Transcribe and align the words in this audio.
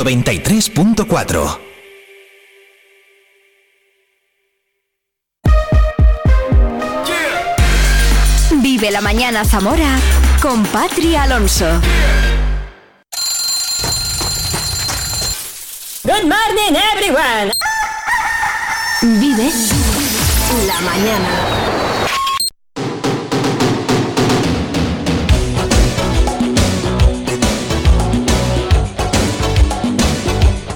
93.4 0.00 1.58
Vive 8.62 8.90
la 8.90 9.02
mañana 9.02 9.44
Zamora 9.44 9.98
con 10.40 10.64
Patria 10.64 11.24
Alonso. 11.24 11.66
Good 16.02 16.24
morning 16.24 16.78
everyone. 16.94 17.52
Vive 19.02 19.52
la 20.66 20.80
mañana. 20.80 21.49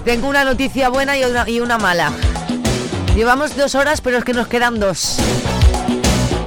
Tengo 0.04 0.28
una 0.28 0.44
noticia 0.44 0.90
buena 0.90 1.16
y 1.16 1.24
una, 1.24 1.48
y 1.48 1.60
una 1.60 1.78
mala. 1.78 2.12
Llevamos 3.16 3.56
dos 3.56 3.74
horas, 3.74 4.02
pero 4.02 4.18
es 4.18 4.24
que 4.24 4.34
nos 4.34 4.48
quedan 4.48 4.78
dos. 4.78 5.16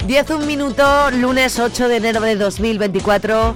10 0.06 0.30
un 0.30 0.46
minuto, 0.46 1.10
lunes 1.12 1.58
8 1.60 1.88
de 1.88 1.98
enero 1.98 2.22
de 2.22 2.36
2024. 2.36 3.56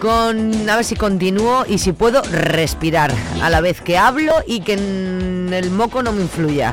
Con, 0.00 0.68
a 0.68 0.76
ver 0.76 0.84
si 0.84 0.96
continúo 0.96 1.66
y 1.68 1.78
si 1.78 1.92
puedo 1.92 2.22
respirar 2.22 3.12
a 3.42 3.50
la 3.50 3.60
vez 3.60 3.82
que 3.82 3.98
hablo 3.98 4.42
y 4.46 4.60
que 4.60 4.74
el 4.74 5.70
moco 5.70 6.02
no 6.02 6.12
me 6.12 6.22
influya. 6.22 6.72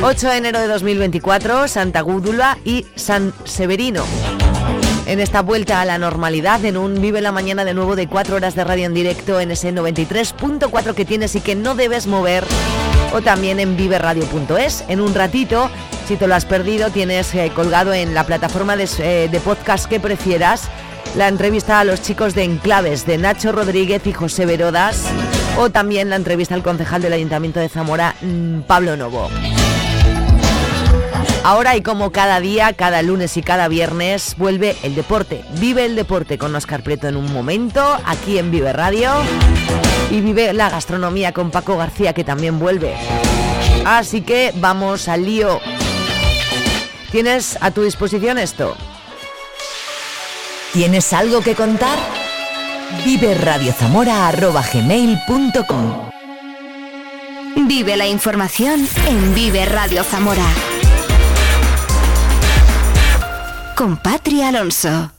8 0.00 0.28
de 0.28 0.36
enero 0.36 0.60
de 0.60 0.68
2024, 0.68 1.66
Santa 1.66 2.00
Gúdula 2.02 2.56
y 2.64 2.86
San 2.94 3.34
Severino. 3.44 4.04
En 5.06 5.18
esta 5.20 5.42
vuelta 5.42 5.80
a 5.80 5.84
la 5.84 5.98
normalidad, 5.98 6.64
en 6.64 6.76
un 6.76 7.00
Vive 7.00 7.20
la 7.20 7.32
Mañana 7.32 7.64
de 7.64 7.74
nuevo 7.74 7.96
de 7.96 8.06
4 8.06 8.36
horas 8.36 8.54
de 8.54 8.64
radio 8.64 8.86
en 8.86 8.94
directo 8.94 9.40
en 9.40 9.50
ese 9.50 9.72
93.4 9.72 10.94
que 10.94 11.04
tienes 11.04 11.34
y 11.34 11.40
que 11.40 11.56
no 11.56 11.74
debes 11.74 12.06
mover, 12.06 12.44
o 13.12 13.20
también 13.20 13.58
en 13.58 13.76
viveradio.es. 13.76 14.84
En 14.88 15.00
un 15.00 15.12
ratito, 15.12 15.70
si 16.06 16.16
te 16.16 16.28
lo 16.28 16.34
has 16.36 16.44
perdido, 16.44 16.90
tienes 16.90 17.34
eh, 17.34 17.50
colgado 17.54 17.92
en 17.92 18.14
la 18.14 18.24
plataforma 18.24 18.76
de, 18.76 18.88
eh, 19.00 19.28
de 19.30 19.40
podcast 19.40 19.86
que 19.86 19.98
prefieras 19.98 20.68
la 21.16 21.28
entrevista 21.28 21.80
a 21.80 21.84
los 21.84 22.00
chicos 22.00 22.34
de 22.34 22.44
Enclaves 22.44 23.04
de 23.04 23.18
Nacho 23.18 23.52
Rodríguez 23.52 24.06
y 24.06 24.12
José 24.12 24.46
Verodas, 24.46 25.04
o 25.58 25.68
también 25.68 26.10
la 26.10 26.16
entrevista 26.16 26.54
al 26.54 26.62
concejal 26.62 27.02
del 27.02 27.12
Ayuntamiento 27.12 27.60
de 27.60 27.68
Zamora, 27.68 28.14
mm, 28.22 28.60
Pablo 28.62 28.96
Novo. 28.96 29.28
Ahora 31.44 31.74
y 31.74 31.82
como 31.82 32.12
cada 32.12 32.38
día, 32.38 32.72
cada 32.72 33.02
lunes 33.02 33.36
y 33.36 33.42
cada 33.42 33.66
viernes, 33.66 34.36
vuelve 34.38 34.76
el 34.84 34.94
deporte. 34.94 35.44
Vive 35.58 35.84
el 35.84 35.96
deporte 35.96 36.38
con 36.38 36.54
Oscar 36.54 36.84
Prieto 36.84 37.08
en 37.08 37.16
un 37.16 37.32
momento, 37.32 37.98
aquí 38.06 38.38
en 38.38 38.52
Vive 38.52 38.72
Radio. 38.72 39.10
Y 40.12 40.20
vive 40.20 40.52
la 40.52 40.70
gastronomía 40.70 41.32
con 41.32 41.50
Paco 41.50 41.76
García, 41.76 42.12
que 42.12 42.22
también 42.22 42.60
vuelve. 42.60 42.94
Así 43.84 44.20
que 44.20 44.52
vamos 44.56 45.08
al 45.08 45.24
lío. 45.24 45.58
¿Tienes 47.10 47.58
a 47.60 47.72
tu 47.72 47.82
disposición 47.82 48.38
esto? 48.38 48.76
¿Tienes 50.72 51.12
algo 51.12 51.40
que 51.40 51.56
contar? 51.56 51.98
Vive 53.04 53.34
Vive 57.56 57.96
la 57.96 58.06
información 58.06 58.86
en 59.08 59.34
Vive 59.34 59.64
Radio 59.66 60.04
Zamora. 60.04 60.46
Con 63.82 63.96
Patria 63.96 64.50
Alonso. 64.50 65.10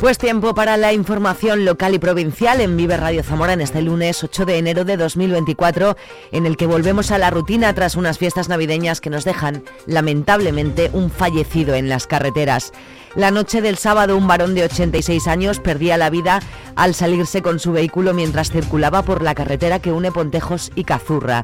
Pues 0.00 0.16
tiempo 0.18 0.54
para 0.54 0.76
la 0.76 0.92
información 0.92 1.64
local 1.64 1.94
y 1.94 1.98
provincial 1.98 2.60
en 2.60 2.76
Vive 2.76 2.96
Radio 2.96 3.24
Zamora 3.24 3.54
en 3.54 3.62
este 3.62 3.82
lunes 3.82 4.22
8 4.22 4.44
de 4.44 4.58
enero 4.58 4.84
de 4.84 4.96
2024, 4.96 5.96
en 6.30 6.46
el 6.46 6.56
que 6.56 6.68
volvemos 6.68 7.10
a 7.10 7.18
la 7.18 7.30
rutina 7.30 7.74
tras 7.74 7.96
unas 7.96 8.16
fiestas 8.16 8.48
navideñas 8.48 9.00
que 9.00 9.10
nos 9.10 9.24
dejan, 9.24 9.64
lamentablemente, 9.86 10.90
un 10.92 11.10
fallecido 11.10 11.74
en 11.74 11.88
las 11.88 12.06
carreteras. 12.06 12.72
La 13.16 13.32
noche 13.32 13.60
del 13.60 13.76
sábado, 13.76 14.16
un 14.16 14.28
varón 14.28 14.54
de 14.54 14.62
86 14.62 15.26
años 15.26 15.58
perdía 15.58 15.96
la 15.96 16.10
vida 16.10 16.40
al 16.76 16.94
salirse 16.94 17.42
con 17.42 17.58
su 17.58 17.72
vehículo 17.72 18.14
mientras 18.14 18.52
circulaba 18.52 19.02
por 19.02 19.22
la 19.22 19.34
carretera 19.34 19.80
que 19.80 19.90
une 19.90 20.12
Pontejos 20.12 20.70
y 20.76 20.84
Cazurra. 20.84 21.42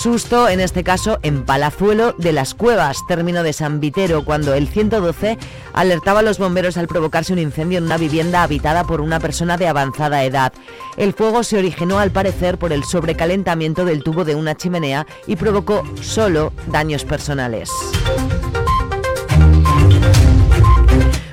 Susto, 0.00 0.48
en 0.48 0.60
este 0.60 0.82
caso, 0.82 1.18
en 1.22 1.44
Palazuelo 1.44 2.14
de 2.16 2.32
las 2.32 2.54
Cuevas, 2.54 3.04
término 3.06 3.42
de 3.42 3.52
San 3.52 3.80
Vitero, 3.80 4.24
cuando 4.24 4.54
el 4.54 4.66
112 4.66 5.36
alertaba 5.74 6.20
a 6.20 6.22
los 6.22 6.38
bomberos 6.38 6.78
al 6.78 6.88
provocarse 6.88 7.34
un 7.34 7.38
incendio 7.38 7.76
en 7.76 7.84
una 7.84 7.98
vivienda 7.98 8.42
habitada 8.42 8.84
por 8.84 9.02
una 9.02 9.20
persona 9.20 9.58
de 9.58 9.68
avanzada 9.68 10.24
edad. 10.24 10.54
El 10.96 11.12
fuego 11.12 11.42
se 11.42 11.58
originó 11.58 11.98
al 11.98 12.12
parecer 12.12 12.56
por 12.56 12.72
el 12.72 12.84
sobrecalentamiento 12.84 13.84
del 13.84 14.02
tubo 14.02 14.24
de 14.24 14.36
una 14.36 14.54
chimenea 14.54 15.06
y 15.26 15.36
provocó 15.36 15.84
solo 16.00 16.54
daños 16.68 17.04
personales. 17.04 17.70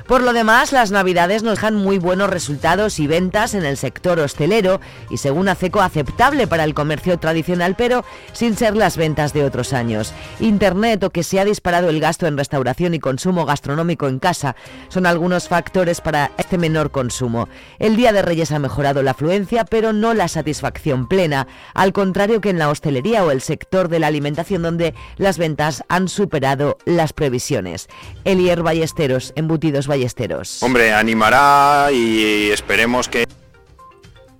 Por 0.08 0.22
lo 0.22 0.32
demás, 0.32 0.72
las 0.72 0.90
navidades 0.90 1.42
nos 1.42 1.56
dejan 1.56 1.74
muy 1.74 1.98
buenos 1.98 2.30
resultados 2.30 2.98
y 2.98 3.06
ventas 3.06 3.52
en 3.52 3.66
el 3.66 3.76
sector 3.76 4.18
hostelero 4.20 4.80
y 5.10 5.18
según 5.18 5.50
ACECO 5.50 5.82
aceptable 5.82 6.46
para 6.46 6.64
el 6.64 6.72
comercio 6.72 7.18
tradicional, 7.18 7.74
pero 7.76 8.06
sin 8.32 8.56
ser 8.56 8.74
las 8.74 8.96
ventas 8.96 9.34
de 9.34 9.44
otros 9.44 9.74
años. 9.74 10.14
Internet 10.40 11.04
o 11.04 11.10
que 11.10 11.22
se 11.22 11.38
ha 11.40 11.44
disparado 11.44 11.90
el 11.90 12.00
gasto 12.00 12.26
en 12.26 12.38
restauración 12.38 12.94
y 12.94 13.00
consumo 13.00 13.44
gastronómico 13.44 14.08
en 14.08 14.18
casa 14.18 14.56
son 14.88 15.04
algunos 15.04 15.46
factores 15.46 16.00
para 16.00 16.32
este 16.38 16.56
menor 16.56 16.90
consumo. 16.90 17.46
El 17.78 17.96
Día 17.96 18.14
de 18.14 18.22
Reyes 18.22 18.50
ha 18.50 18.58
mejorado 18.58 19.02
la 19.02 19.10
afluencia, 19.10 19.66
pero 19.66 19.92
no 19.92 20.14
la 20.14 20.28
satisfacción 20.28 21.06
plena, 21.06 21.48
al 21.74 21.92
contrario 21.92 22.40
que 22.40 22.48
en 22.48 22.58
la 22.58 22.70
hostelería 22.70 23.26
o 23.26 23.30
el 23.30 23.42
sector 23.42 23.90
de 23.90 23.98
la 23.98 24.06
alimentación 24.06 24.62
donde 24.62 24.94
las 25.18 25.36
ventas 25.36 25.84
han 25.90 26.08
superado 26.08 26.78
las 26.86 27.12
previsiones. 27.12 27.88
Elier 28.24 28.62
Ballesteros, 28.62 29.34
embutidos 29.36 29.86
Ballesteros 29.86 29.97
Hombre, 30.62 30.92
animará 30.92 31.90
y 31.92 32.50
esperemos 32.50 33.08
que... 33.08 33.26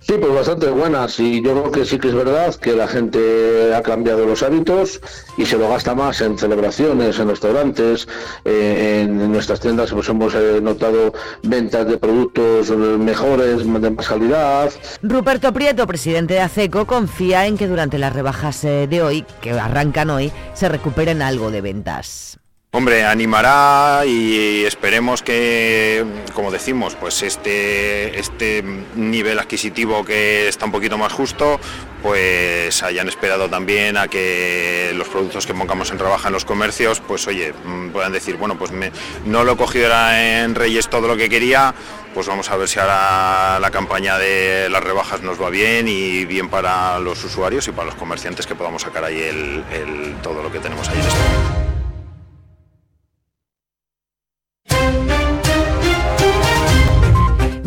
Sí, 0.08 0.14
pues 0.18 0.32
bastante 0.32 0.70
buenas 0.70 1.20
y 1.20 1.42
yo 1.42 1.52
creo 1.52 1.70
que 1.70 1.84
sí 1.84 1.98
que 1.98 2.08
es 2.08 2.14
verdad 2.14 2.54
que 2.54 2.72
la 2.72 2.88
gente 2.88 3.74
ha 3.74 3.82
cambiado 3.82 4.24
los 4.24 4.42
hábitos 4.42 5.02
y 5.36 5.44
se 5.44 5.58
lo 5.58 5.68
gasta 5.68 5.94
más 5.94 6.22
en 6.22 6.38
celebraciones, 6.38 7.18
en 7.18 7.28
restaurantes, 7.28 8.08
eh, 8.46 9.02
en 9.02 9.30
nuestras 9.30 9.60
tiendas 9.60 9.92
pues 9.92 10.08
hemos 10.08 10.34
eh, 10.34 10.60
notado 10.62 11.12
ventas 11.42 11.86
de 11.86 11.98
productos 11.98 12.70
mejores, 12.70 13.58
de 13.58 13.90
más 13.90 14.08
calidad. 14.08 14.70
Ruperto 15.02 15.52
Prieto, 15.52 15.86
presidente 15.86 16.32
de 16.32 16.40
ACECO, 16.40 16.86
confía 16.86 17.46
en 17.46 17.58
que 17.58 17.68
durante 17.68 17.98
las 17.98 18.14
rebajas 18.14 18.64
eh, 18.64 18.86
de 18.88 19.02
hoy, 19.02 19.26
que 19.42 19.50
arrancan 19.50 20.08
hoy, 20.08 20.32
se 20.54 20.70
recuperen 20.70 21.20
algo 21.20 21.50
de 21.50 21.60
ventas. 21.60 22.38
Hombre, 22.70 23.02
animará 23.02 24.04
y 24.04 24.62
esperemos 24.66 25.22
que, 25.22 26.04
como 26.34 26.50
decimos, 26.50 26.94
pues 26.96 27.22
este, 27.22 28.20
este 28.20 28.62
nivel 28.94 29.38
adquisitivo 29.38 30.04
que 30.04 30.48
está 30.48 30.66
un 30.66 30.72
poquito 30.72 30.98
más 30.98 31.10
justo, 31.10 31.58
pues 32.02 32.82
hayan 32.82 33.08
esperado 33.08 33.48
también 33.48 33.96
a 33.96 34.08
que 34.08 34.92
los 34.94 35.08
productos 35.08 35.46
que 35.46 35.54
pongamos 35.54 35.90
en 35.92 35.98
rebaja 35.98 36.28
en 36.28 36.34
los 36.34 36.44
comercios, 36.44 37.00
pues 37.00 37.26
oye, 37.26 37.54
mm, 37.64 37.88
puedan 37.88 38.12
decir, 38.12 38.36
bueno, 38.36 38.58
pues 38.58 38.70
no 39.24 39.44
lo 39.44 39.52
he 39.52 39.56
cogido 39.56 39.88
en 40.12 40.54
Reyes 40.54 40.90
todo 40.90 41.08
lo 41.08 41.16
que 41.16 41.30
quería, 41.30 41.74
pues 42.12 42.26
vamos 42.26 42.50
a 42.50 42.56
ver 42.58 42.68
si 42.68 42.78
ahora 42.78 43.58
la 43.60 43.70
campaña 43.70 44.18
de 44.18 44.68
las 44.68 44.84
rebajas 44.84 45.22
nos 45.22 45.40
va 45.40 45.48
bien 45.48 45.88
y 45.88 46.26
bien 46.26 46.50
para 46.50 46.98
los 46.98 47.24
usuarios 47.24 47.66
y 47.66 47.72
para 47.72 47.86
los 47.86 47.94
comerciantes 47.94 48.46
que 48.46 48.54
podamos 48.54 48.82
sacar 48.82 49.04
ahí 49.04 49.64
todo 50.22 50.42
lo 50.42 50.52
que 50.52 50.58
tenemos 50.58 50.86
ahí 50.90 50.98
en 50.98 51.06
este. 51.06 51.57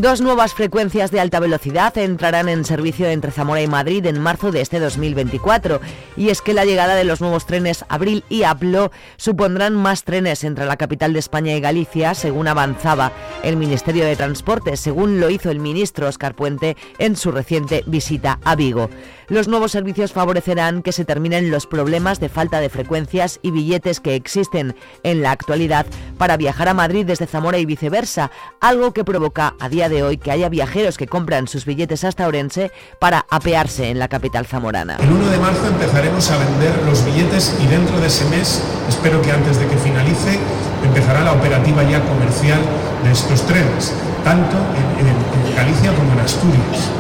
Dos 0.02 0.20
nuevas 0.20 0.56
frecuencias 0.56 1.12
de 1.12 1.20
alta 1.20 1.40
velocidad 1.40 1.96
entrarán 1.96 2.50
en 2.50 2.66
servicio 2.66 3.08
entre 3.08 3.30
Zamora 3.30 3.62
y 3.62 3.68
Madrid 3.68 4.04
en 4.08 4.20
marzo 4.20 4.52
de 4.52 4.62
este 4.62 4.80
2024. 4.80 5.80
Y 6.18 6.30
es 6.30 6.42
que 6.42 6.56
la 6.56 6.66
llegada 6.66 6.96
de 6.96 7.04
los 7.04 7.22
nuevos 7.22 7.46
trenes 7.46 7.86
Abril 7.88 8.24
y 8.28 8.42
Aplo 8.42 8.92
supondrán 9.18 9.76
más 9.76 10.04
trenes 10.04 10.44
entre 10.44 10.66
la 10.66 10.78
capital 10.78 11.14
de 11.14 11.20
España 11.20 11.56
y 11.56 11.62
Galicia, 11.62 12.16
según 12.16 12.48
avanzaba 12.48 13.12
el 13.44 13.58
Ministerio 13.58 14.04
de 14.04 14.16
Transporte, 14.16 14.76
según 14.76 15.20
lo 15.20 15.30
hizo 15.30 15.52
el 15.52 15.60
ministro 15.60 16.08
Oscar 16.08 16.34
Puente 16.34 16.78
en 16.98 17.16
su 17.16 17.32
reciente 17.32 17.84
visita 17.86 18.40
a 18.44 18.56
Vigo. 18.56 18.90
Los 19.32 19.48
nuevos 19.48 19.72
servicios 19.72 20.12
favorecerán 20.12 20.82
que 20.82 20.92
se 20.92 21.06
terminen 21.06 21.52
los 21.52 21.66
problemas 21.66 22.20
de 22.20 22.28
falta 22.28 22.60
de 22.60 22.68
frecuencias 22.68 23.40
y 23.42 23.52
billetes 23.52 24.02
que 24.02 24.16
existen 24.16 24.76
en 25.04 25.22
la 25.22 25.32
actualidad 25.32 25.86
para 26.18 26.36
viajar 26.36 26.68
a 26.68 26.74
Madrid 26.74 27.06
desde 27.06 27.28
Zamora 27.28 27.58
y 27.58 27.66
viceversa, 27.66 28.30
algo 28.60 28.92
que 28.92 29.06
provoca 29.06 29.56
a 29.62 29.70
día 29.70 29.88
de 29.88 30.04
hoy 30.04 30.18
que 30.18 30.32
haya 30.32 30.50
viajeros 30.50 30.98
que 30.98 31.08
compran 31.08 31.48
sus 31.48 31.64
billetes 31.64 32.04
hasta 32.04 32.28
Orense 32.28 32.74
para 33.00 33.26
apearse 33.30 33.90
en 33.90 34.00
la 34.00 34.10
capital 34.10 34.48
zamorana. 34.48 34.98
El 34.98 35.10
1 35.10 35.30
de 35.30 35.38
marzo 35.38 35.66
empezaremos 35.66 36.30
a 36.30 36.38
vender 36.38 36.78
los 36.86 37.06
billetes 37.06 37.56
y 37.64 37.68
dentro 37.68 38.02
de 38.02 38.08
ese 38.08 38.26
mes, 38.26 38.62
espero 38.90 39.22
que 39.22 39.32
antes 39.32 39.58
de 39.58 39.66
que 39.66 39.78
finalice, 39.78 40.40
empezará 40.84 41.22
la 41.22 41.32
operativa 41.32 41.84
ya 41.84 42.04
comercial 42.04 42.60
de 43.06 43.12
estos 43.14 43.48
trenes, 43.48 43.94
tanto 44.26 44.58
en, 45.00 45.08
en 45.08 45.56
Galicia 45.56 45.96
como 45.96 46.12
en 46.12 46.20
Asturias. 46.20 46.92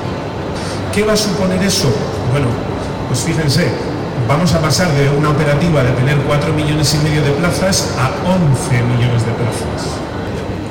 ¿Qué 0.93 1.03
va 1.03 1.11
a 1.11 1.17
suponer 1.17 1.61
eso? 1.63 1.89
Bueno, 2.31 2.47
pues 3.09 3.21
fíjense, 3.21 3.67
vamos 4.27 4.53
a 4.53 4.61
pasar 4.61 4.89
de 4.93 5.09
una 5.09 5.31
operativa 5.31 5.83
de 5.83 5.91
tener 5.91 6.17
4 6.19 6.53
millones 6.53 6.93
y 6.93 6.97
medio 7.03 7.21
de 7.21 7.31
plazas 7.31 7.93
a 7.99 8.09
11 8.29 8.83
millones 8.83 9.25
de 9.25 9.31
plazas. 9.33 9.97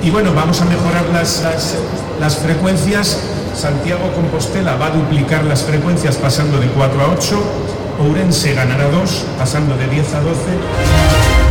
Y 0.03 0.11
bueno, 0.11 0.33
vamos 0.35 0.61
a 0.62 0.65
mejorar 0.65 1.05
las, 1.12 1.43
las, 1.43 1.77
las 2.19 2.37
frecuencias. 2.37 3.19
Santiago 3.55 4.11
Compostela 4.15 4.77
va 4.77 4.87
a 4.87 4.91
duplicar 4.91 5.45
las 5.45 5.62
frecuencias 5.62 6.17
pasando 6.17 6.59
de 6.59 6.69
4 6.69 7.01
a 7.03 7.09
8. 7.12 7.43
Ourense 8.01 8.55
ganará 8.55 8.89
2, 8.89 9.27
pasando 9.39 9.77
de 9.77 9.87
10 9.89 10.15
a 10.15 10.21
12. 10.21 11.50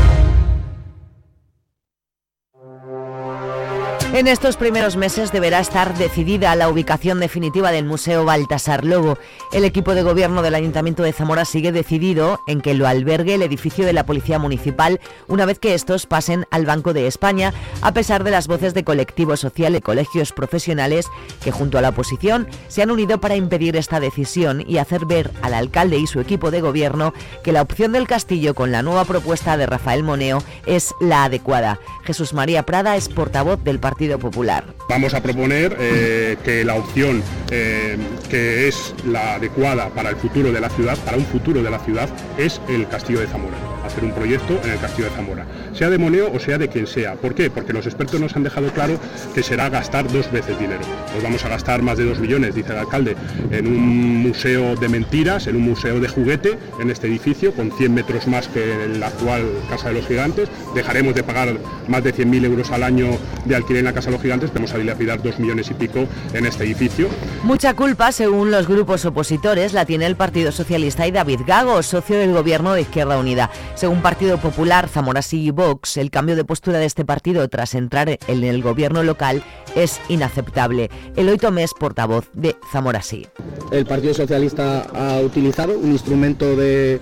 En 4.11 4.27
estos 4.27 4.57
primeros 4.57 4.97
meses 4.97 5.31
deberá 5.31 5.59
estar 5.59 5.95
decidida 5.95 6.55
la 6.55 6.67
ubicación 6.67 7.19
definitiva 7.19 7.71
del 7.71 7.85
Museo 7.85 8.25
Baltasar 8.25 8.83
Lobo. 8.83 9.19
El 9.53 9.65
equipo 9.65 9.93
de 9.93 10.01
gobierno 10.01 10.41
del 10.41 10.55
Ayuntamiento 10.55 11.03
de 11.03 11.13
Zamora 11.13 11.45
sigue 11.45 11.71
decidido 11.71 12.41
en 12.47 12.59
que 12.61 12.73
lo 12.73 12.87
albergue 12.87 13.35
el 13.35 13.43
edificio 13.43 13.85
de 13.85 13.93
la 13.93 14.07
Policía 14.07 14.39
Municipal 14.39 14.99
una 15.27 15.45
vez 15.45 15.59
que 15.59 15.75
estos 15.75 16.07
pasen 16.07 16.47
al 16.49 16.65
Banco 16.65 16.91
de 16.91 17.05
España, 17.05 17.53
a 17.81 17.93
pesar 17.93 18.23
de 18.23 18.31
las 18.31 18.47
voces 18.47 18.73
de 18.73 18.83
colectivos 18.83 19.41
social 19.41 19.75
y 19.75 19.79
colegios 19.79 20.31
profesionales 20.31 21.05
que 21.43 21.51
junto 21.51 21.77
a 21.77 21.81
la 21.81 21.89
oposición 21.89 22.47
se 22.67 22.81
han 22.81 22.89
unido 22.89 23.21
para 23.21 23.35
impedir 23.35 23.75
esta 23.75 23.99
decisión 23.99 24.63
y 24.67 24.79
hacer 24.79 25.05
ver 25.05 25.31
al 25.43 25.53
alcalde 25.53 25.97
y 25.97 26.07
su 26.07 26.19
equipo 26.19 26.49
de 26.49 26.61
gobierno 26.61 27.13
que 27.43 27.51
la 27.53 27.61
opción 27.61 27.91
del 27.91 28.07
castillo 28.07 28.55
con 28.55 28.71
la 28.71 28.81
nueva 28.81 29.05
propuesta 29.05 29.55
de 29.55 29.67
Rafael 29.67 30.01
Moneo 30.01 30.43
es 30.65 30.95
la 30.99 31.25
adecuada. 31.25 31.79
Jesús 32.09 32.33
María 32.33 32.63
Prada 32.63 32.95
es 32.95 33.07
portavoz 33.07 33.63
del 33.63 33.77
Partido 33.77 34.17
Popular. 34.17 34.63
Vamos 34.89 35.13
a 35.13 35.21
proponer 35.21 35.77
eh, 35.79 36.37
que 36.43 36.65
la 36.65 36.73
opción 36.73 37.21
eh, 37.51 37.99
que 38.31 38.67
es 38.67 38.95
la 39.05 39.35
adecuada 39.35 39.89
para 39.89 40.09
el 40.09 40.15
futuro 40.15 40.51
de 40.51 40.59
la 40.59 40.71
ciudad, 40.71 40.97
para 41.05 41.17
un 41.17 41.25
futuro 41.25 41.61
de 41.61 41.69
la 41.69 41.77
ciudad, 41.77 42.09
es 42.39 42.61
el 42.67 42.87
Castillo 42.87 43.19
de 43.19 43.27
Zamora. 43.27 43.57
Hacer 43.85 44.03
un 44.03 44.11
proyecto 44.11 44.59
en 44.63 44.71
el 44.71 44.79
Castillo 44.79 45.09
de 45.09 45.15
Zamora, 45.15 45.45
sea 45.73 45.89
de 45.89 45.97
Moneo 45.97 46.31
o 46.33 46.39
sea 46.39 46.57
de 46.57 46.67
quien 46.67 46.87
sea. 46.87 47.13
¿Por 47.13 47.35
qué? 47.35 47.49
Porque 47.49 47.73
los 47.73 47.85
expertos 47.85 48.19
nos 48.19 48.35
han 48.35 48.43
dejado 48.43 48.71
claro 48.71 48.99
que 49.33 49.43
será 49.43 49.69
gastar 49.69 50.11
dos 50.11 50.31
veces 50.31 50.59
dinero. 50.59 50.81
Nos 51.13 51.23
vamos 51.23 51.43
a 51.45 51.49
gastar 51.49 51.81
más 51.81 51.97
de 51.97 52.05
dos 52.05 52.19
millones, 52.19 52.55
dice 52.55 52.73
el 52.73 52.79
alcalde, 52.79 53.15
en 53.51 53.67
un 53.67 54.23
museo 54.23 54.75
de 54.75 54.89
mentiras, 54.89 55.47
en 55.47 55.55
un 55.55 55.63
museo 55.63 55.99
de 55.99 56.07
juguete, 56.07 56.57
en 56.79 56.89
este 56.89 57.07
edificio, 57.07 57.53
con 57.53 57.71
100 57.71 57.93
metros 57.93 58.27
más 58.27 58.47
que 58.47 58.85
en 58.85 58.99
la 58.99 59.07
actual 59.07 59.43
Casa 59.69 59.89
de 59.89 59.95
los 59.95 60.07
Gigantes. 60.07 60.49
Dejaremos 60.75 61.15
de 61.15 61.23
pagar 61.23 61.57
más 61.87 62.03
de 62.03 62.13
100.000 62.13 62.45
euros 62.45 62.71
al 62.71 62.83
año 62.83 63.07
de 63.45 63.55
alquiler 63.55 63.79
en 63.79 63.85
la 63.85 63.93
Casa 63.93 64.07
de 64.07 64.13
los 64.13 64.21
Gigantes, 64.21 64.53
vamos 64.53 64.73
a 64.73 64.77
dilapidar 64.77 65.21
dos 65.21 65.39
millones 65.39 65.69
y 65.71 65.73
pico 65.73 66.07
en 66.33 66.45
este 66.45 66.63
edificio. 66.63 67.07
Mucha 67.43 67.73
culpa, 67.73 68.11
según 68.11 68.51
los 68.51 68.67
grupos 68.67 69.05
opositores, 69.05 69.73
la 69.73 69.85
tiene 69.85 70.05
el 70.05 70.15
Partido 70.15 70.51
Socialista 70.51 71.07
y 71.07 71.11
David 71.11 71.41
Gago, 71.45 71.81
socio 71.83 72.17
del 72.17 72.33
gobierno 72.33 72.73
de 72.73 72.81
Izquierda 72.81 73.17
Unida. 73.17 73.49
Según 73.79 74.01
Partido 74.01 74.37
Popular, 74.37 74.89
Zamora 74.89 75.21
y 75.31 75.51
Vox, 75.51 75.95
el 75.95 76.11
cambio 76.11 76.35
de 76.35 76.43
postura 76.43 76.79
de 76.79 76.85
este 76.85 77.05
partido 77.05 77.47
tras 77.47 77.75
entrar 77.75 78.19
en 78.27 78.43
el 78.43 78.61
gobierno 78.61 79.03
local 79.03 79.41
es 79.73 80.01
inaceptable. 80.09 80.89
Eloy 81.15 81.37
Tomés, 81.37 81.71
portavoz 81.73 82.25
de 82.33 82.57
Zamora 82.73 83.01
Sí. 83.01 83.25
El 83.71 83.85
Partido 83.85 84.13
Socialista 84.13 84.81
ha 84.81 85.21
utilizado 85.21 85.79
un 85.79 85.93
instrumento 85.93 86.57
de, 86.57 86.99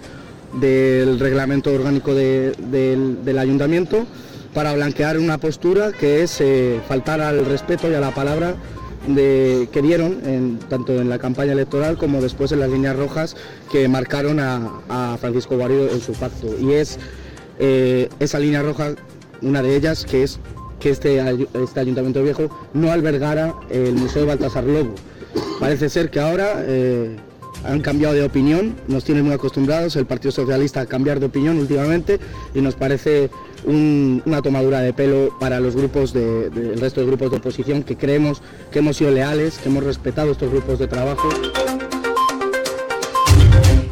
del 0.54 1.20
reglamento 1.20 1.74
orgánico 1.74 2.14
de, 2.14 2.52
del, 2.52 3.26
del 3.26 3.40
ayuntamiento 3.40 4.06
para 4.54 4.72
blanquear 4.74 5.18
una 5.18 5.40
postura 5.40 5.92
que 5.92 6.22
es 6.22 6.40
eh, 6.42 6.80
faltar 6.88 7.22
al 7.22 7.44
respeto 7.48 7.90
y 7.90 7.96
a 7.96 8.00
la 8.00 8.12
palabra 8.12 8.54
que 9.16 9.82
dieron 9.82 10.20
en, 10.26 10.60
tanto 10.60 10.94
en 10.94 11.10
la 11.10 11.18
campaña 11.18 11.54
electoral 11.54 11.98
como 11.98 12.22
después 12.22 12.52
en 12.52 12.60
las 12.60 12.70
líneas 12.70 12.96
rojas 12.96 13.36
que 13.72 13.88
marcaron 13.88 14.40
a, 14.40 14.82
a 14.90 15.18
Francisco 15.18 15.56
Guarido 15.56 15.90
en 15.90 16.02
su 16.02 16.14
pacto. 16.14 16.48
Y 16.60 16.74
es 16.74 17.00
eh, 17.60 18.10
esa 18.20 18.40
línea 18.40 18.62
roja, 18.62 18.96
una 19.42 19.62
de 19.62 19.76
ellas, 19.76 20.06
que 20.06 20.24
es 20.24 20.40
que 20.80 20.92
este, 20.92 21.20
este 21.54 21.80
ayuntamiento 21.80 22.22
viejo 22.22 22.50
no 22.74 22.92
albergara 22.92 23.56
el 23.70 23.94
Museo 23.96 24.22
de 24.22 24.28
Baltasar 24.28 24.64
Lobo. 24.64 24.94
Parece 25.60 25.90
ser 25.90 26.12
que 26.12 26.20
ahora 26.20 26.64
eh, 26.68 27.16
han 27.64 27.82
cambiado 27.82 28.14
de 28.14 28.24
opinión, 28.24 28.76
nos 28.88 29.04
tienen 29.04 29.26
muy 29.26 29.34
acostumbrados 29.34 29.96
el 29.96 30.06
Partido 30.06 30.32
Socialista 30.32 30.82
a 30.82 30.86
cambiar 30.86 31.20
de 31.20 31.28
opinión 31.28 31.58
últimamente 31.58 32.20
y 32.54 32.62
nos 32.62 32.76
parece 32.76 33.30
un, 33.66 34.22
una 34.26 34.42
tomadura 34.42 34.80
de 34.82 34.94
pelo 34.94 35.36
para 35.40 35.60
los 35.60 35.76
grupos 35.76 36.14
del 36.14 36.54
de, 36.54 36.62
de 36.62 36.76
resto 36.76 37.02
de 37.02 37.08
grupos 37.08 37.32
de 37.32 37.38
oposición 37.38 37.84
que 37.84 37.96
creemos 37.96 38.42
que 38.72 38.80
hemos 38.80 38.98
sido 38.98 39.12
leales, 39.12 39.58
que 39.58 39.70
hemos 39.70 39.84
respetado 39.84 40.32
estos 40.32 40.52
grupos 40.52 40.80
de 40.80 40.88
trabajo. 40.88 41.30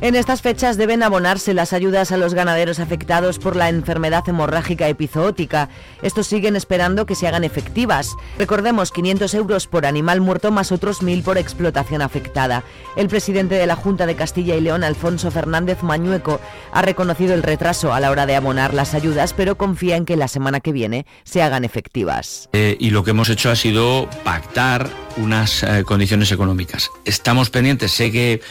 En 0.06 0.14
estas 0.14 0.44
fechas 0.44 0.78
deben 0.78 1.02
abonarse 1.02 1.56
las 1.56 1.74
ayudas 1.74 2.12
a 2.12 2.18
los 2.18 2.36
ganaderos 2.36 2.80
afectados 2.80 3.40
por 3.40 3.56
la 3.56 3.70
enfermedad 3.70 4.24
hemorrágica 4.30 4.88
epizootica. 4.88 5.70
Estos 6.04 6.28
siguen 6.28 6.56
esperando 6.56 7.08
que 7.08 7.16
se 7.16 7.28
hagan 7.28 7.44
efectivas. 7.44 8.16
Recordemos 8.38 8.92
500 8.92 9.34
euros 9.34 9.66
por 9.66 9.88
animal 9.88 10.22
muerto 10.22 10.52
más 10.52 10.72
otros 10.72 11.02
1.000 11.02 11.24
por 11.24 11.40
explotación 11.40 12.04
afectada. 12.04 12.64
El 12.96 13.08
presidente 13.08 13.56
de 13.56 13.66
la 13.66 13.76
Junta 13.76 14.06
de 14.06 14.16
Castilla 14.16 14.56
y 14.56 14.62
León, 14.62 14.84
Alfonso 14.84 15.32
Fernández 15.32 15.82
Mañueco, 15.82 16.40
ha 16.72 16.84
reconocido 16.84 17.34
el 17.34 17.42
retraso 17.42 17.92
a 17.92 18.00
la 18.00 18.12
hora 18.12 18.28
de 18.28 18.36
abonar 18.36 18.76
las 18.76 18.94
ayudas, 18.94 19.34
pero 19.34 19.58
confía 19.58 19.96
en 19.96 20.06
que 20.06 20.18
la 20.18 20.28
semana 20.28 20.60
que 20.60 20.72
viene 20.72 21.08
se 21.24 21.42
hagan 21.42 21.66
efectivas. 21.66 22.48
Eh, 22.54 22.78
y 22.80 22.92
lo 22.92 23.04
que 23.04 23.10
hemos 23.10 23.30
hecho 23.30 23.50
ha 23.50 23.56
sido 23.56 24.08
pactar 24.24 24.88
unas 25.18 25.64
eh, 25.64 25.84
condiciones 25.84 26.32
económicas. 26.32 26.92
Estamos 27.06 27.50
pendientes, 27.50 27.92
sé 27.92 28.12
que 28.12 28.42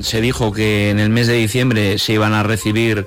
se 0.00 0.20
dijo 0.20 0.52
que 0.52 0.90
en 0.90 0.98
el 0.98 1.10
mes 1.10 1.26
de 1.26 1.34
diciembre 1.34 1.98
se 1.98 2.14
iban 2.14 2.32
a 2.34 2.42
recibir 2.42 3.06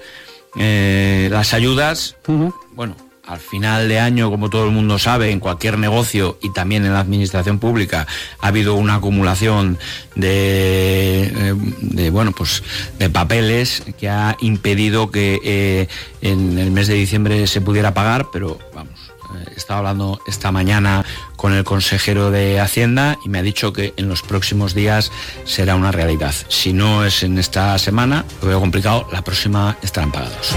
eh, 0.57 1.27
las 1.31 1.53
ayudas. 1.53 2.15
Uh 2.27 2.33
-huh. 2.33 2.53
Bueno, 2.73 2.95
al 3.27 3.39
final 3.39 3.89
de 3.89 4.00
año, 4.00 4.29
como 4.29 4.50
todo 4.50 4.65
el 4.65 4.71
mundo 4.71 5.00
sabe, 5.00 5.31
en 5.31 5.39
cualquier 5.39 5.79
negocio 5.79 6.38
y 6.41 6.53
también 6.53 6.85
en 6.85 6.94
la 6.94 7.00
administración 7.00 7.59
pública 7.59 8.06
ha 8.39 8.47
habido 8.47 8.75
una 8.75 8.95
acumulación 8.95 9.79
de, 10.15 11.23
eh, 11.23 11.53
de 11.81 12.09
bueno, 12.12 12.31
pues 12.31 12.63
de 13.00 13.09
papeles 13.09 13.83
que 13.97 14.09
ha 14.09 14.38
impedido 14.41 15.09
que 15.09 15.39
eh, 15.44 15.88
en 16.21 16.57
el 16.59 16.71
mes 16.71 16.88
de 16.88 16.94
diciembre 16.94 17.47
se 17.47 17.61
pudiera 17.61 17.94
pagar, 17.94 18.27
pero 18.31 18.59
vamos. 18.73 18.94
He 19.56 19.57
estado 19.57 19.80
hablando 19.80 20.19
esta 20.28 20.52
mañana 20.52 21.06
con 21.38 21.54
el 21.54 21.64
consejero 21.64 22.30
de 22.30 22.59
Hacienda 22.59 23.18
y 23.24 23.30
me 23.30 23.40
ha 23.40 23.42
dicho 23.42 23.71
que 23.71 23.94
en 23.95 24.09
los 24.09 24.21
próximos 24.21 24.74
días 24.74 25.12
será 25.45 25.76
una 25.76 25.92
realidad. 25.92 26.35
Si 26.50 26.74
no 26.74 27.06
es 27.06 27.24
en 27.24 27.38
esta 27.38 27.78
semana, 27.78 28.26
lo 28.42 28.50
veo 28.50 28.59
complicado, 28.59 29.07
la 29.14 29.24
próxima 29.24 29.78
estarán 29.81 30.12
pagados. 30.12 30.56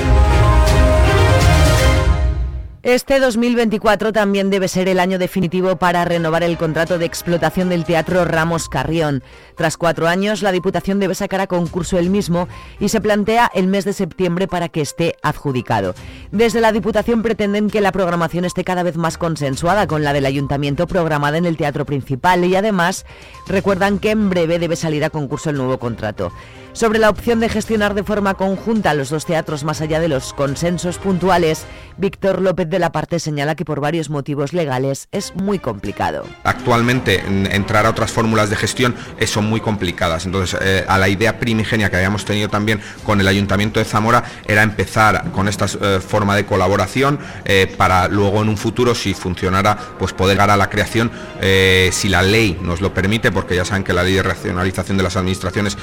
Este 2.88 3.20
2024 3.20 4.14
también 4.14 4.48
debe 4.48 4.66
ser 4.66 4.88
el 4.88 4.98
año 4.98 5.18
definitivo 5.18 5.76
para 5.76 6.06
renovar 6.06 6.42
el 6.42 6.56
contrato 6.56 6.96
de 6.96 7.04
explotación 7.04 7.68
del 7.68 7.84
Teatro 7.84 8.24
Ramos 8.24 8.70
Carrión. 8.70 9.22
Tras 9.56 9.76
cuatro 9.76 10.08
años, 10.08 10.40
la 10.40 10.52
Diputación 10.52 10.98
debe 10.98 11.14
sacar 11.14 11.42
a 11.42 11.46
concurso 11.46 11.98
el 11.98 12.08
mismo 12.08 12.48
y 12.80 12.88
se 12.88 13.02
plantea 13.02 13.50
el 13.52 13.66
mes 13.66 13.84
de 13.84 13.92
septiembre 13.92 14.48
para 14.48 14.70
que 14.70 14.80
esté 14.80 15.16
adjudicado. 15.22 15.94
Desde 16.32 16.62
la 16.62 16.72
Diputación 16.72 17.20
pretenden 17.20 17.68
que 17.68 17.82
la 17.82 17.92
programación 17.92 18.46
esté 18.46 18.64
cada 18.64 18.82
vez 18.82 18.96
más 18.96 19.18
consensuada 19.18 19.86
con 19.86 20.02
la 20.02 20.14
del 20.14 20.24
Ayuntamiento 20.24 20.86
programada 20.86 21.36
en 21.36 21.44
el 21.44 21.58
Teatro 21.58 21.84
Principal 21.84 22.42
y 22.46 22.56
además 22.56 23.04
recuerdan 23.46 23.98
que 23.98 24.12
en 24.12 24.30
breve 24.30 24.58
debe 24.58 24.76
salir 24.76 25.04
a 25.04 25.10
concurso 25.10 25.50
el 25.50 25.58
nuevo 25.58 25.78
contrato. 25.78 26.32
Sobre 26.78 27.00
la 27.00 27.10
opción 27.10 27.40
de 27.40 27.48
gestionar 27.48 27.94
de 27.94 28.04
forma 28.04 28.34
conjunta 28.34 28.94
los 28.94 29.10
dos 29.10 29.26
teatros 29.26 29.64
más 29.64 29.80
allá 29.80 29.98
de 29.98 30.06
los 30.06 30.32
consensos 30.32 30.98
puntuales, 30.98 31.64
Víctor 31.96 32.40
López 32.40 32.70
de 32.70 32.78
la 32.78 32.92
Parte 32.92 33.18
señala 33.18 33.56
que 33.56 33.64
por 33.64 33.80
varios 33.80 34.10
motivos 34.10 34.52
legales 34.52 35.08
es 35.10 35.34
muy 35.34 35.58
complicado. 35.58 36.24
Actualmente 36.44 37.20
entrar 37.52 37.84
a 37.84 37.90
otras 37.90 38.12
fórmulas 38.12 38.48
de 38.48 38.54
gestión 38.54 38.94
son 39.26 39.46
muy 39.46 39.60
complicadas, 39.60 40.24
entonces 40.24 40.56
eh, 40.62 40.84
a 40.86 40.98
la 40.98 41.08
idea 41.08 41.40
primigenia 41.40 41.90
que 41.90 41.96
habíamos 41.96 42.24
tenido 42.24 42.48
también 42.48 42.80
con 43.02 43.20
el 43.20 43.26
Ayuntamiento 43.26 43.80
de 43.80 43.84
Zamora 43.84 44.22
era 44.46 44.62
empezar 44.62 45.32
con 45.32 45.48
esta 45.48 45.64
eh, 45.64 45.98
forma 45.98 46.36
de 46.36 46.46
colaboración 46.46 47.18
eh, 47.44 47.74
para 47.76 48.06
luego 48.06 48.40
en 48.42 48.50
un 48.50 48.56
futuro 48.56 48.94
si 48.94 49.14
funcionara 49.14 49.76
pues 49.98 50.12
poder 50.12 50.36
llegar 50.36 50.50
a 50.50 50.56
la 50.56 50.70
creación 50.70 51.10
si 51.90 52.08
la 52.08 52.22
ley 52.22 52.56
nos 52.62 52.80
lo 52.80 52.94
permite, 52.94 53.32
porque 53.32 53.56
ya 53.56 53.64
saben 53.64 53.82
que 53.82 53.92
la 53.92 54.04
ley 54.04 54.14
de 54.14 54.22
racionalización 54.22 54.96
de 54.96 55.02
las 55.02 55.16
administraciones 55.16 55.76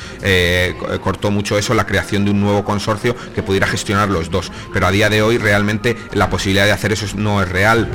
cortó 1.02 1.32
mucho 1.32 1.58
eso, 1.58 1.74
la 1.74 1.86
creación 1.86 2.26
de 2.26 2.32
un 2.32 2.42
nuevo 2.42 2.64
consorcio 2.64 3.16
que 3.34 3.44
pudiera 3.44 3.68
gestionar 3.68 4.10
los 4.10 4.30
dos. 4.30 4.52
Pero 4.74 4.88
a 4.88 4.92
día 4.92 5.10
de 5.10 5.22
hoy 5.22 5.38
realmente 5.38 5.96
la 6.14 6.30
posibilidad 6.30 6.66
de 6.66 6.72
hacer 6.72 6.92
eso 6.92 7.06
no 7.16 7.42
es 7.42 7.50
real. 7.50 7.90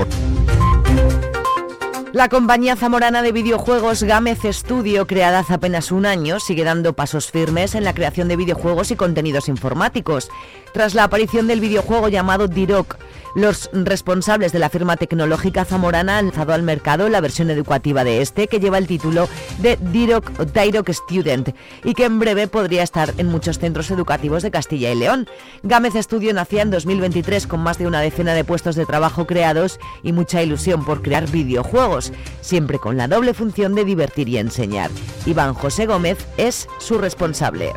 La 2.13 2.29
compañía 2.29 2.75
zamorana 2.75 3.23
de 3.23 3.31
videojuegos 3.31 4.03
Gamez 4.03 4.41
Studio, 4.51 5.07
creada 5.07 5.39
hace 5.39 5.55
apenas 5.55 5.93
un 5.93 6.07
año, 6.07 6.41
sigue 6.41 6.65
dando 6.65 6.93
pasos 6.93 7.31
firmes 7.31 7.77
en 7.77 7.85
la 7.85 7.95
creación 7.95 8.27
de 8.27 8.35
videojuegos 8.35 8.91
y 8.91 8.97
contenidos 8.97 9.49
informáticos. 9.49 10.29
Tras 10.73 10.95
la 10.95 11.05
aparición 11.05 11.47
del 11.47 11.61
videojuego 11.61 12.09
llamado 12.09 12.49
Diroc, 12.49 12.97
los 13.35 13.71
responsables 13.73 14.53
de 14.53 14.59
la 14.59 14.71
firma 14.71 14.97
tecnológica 14.97 15.65
zamorana 15.65 16.19
han 16.19 16.27
lanzado 16.27 16.53
al 16.53 16.63
mercado 16.63 17.09
la 17.09 17.21
versión 17.21 17.51
educativa 17.51 18.05
de 18.05 18.23
este, 18.23 18.49
que 18.49 18.61
lleva 18.61 18.79
el 18.79 18.87
título 18.87 19.29
de 19.59 19.77
Diroc, 19.77 20.31
Diroc 20.53 20.89
Student, 20.91 21.55
y 21.85 21.95
que 21.95 22.05
en 22.05 22.19
breve 22.19 22.49
podría 22.49 22.83
estar 22.83 23.13
en 23.19 23.27
muchos 23.27 23.59
centros 23.59 23.91
educativos 23.91 24.43
de 24.43 24.51
Castilla 24.51 24.91
y 24.93 24.97
León. 24.97 25.29
Gámez 25.63 25.95
Studio 25.95 26.33
nacía 26.33 26.63
en 26.63 26.71
2023 26.71 27.47
con 27.47 27.61
más 27.61 27.79
de 27.79 27.87
una 27.87 28.01
decena 28.01 28.35
de 28.35 28.45
puestos 28.45 28.77
de 28.77 28.87
trabajo 28.87 29.27
creados 29.27 29.79
y 30.03 30.13
mucha 30.13 30.43
ilusión 30.43 30.85
por 30.85 31.03
crear 31.03 31.31
videojuegos, 31.31 32.13
siempre 32.41 32.79
con 32.79 32.97
la 32.97 33.09
doble 33.09 33.35
función 33.35 33.75
de 33.75 33.85
divertir 33.85 34.29
y 34.29 34.39
enseñar. 34.39 34.91
Iván 35.27 35.55
José 35.55 35.87
Gómez 35.87 36.19
es 36.37 36.69
su 36.79 36.99
responsable. 36.99 37.73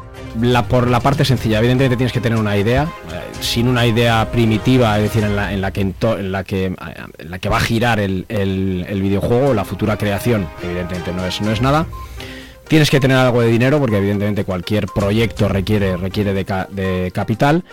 Por 0.70 0.90
la 0.90 1.00
parte 1.00 1.26
sencilla, 1.26 1.60
evidentemente 1.60 1.96
tienes 1.96 2.12
que 2.12 2.20
tener 2.20 2.40
una 2.40 2.58
idea, 2.58 2.84
eh, 3.12 3.22
sin 3.40 3.68
una 3.68 3.86
idea 3.86 4.32
primitiva, 4.32 4.98
es 4.98 5.04
decir, 5.04 5.24
en 5.24 5.36
la, 5.36 5.72
que, 5.72 5.82
en, 5.82 6.32
la, 6.32 6.44
que, 6.44 6.66
en 6.66 7.32
la 7.32 7.40
que 7.40 7.50
va 7.50 7.58
a 7.58 7.62
girar 7.62 8.00
el, 8.00 8.26
el, 8.30 9.02
videojuego, 9.02 9.54
la 9.54 9.64
futura 9.64 9.98
creación, 9.98 10.48
evidentemente 10.64 11.14
no 11.14 11.26
es, 11.26 11.40
no 11.42 11.52
es 11.52 11.62
nada. 11.62 11.86
Tienes 12.68 12.90
que 12.90 13.00
tener 13.00 13.18
algo 13.18 13.42
de 13.42 13.50
dinero 13.50 13.80
porque 13.80 13.98
evidentemente 13.98 14.44
cualquier 14.44 14.88
proyecto 14.88 15.48
requiere, 15.50 15.98
requiere 15.98 16.34
de, 16.34 16.46
de 16.72 17.12
capital 17.14 17.64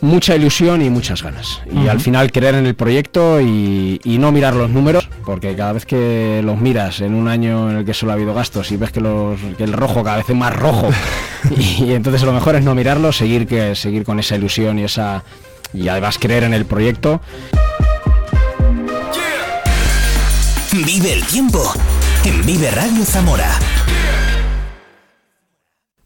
mucha 0.00 0.36
ilusión 0.36 0.82
y 0.82 0.90
muchas 0.90 1.22
ganas. 1.22 1.60
Y 1.72 1.88
al 1.88 2.00
final 2.00 2.30
creer 2.32 2.54
en 2.54 2.66
el 2.66 2.74
proyecto 2.74 3.40
y, 3.40 4.00
no 4.18 4.32
mirar 4.32 4.54
los 4.54 4.68
números, 4.68 5.08
porque 5.24 5.54
cada 5.54 5.72
vez 5.72 5.86
que 5.86 6.40
los 6.44 6.60
miras 6.60 7.00
en 7.00 7.14
un 7.14 7.28
año 7.28 7.70
en 7.70 7.78
el 7.78 7.84
que 7.84 7.94
solo 7.94 8.10
ha 8.12 8.14
habido 8.16 8.34
gastos 8.34 8.72
y 8.72 8.76
ves 8.76 8.90
que, 8.90 9.00
los, 9.00 9.38
que 9.56 9.62
el 9.62 9.72
rojo 9.72 10.02
cada 10.02 10.16
vez 10.16 10.28
es 10.28 10.34
más 10.34 10.54
rojo, 10.54 10.90
y, 11.56 11.92
entonces 11.92 12.22
lo 12.22 12.32
mejor 12.32 12.56
es 12.56 12.64
no 12.64 12.74
mirarlo, 12.74 13.12
seguir, 13.12 13.46
que, 13.46 13.76
seguir 13.76 14.04
con 14.04 14.18
esa 14.18 14.34
ilusión 14.34 14.78
y, 14.80 14.84
esa, 14.84 15.22
y 15.72 15.86
además 15.86 16.18
creer 16.18 16.42
en 16.44 16.54
el 16.54 16.64
proyecto. 16.64 17.20
Vive 20.72 21.12
el 21.12 21.24
tiempo 21.24 21.72
en 22.24 22.44
Vive 22.44 22.70
Radio 22.70 23.04
Zamora. 23.04 23.77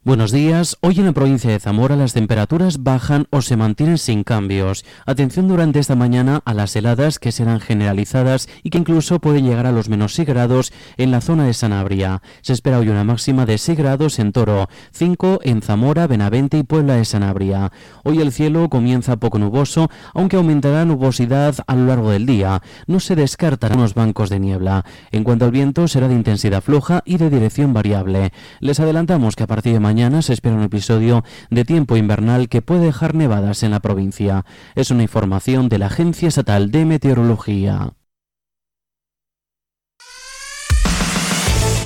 Buenos 0.04 0.32
días. 0.32 0.78
Hoy 0.80 0.98
en 0.98 1.06
la 1.06 1.12
provincia 1.12 1.48
de 1.48 1.60
Zamora 1.60 1.94
las 1.94 2.12
temperaturas 2.12 2.82
bajan 2.82 3.28
o 3.30 3.40
se 3.40 3.56
mantienen 3.56 3.98
sin 3.98 4.24
cambios. 4.24 4.84
Atención 5.06 5.46
durante 5.46 5.78
esta 5.78 5.94
mañana 5.94 6.42
a 6.44 6.54
las 6.54 6.74
heladas 6.74 7.20
que 7.20 7.30
serán 7.30 7.60
generalizadas 7.60 8.48
y 8.64 8.70
que 8.70 8.78
incluso 8.78 9.20
pueden 9.20 9.44
llegar 9.44 9.64
a 9.64 9.70
los 9.70 9.88
menos 9.88 10.14
6 10.14 10.26
grados 10.26 10.72
en 10.96 11.12
la 11.12 11.20
zona 11.20 11.44
de 11.44 11.54
Sanabria. 11.54 12.20
Se 12.40 12.52
espera 12.52 12.80
hoy 12.80 12.88
una 12.88 13.04
máxima 13.04 13.46
de 13.46 13.58
6 13.58 13.78
grados 13.78 14.18
en 14.18 14.32
Toro, 14.32 14.68
5 14.90 15.38
en 15.44 15.62
Zamora, 15.62 16.08
Benavente 16.08 16.58
y 16.58 16.64
Puebla 16.64 16.94
de 16.96 17.04
Sanabria. 17.04 17.70
Hoy 18.02 18.20
el 18.20 18.32
cielo 18.32 18.68
comienza 18.70 19.18
poco 19.18 19.38
nuboso, 19.38 19.88
aunque 20.14 20.34
aumentará 20.34 20.84
nubosidad 20.84 21.54
a 21.68 21.76
lo 21.76 21.86
largo 21.86 22.10
del 22.10 22.26
día. 22.26 22.60
No 22.88 22.98
se 22.98 23.14
descartarán 23.14 23.78
los 23.78 23.94
bancos 23.94 24.30
de 24.30 24.40
niebla. 24.40 24.84
En 25.12 25.22
cuanto 25.22 25.44
al 25.44 25.52
viento 25.52 25.86
será 25.86 26.08
de 26.08 26.14
intensidad 26.14 26.60
floja 26.60 27.02
y 27.04 27.18
de 27.18 27.30
dirección 27.30 27.72
variable. 27.72 28.32
Les 28.58 28.80
adelantamos 28.80 29.36
que 29.36 29.44
a 29.44 29.46
partir 29.46 29.74
de 29.74 29.78
mañana 29.78 29.91
mañana 29.92 30.22
se 30.22 30.32
espera 30.32 30.54
un 30.54 30.62
episodio 30.62 31.22
de 31.50 31.66
tiempo 31.66 31.98
invernal 31.98 32.48
que 32.48 32.62
puede 32.62 32.86
dejar 32.86 33.14
nevadas 33.14 33.62
en 33.62 33.72
la 33.72 33.80
provincia. 33.80 34.46
Es 34.74 34.90
una 34.90 35.02
información 35.02 35.68
de 35.68 35.78
la 35.78 35.88
Agencia 35.88 36.28
Estatal 36.28 36.70
de 36.70 36.86
Meteorología. 36.86 37.90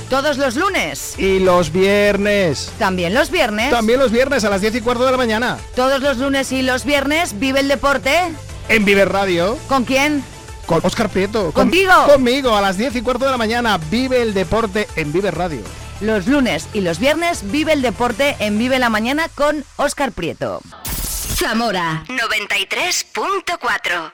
Todos 0.09 0.37
los 0.37 0.55
lunes. 0.55 1.19
Y 1.19 1.39
los 1.39 1.73
viernes. 1.73 2.71
También 2.79 3.13
los 3.13 3.29
viernes. 3.29 3.71
También 3.71 3.99
los 3.99 4.13
viernes 4.13 4.45
a 4.45 4.49
las 4.49 4.61
10 4.61 4.75
y 4.75 4.81
cuarto 4.81 5.05
de 5.05 5.11
la 5.11 5.17
mañana. 5.17 5.57
Todos 5.75 6.01
los 6.01 6.17
lunes 6.17 6.53
y 6.53 6.61
los 6.61 6.85
viernes 6.85 7.37
vive 7.37 7.59
el 7.59 7.67
deporte. 7.67 8.31
En 8.69 8.85
Vive 8.85 9.03
Radio. 9.03 9.57
¿Con 9.67 9.83
quién? 9.83 10.23
Con 10.65 10.79
Oscar 10.81 11.09
Prieto. 11.09 11.51
¿Contigo? 11.51 11.91
conmigo 12.07 12.55
a 12.55 12.61
las 12.61 12.77
10 12.77 12.95
y 12.95 13.01
cuarto 13.01 13.25
de 13.25 13.31
la 13.31 13.37
mañana. 13.37 13.77
Vive 13.91 14.21
el 14.21 14.33
deporte 14.33 14.87
en 14.95 15.11
Vive 15.11 15.29
Radio. 15.31 15.86
Los 15.99 16.27
lunes 16.27 16.69
y 16.73 16.81
los 16.81 16.99
viernes 16.99 17.49
vive 17.49 17.73
el 17.73 17.81
deporte 17.81 18.35
en 18.39 18.59
Vive 18.59 18.77
la 18.77 18.89
Mañana 18.89 19.29
con 19.33 19.63
Óscar 19.77 20.11
Prieto. 20.11 20.61
Zamora 20.85 22.03
93.4 22.07 24.13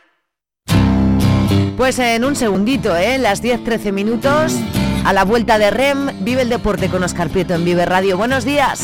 Pues 1.75 1.99
en 1.99 2.23
un 2.23 2.37
segundito, 2.37 2.95
¿eh? 2.95 3.17
Las 3.17 3.43
10-13 3.43 3.91
minutos. 3.91 4.53
A 5.03 5.11
la 5.11 5.25
vuelta 5.25 5.57
de 5.57 5.71
REM, 5.71 6.23
vive 6.23 6.43
el 6.43 6.49
deporte 6.49 6.87
con 6.87 7.03
Óscar 7.03 7.29
Prieto 7.29 7.53
en 7.53 7.65
Vive 7.65 7.85
Radio. 7.85 8.15
Buenos 8.15 8.45
días. 8.45 8.79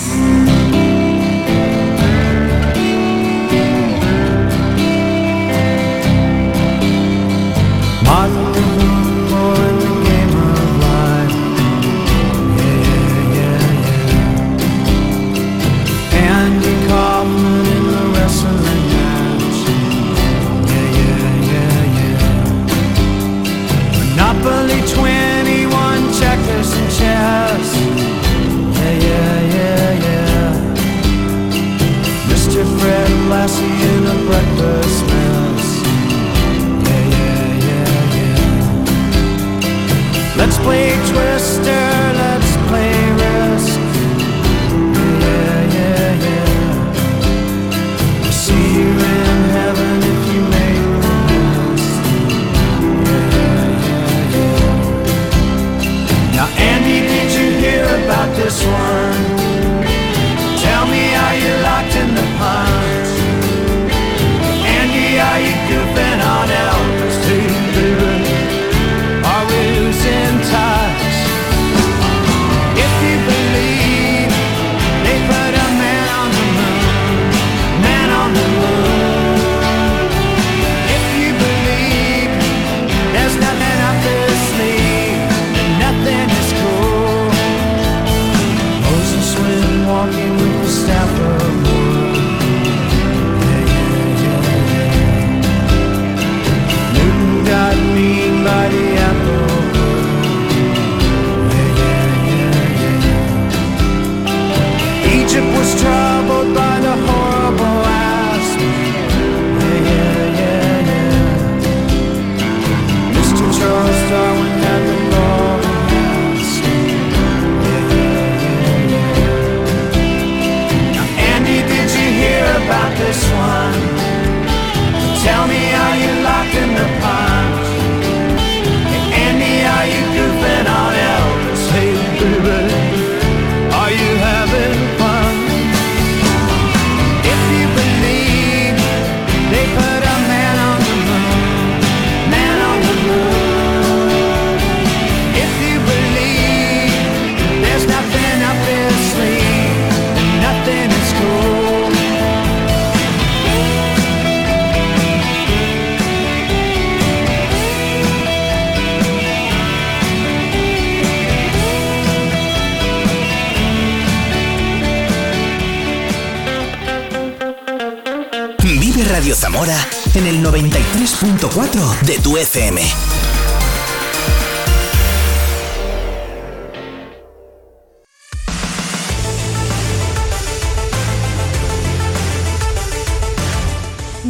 Zamora 169.36 169.88
en 170.16 170.28
el 170.28 170.44
93.4 170.44 172.02
de 172.02 172.20
tu 172.20 172.38
FM. 172.38 172.82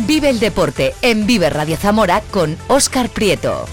Vive 0.06 0.30
el 0.30 0.40
deporte 0.40 0.96
en 1.02 1.26
Vive 1.28 1.50
Radio 1.50 1.78
Zamora 1.78 2.22
con 2.32 2.58
Óscar 2.68 3.10
Prieto. 3.10 3.68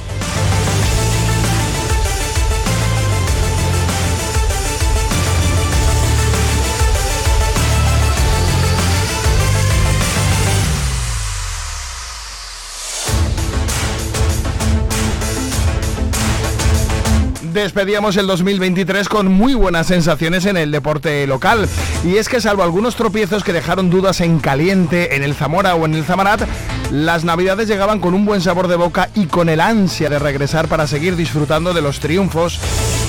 Despedíamos 17.62 18.16
el 18.16 18.26
2023 18.26 19.08
con 19.08 19.32
muy 19.32 19.54
buenas 19.54 19.86
sensaciones 19.86 20.46
en 20.46 20.56
el 20.56 20.70
deporte 20.70 21.26
local. 21.26 21.68
Y 22.04 22.16
es 22.16 22.28
que 22.28 22.40
salvo 22.40 22.62
algunos 22.62 22.96
tropiezos 22.96 23.44
que 23.44 23.52
dejaron 23.52 23.90
dudas 23.90 24.20
en 24.20 24.40
caliente 24.40 25.16
en 25.16 25.22
el 25.22 25.34
Zamora 25.34 25.75
o 25.75 25.84
en 25.86 25.94
el 25.94 26.04
Zamarat, 26.04 26.42
las 26.90 27.25
navidades 27.25 27.68
llegaban 27.68 28.00
con 28.00 28.14
un 28.14 28.25
buen 28.25 28.40
sabor 28.40 28.68
de 28.68 28.76
boca 28.76 29.10
y 29.14 29.26
con 29.26 29.48
el 29.48 29.60
ansia 29.60 30.10
de 30.10 30.18
regresar 30.18 30.68
para 30.68 30.86
seguir 30.86 31.16
disfrutando 31.16 31.72
de 31.72 31.82
los 31.82 32.00
triunfos, 32.00 32.58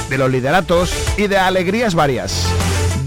de 0.09 0.17
los 0.17 0.31
lideratos 0.31 0.93
y 1.17 1.27
de 1.27 1.37
alegrías 1.37 1.95
varias. 1.95 2.45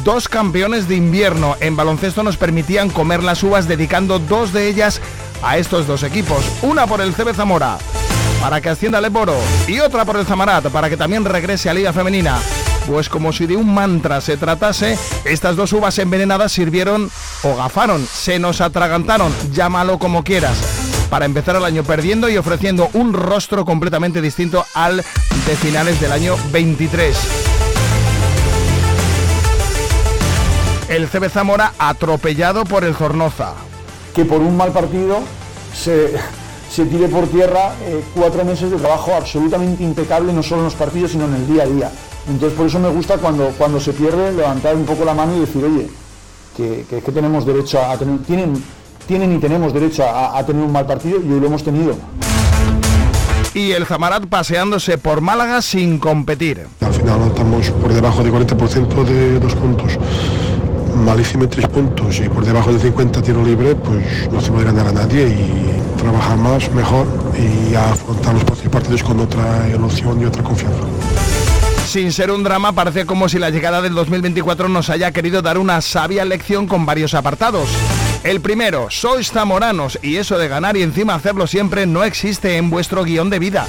Dos 0.04 0.28
campeones 0.28 0.88
de 0.88 0.97
invierno 0.97 1.56
en 1.61 1.76
baloncesto 1.76 2.23
nos 2.23 2.37
permitían 2.37 2.90
comer 2.90 3.23
las 3.23 3.42
uvas 3.42 3.68
dedicando 3.68 4.18
dos 4.18 4.52
de 4.52 4.68
ellas 4.68 5.00
a 5.42 5.59
estos 5.59 5.87
dos 5.87 6.02
equipos. 6.02 6.44
Una 6.62 6.87
por 6.87 7.00
el 7.00 7.14
CB 7.14 7.35
Zamora 7.35 7.78
para 8.40 8.61
que 8.61 8.70
ascienda 8.70 8.99
al 8.99 9.04
Eboro 9.04 9.37
y 9.68 9.80
otra 9.80 10.04
por 10.04 10.16
el 10.16 10.26
Zamarat 10.26 10.68
para 10.68 10.88
que 10.88 10.97
también 10.97 11.25
regrese 11.25 11.68
a 11.68 11.75
Liga 11.75 11.92
Femenina. 11.92 12.38
Pues 12.87 13.09
como 13.09 13.32
si 13.32 13.47
de 13.47 13.56
un 13.56 13.73
mantra 13.73 14.20
se 14.20 14.37
tratase, 14.37 14.99
estas 15.25 15.54
dos 15.54 15.73
uvas 15.73 15.99
envenenadas 15.99 16.50
sirvieron 16.50 17.11
o 17.42 17.56
gafaron, 17.56 18.06
se 18.06 18.38
nos 18.38 18.61
atragantaron, 18.61 19.32
llámalo 19.52 19.99
como 19.99 20.25
quieras, 20.25 20.56
para 21.11 21.26
empezar 21.26 21.56
el 21.56 21.64
año 21.64 21.85
perdiendo 21.85 22.28
y 22.28 22.37
ofreciendo 22.37 22.88
un 22.94 23.12
rostro 23.12 23.64
completamente 23.64 24.23
distinto 24.23 24.64
al 24.75 24.97
de 24.97 25.56
finales 25.56 26.00
del 26.00 26.12
año 26.12 26.37
23. 26.52 27.16
El 30.88 31.06
CB 31.09 31.28
Zamora 31.28 31.73
atropellado 31.78 32.64
por 32.64 32.82
el 32.82 32.97
Zornoza. 32.97 33.52
Que 34.14 34.25
por 34.25 34.40
un 34.40 34.56
mal 34.56 34.73
partido 34.73 35.20
se, 35.73 36.14
se 36.70 36.86
tire 36.86 37.08
por 37.08 37.26
tierra 37.26 37.74
eh, 37.82 38.02
cuatro 38.14 38.44
meses 38.44 38.70
de 38.70 38.76
trabajo 38.76 39.12
absolutamente 39.12 39.82
impecable, 39.82 40.32
no 40.32 40.42
solo 40.42 40.60
en 40.60 40.64
los 40.66 40.74
partidos, 40.74 41.10
sino 41.10 41.24
en 41.24 41.34
el 41.34 41.46
día 41.46 41.64
a 41.64 41.66
día. 41.66 41.90
Entonces 42.28 42.56
por 42.56 42.66
eso 42.66 42.78
me 42.78 42.88
gusta 42.88 43.18
cuando, 43.18 43.52
cuando 43.58 43.80
se 43.80 43.92
pierde 43.92 44.32
levantar 44.32 44.76
un 44.76 44.84
poco 44.84 45.04
la 45.04 45.12
mano 45.12 45.36
y 45.36 45.40
decir, 45.40 45.64
oye, 45.64 45.88
que, 46.56 46.84
que, 46.88 47.12
tenemos 47.12 47.44
derecho 47.44 47.80
a, 47.80 47.96
tener, 47.96 48.18
tienen, 48.20 48.62
tienen 49.06 49.34
y 49.34 49.38
tenemos 49.38 49.72
derecho 49.72 50.04
a, 50.06 50.44
tener 50.44 50.62
un 50.62 50.70
mal 50.70 50.86
partido 50.86 51.18
y 51.20 51.32
hoy 51.32 51.40
lo 51.40 51.46
hemos 51.46 51.64
tenido. 51.64 51.96
Y 53.52 53.72
el 53.72 53.84
Zamarat 53.84 54.26
paseándose 54.26 54.96
por 54.96 55.20
Málaga 55.20 55.62
sin 55.62 55.98
competir. 55.98 56.68
Al 56.83 56.92
final 56.92 57.20
estamos 57.26 57.70
por 57.70 57.92
debajo 57.92 58.22
del 58.22 58.33
40% 58.33 59.04
de 59.04 59.40
dos 59.40 59.54
puntos 59.56 59.98
malísimo 61.04 61.44
en 61.44 61.50
tres 61.50 61.68
puntos 61.68 62.20
y 62.20 62.28
por 62.28 62.44
debajo 62.44 62.72
de 62.72 62.78
50 62.78 63.22
tiros 63.22 63.46
libres, 63.46 63.76
pues 63.83 64.30
no 64.30 64.40
se 64.40 64.50
puede 64.50 64.66
ganar 64.66 64.88
a 64.88 64.92
nadie 64.92 65.28
y 65.28 65.80
trabajar 66.00 66.36
más, 66.38 66.70
mejor 66.72 67.06
y 67.36 67.74
afrontar 67.74 68.34
los 68.34 68.44
partidos 68.44 69.02
con 69.02 69.20
otra 69.20 69.68
ilusión 69.68 70.20
y 70.20 70.24
otra 70.24 70.42
confianza. 70.42 70.80
Sin 71.86 72.12
ser 72.12 72.30
un 72.30 72.42
drama, 72.42 72.72
parece 72.72 73.04
como 73.04 73.28
si 73.28 73.38
la 73.38 73.50
llegada 73.50 73.82
del 73.82 73.94
2024 73.94 74.68
nos 74.68 74.90
haya 74.90 75.12
querido 75.12 75.42
dar 75.42 75.58
una 75.58 75.80
sabia 75.80 76.24
lección 76.24 76.66
con 76.66 76.86
varios 76.86 77.14
apartados. 77.14 77.68
El 78.22 78.40
primero, 78.40 78.88
sois 78.90 79.30
zamoranos 79.30 79.98
y 80.02 80.16
eso 80.16 80.38
de 80.38 80.48
ganar 80.48 80.76
y 80.76 80.82
encima 80.82 81.14
hacerlo 81.14 81.46
siempre 81.46 81.86
no 81.86 82.04
existe 82.04 82.56
en 82.56 82.70
vuestro 82.70 83.02
guion 83.02 83.28
de 83.28 83.38
vida. 83.38 83.66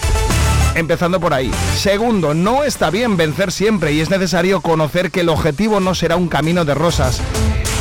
Empezando 0.76 1.20
por 1.20 1.34
ahí. 1.34 1.52
Segundo, 1.76 2.34
no 2.34 2.64
está 2.64 2.90
bien 2.92 3.18
vencer 3.18 3.52
siempre 3.52 3.92
y 3.92 4.00
es 4.00 4.10
necesario 4.10 4.62
conocer 4.62 5.12
que 5.12 5.22
el 5.22 5.30
objetivo 5.30 5.80
no 5.80 5.96
será 5.96 6.16
un 6.16 6.28
camino 6.28 6.64
de 6.64 6.76
rosas. 6.76 7.20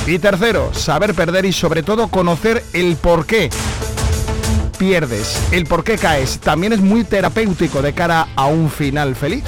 Y 0.06 0.18
tercero, 0.18 0.72
saber 0.72 1.14
perder 1.14 1.44
y 1.44 1.52
sobre 1.52 1.82
todo 1.82 2.08
conocer 2.08 2.64
el 2.72 2.96
por 2.96 3.26
qué 3.26 3.50
pierdes, 4.80 5.38
el 5.52 5.66
por 5.66 5.84
qué 5.84 5.98
caes, 5.98 6.40
también 6.40 6.72
es 6.72 6.80
muy 6.80 7.04
terapéutico 7.04 7.82
de 7.82 7.92
cara 7.92 8.28
a 8.34 8.46
un 8.46 8.70
final 8.70 9.14
feliz. 9.14 9.44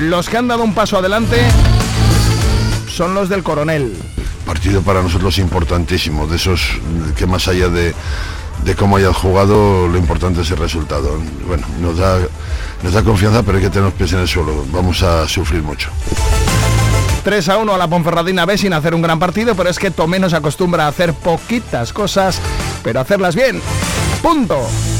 Los 0.00 0.28
que 0.28 0.36
han 0.36 0.48
dado 0.48 0.64
un 0.64 0.74
paso 0.74 0.98
adelante 0.98 1.36
son 2.88 3.14
los 3.14 3.28
del 3.28 3.44
coronel. 3.44 3.96
Partido 4.44 4.82
para 4.82 5.02
nosotros 5.02 5.38
importantísimo, 5.38 6.26
de 6.26 6.34
esos 6.34 6.80
que 7.16 7.28
más 7.28 7.46
allá 7.46 7.68
de, 7.68 7.94
de 8.64 8.74
cómo 8.74 8.96
hayas 8.96 9.16
jugado, 9.16 9.86
lo 9.86 9.96
importante 9.96 10.40
es 10.40 10.50
el 10.50 10.56
resultado. 10.56 11.16
Bueno, 11.46 11.64
nos 11.80 11.98
da, 11.98 12.18
nos 12.82 12.92
da 12.92 13.04
confianza, 13.04 13.44
pero 13.44 13.58
hay 13.58 13.64
que 13.64 13.70
tener 13.70 13.92
pies 13.92 14.12
en 14.14 14.18
el 14.18 14.28
suelo. 14.28 14.66
Vamos 14.72 15.04
a 15.04 15.28
sufrir 15.28 15.62
mucho. 15.62 15.90
3 17.22 17.48
a 17.50 17.58
1 17.58 17.74
a 17.74 17.78
la 17.78 17.88
Ponferradina 17.88 18.46
B 18.46 18.56
sin 18.56 18.72
hacer 18.72 18.94
un 18.94 19.02
gran 19.02 19.18
partido, 19.18 19.54
pero 19.54 19.68
es 19.68 19.78
que 19.78 19.90
Tomé 19.90 20.18
nos 20.18 20.32
acostumbra 20.32 20.86
a 20.86 20.88
hacer 20.88 21.12
poquitas 21.12 21.92
cosas, 21.92 22.40
pero 22.82 23.00
hacerlas 23.00 23.34
bien. 23.34 23.60
Punto. 24.22 24.58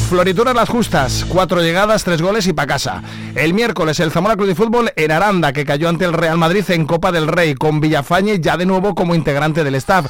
Florituras 0.09 0.54
las 0.54 0.68
justas, 0.68 1.24
cuatro 1.28 1.62
llegadas, 1.62 2.02
tres 2.02 2.20
goles 2.20 2.46
y 2.48 2.52
pa' 2.52 2.66
casa. 2.66 3.02
El 3.35 3.54
miércoles 3.54 4.00
el 4.00 4.11
Zamora 4.11 4.35
Club 4.35 4.48
de 4.48 4.54
Fútbol 4.56 4.92
en 4.96 5.12
Aranda, 5.12 5.52
que 5.52 5.64
cayó 5.64 5.88
ante 5.88 6.04
el 6.04 6.12
Real 6.12 6.37
Madrid 6.37 6.64
en 6.68 6.85
Copa 6.85 7.12
del 7.12 7.28
Rey, 7.28 7.54
con 7.54 7.80
Villafañe 7.80 8.40
ya 8.40 8.56
de 8.56 8.66
nuevo 8.66 8.94
como 8.94 9.14
integrante 9.14 9.62
del 9.62 9.76
staff. 9.76 10.06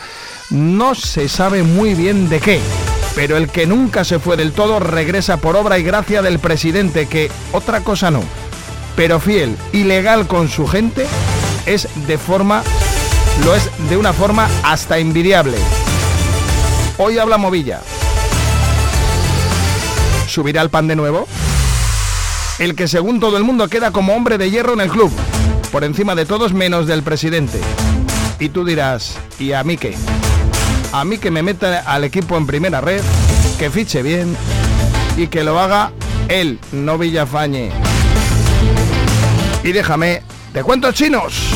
No 0.50 0.94
se 0.94 1.28
sabe 1.28 1.62
muy 1.62 1.94
bien 1.94 2.30
de 2.30 2.40
qué, 2.40 2.60
pero 3.14 3.36
el 3.36 3.48
que 3.48 3.66
nunca 3.66 4.04
se 4.04 4.18
fue 4.18 4.38
del 4.38 4.52
todo 4.52 4.80
regresa 4.80 5.36
por 5.36 5.54
obra 5.54 5.78
y 5.78 5.82
gracia 5.82 6.22
del 6.22 6.38
presidente, 6.38 7.06
que 7.06 7.30
otra 7.52 7.82
cosa 7.82 8.10
no, 8.10 8.22
pero 8.96 9.20
fiel 9.20 9.54
y 9.72 9.84
legal 9.84 10.26
con 10.26 10.48
su 10.48 10.66
gente 10.66 11.06
es 11.66 11.88
de 12.06 12.18
forma, 12.18 12.62
lo 13.44 13.54
es 13.54 13.70
de 13.88 13.96
una 13.96 14.12
forma 14.12 14.48
hasta 14.62 14.98
envidiable. 14.98 15.56
Hoy 16.98 17.18
habla 17.18 17.38
Movilla. 17.38 17.80
¿Subirá 20.26 20.62
el 20.62 20.70
pan 20.70 20.86
de 20.88 20.96
nuevo? 20.96 21.26
El 22.58 22.74
que 22.74 22.88
según 22.88 23.20
todo 23.20 23.36
el 23.36 23.44
mundo 23.44 23.68
queda 23.68 23.90
como 23.90 24.14
hombre 24.14 24.38
de 24.38 24.50
hierro 24.50 24.74
en 24.74 24.80
el 24.80 24.90
club, 24.90 25.10
por 25.72 25.84
encima 25.84 26.14
de 26.14 26.26
todos 26.26 26.52
menos 26.52 26.86
del 26.86 27.02
presidente. 27.02 27.58
Y 28.38 28.50
tú 28.50 28.64
dirás, 28.64 29.16
¿y 29.38 29.52
a 29.52 29.64
mí 29.64 29.76
qué? 29.76 29.96
A 30.92 31.04
mí 31.04 31.18
que 31.18 31.30
me 31.30 31.42
meta 31.42 31.80
al 31.86 32.04
equipo 32.04 32.36
en 32.36 32.46
primera 32.46 32.80
red, 32.80 33.02
que 33.58 33.70
fiche 33.70 34.02
bien 34.02 34.36
y 35.16 35.28
que 35.28 35.44
lo 35.44 35.58
haga 35.58 35.92
él, 36.28 36.58
no 36.72 36.98
Villafañe. 36.98 37.70
Y 39.62 39.72
déjame 39.72 40.22
¡Te 40.52 40.64
cuento 40.64 40.90
chinos! 40.90 41.52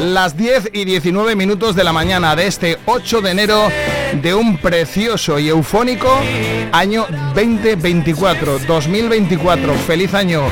Las 0.00 0.34
10 0.34 0.70
y 0.72 0.86
19 0.86 1.36
minutos 1.36 1.76
de 1.76 1.84
la 1.84 1.92
mañana 1.92 2.34
de 2.34 2.46
este 2.46 2.78
8 2.86 3.20
de 3.20 3.30
enero 3.30 3.68
de 4.14 4.34
un 4.34 4.58
precioso 4.58 5.38
y 5.38 5.48
eufónico 5.48 6.08
año 6.72 7.06
2024, 7.34 8.60
2024. 8.60 9.74
Feliz 9.86 10.14
año 10.14 10.42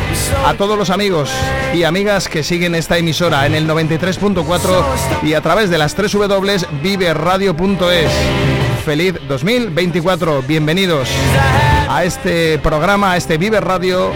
a 0.47 0.55
todos 0.55 0.77
los 0.79 0.91
amigos 0.91 1.31
y 1.75 1.85
amigas 1.85 2.29
que 2.29 2.43
siguen 2.43 2.75
esta 2.75 2.99
emisora 2.99 3.47
en 3.47 3.55
el 3.55 3.69
93.4 3.69 4.85
y 5.23 5.35
a 5.35 5.41
través 5.41 5.71
de 5.71 5.79
las 5.79 5.95
3 5.95 6.13
W 6.13 6.59
viveradio.es. 6.83 8.13
Feliz 8.85 9.15
2024, 9.29 10.43
bienvenidos 10.43 11.09
a 11.89 12.05
este 12.05 12.59
programa, 12.59 13.13
a 13.13 13.17
este 13.17 13.39
Vive 13.39 13.61
Radio, 13.61 14.13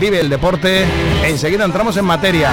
Vive 0.00 0.20
el 0.20 0.28
Deporte. 0.28 0.84
Enseguida 1.24 1.64
entramos 1.64 1.96
en 1.96 2.04
materia. 2.04 2.50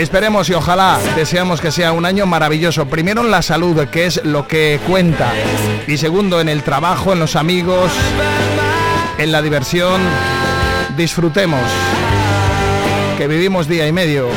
Esperemos 0.00 0.48
y 0.48 0.54
ojalá 0.54 0.98
deseamos 1.14 1.60
que 1.60 1.70
sea 1.70 1.92
un 1.92 2.06
año 2.06 2.24
maravilloso. 2.24 2.86
Primero 2.86 3.20
en 3.20 3.30
la 3.30 3.42
salud, 3.42 3.86
que 3.88 4.06
es 4.06 4.24
lo 4.24 4.48
que 4.48 4.80
cuenta. 4.88 5.30
Y 5.86 5.98
segundo 5.98 6.40
en 6.40 6.48
el 6.48 6.62
trabajo, 6.62 7.12
en 7.12 7.18
los 7.18 7.36
amigos, 7.36 7.92
en 9.18 9.30
la 9.30 9.42
diversión. 9.42 10.00
Disfrutemos. 10.96 11.60
Que 13.18 13.26
vivimos 13.26 13.68
día 13.68 13.86
y 13.86 13.92
medio. 13.92 14.30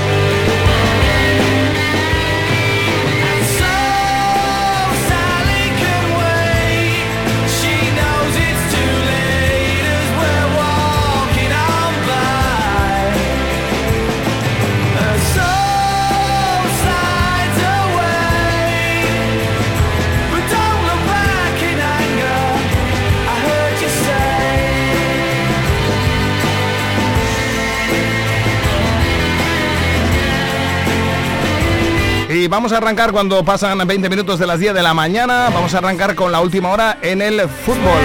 Vamos 32.54 32.72
a 32.72 32.78
arrancar 32.78 33.12
cuando 33.12 33.44
pasan 33.44 33.80
20 33.80 34.10
minutos 34.12 34.38
de 34.38 34.46
las 34.46 34.60
10 34.60 34.76
de 34.76 34.84
la 34.84 34.94
mañana. 34.94 35.50
Vamos 35.52 35.74
a 35.74 35.80
arrancar 35.80 36.13
con 36.13 36.32
la 36.32 36.39
última 36.39 36.70
hora 36.70 37.00
en 37.02 37.20
el 37.24 37.50
fútbol. 37.50 38.00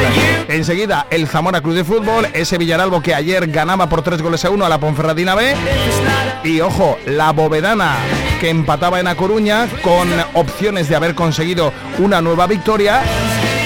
Enseguida, 0.49 1.07
el 1.11 1.29
Zamora 1.29 1.61
Club 1.61 1.75
de 1.75 1.85
Fútbol, 1.85 2.27
ese 2.33 2.57
Villaralbo 2.57 3.03
que 3.03 3.15
ayer 3.15 3.49
ganaba 3.49 3.91
por 3.91 4.01
3 4.01 4.23
goles 4.23 4.47
a 4.47 4.51
1 4.51 4.65
a 4.65 4.69
la 4.71 4.81
Ponferradina 4.81 5.35
B. 5.35 5.55
Y 6.45 6.63
ojo, 6.63 6.97
la 7.05 7.33
Bovedana 7.33 7.97
que 8.41 8.49
empataba 8.49 9.01
en 9.01 9.09
A 9.09 9.17
Coruña 9.17 9.69
con 9.83 10.09
opciones 10.33 10.89
de 10.89 10.97
haber 10.97 11.15
conseguido 11.15 11.71
una 11.99 12.23
nueva 12.23 12.47
victoria 12.47 13.03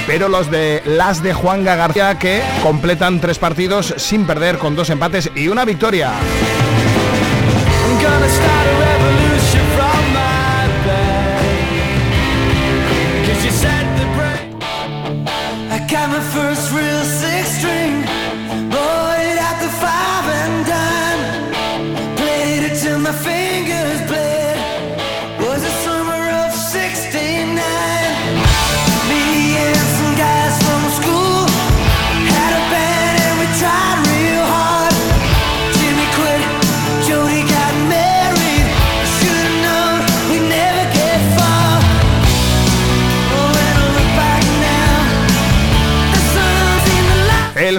pero 0.05 0.29
los 0.29 0.51
de 0.51 0.83
las 0.85 1.23
de 1.23 1.33
Juan 1.33 1.62
García 1.62 2.18
que 2.18 2.42
completan 2.61 3.21
tres 3.21 3.38
partidos 3.38 3.95
sin 3.99 4.27
perder 4.27 4.59
con 4.59 4.75
dos 4.75 4.90
empates 4.90 5.31
y 5.37 5.47
una 5.47 5.64
victoria. 5.64 6.11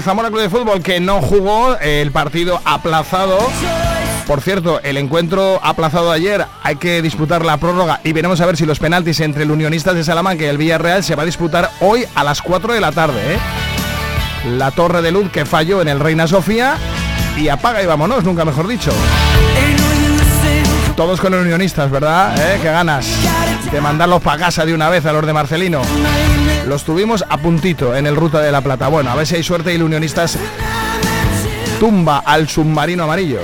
Zamora 0.04 0.28
Club 0.28 0.42
de 0.42 0.50
Fútbol 0.50 0.84
que 0.84 1.00
no 1.00 1.22
jugó 1.22 1.78
el 1.80 2.12
partido 2.12 2.60
aplazado. 2.66 3.38
Por 4.28 4.42
cierto, 4.42 4.82
el 4.82 4.98
encuentro 4.98 5.62
aplazado 5.64 6.12
ayer 6.12 6.46
hay 6.62 6.76
que 6.76 7.02
disputar 7.02 7.46
la 7.46 7.56
prórroga 7.56 8.02
y 8.04 8.12
veremos 8.12 8.42
a 8.42 8.46
ver 8.46 8.58
si 8.58 8.66
los 8.66 8.80
penaltis 8.80 9.22
entre 9.22 9.44
el 9.44 9.52
Unionistas 9.52 9.96
de 9.96 10.04
Salamanca 10.04 10.44
y 10.44 10.48
el 10.48 10.58
Villarreal 10.58 11.06
se 11.06 11.16
va 11.16 11.24
a 11.24 11.26
disputar 11.26 11.72
hoy 11.80 12.06
a 12.16 12.24
las 12.26 12.42
4 12.42 12.74
de 12.74 12.82
la 12.82 12.92
tarde. 12.92 13.36
¿eh? 13.36 13.38
La 14.58 14.72
torre 14.72 15.02
de 15.02 15.12
luz 15.12 15.30
que 15.32 15.46
falló 15.46 15.82
en 15.82 15.88
el 15.88 16.02
Reina 16.02 16.28
Sofía 16.28 16.76
y 17.38 17.48
apaga 17.48 17.82
y 17.82 17.86
vámonos, 17.86 18.26
nunca 18.26 18.44
mejor 18.44 18.68
dicho. 18.68 18.92
Todos 20.98 21.22
con 21.22 21.34
unionistas, 21.34 21.90
¿verdad? 21.90 22.36
¿Eh? 22.38 22.60
Qué 22.62 22.70
ganas 22.70 23.08
de 23.72 23.80
mandarlos 23.80 24.22
para 24.22 24.38
casa 24.38 24.66
de 24.66 24.74
una 24.74 24.90
vez 24.90 25.06
a 25.06 25.14
los 25.14 25.26
de 25.26 25.32
Marcelino. 25.32 25.82
Los 26.68 26.84
tuvimos 26.84 27.24
a 27.28 27.38
puntito 27.38 27.96
en 27.96 28.08
el 28.08 28.16
Ruta 28.16 28.40
de 28.42 28.52
la 28.52 28.62
Plata. 28.62 28.88
Bueno, 28.88 29.12
a 29.12 29.16
ver 29.16 29.28
si 29.28 29.36
hay 29.36 29.44
suerte 29.44 29.72
y 29.72 29.76
el 29.76 29.84
Unionistas 29.84 30.38
tumba 31.80 32.20
al 32.20 32.48
submarino 32.48 33.04
amarillo. 33.04 33.40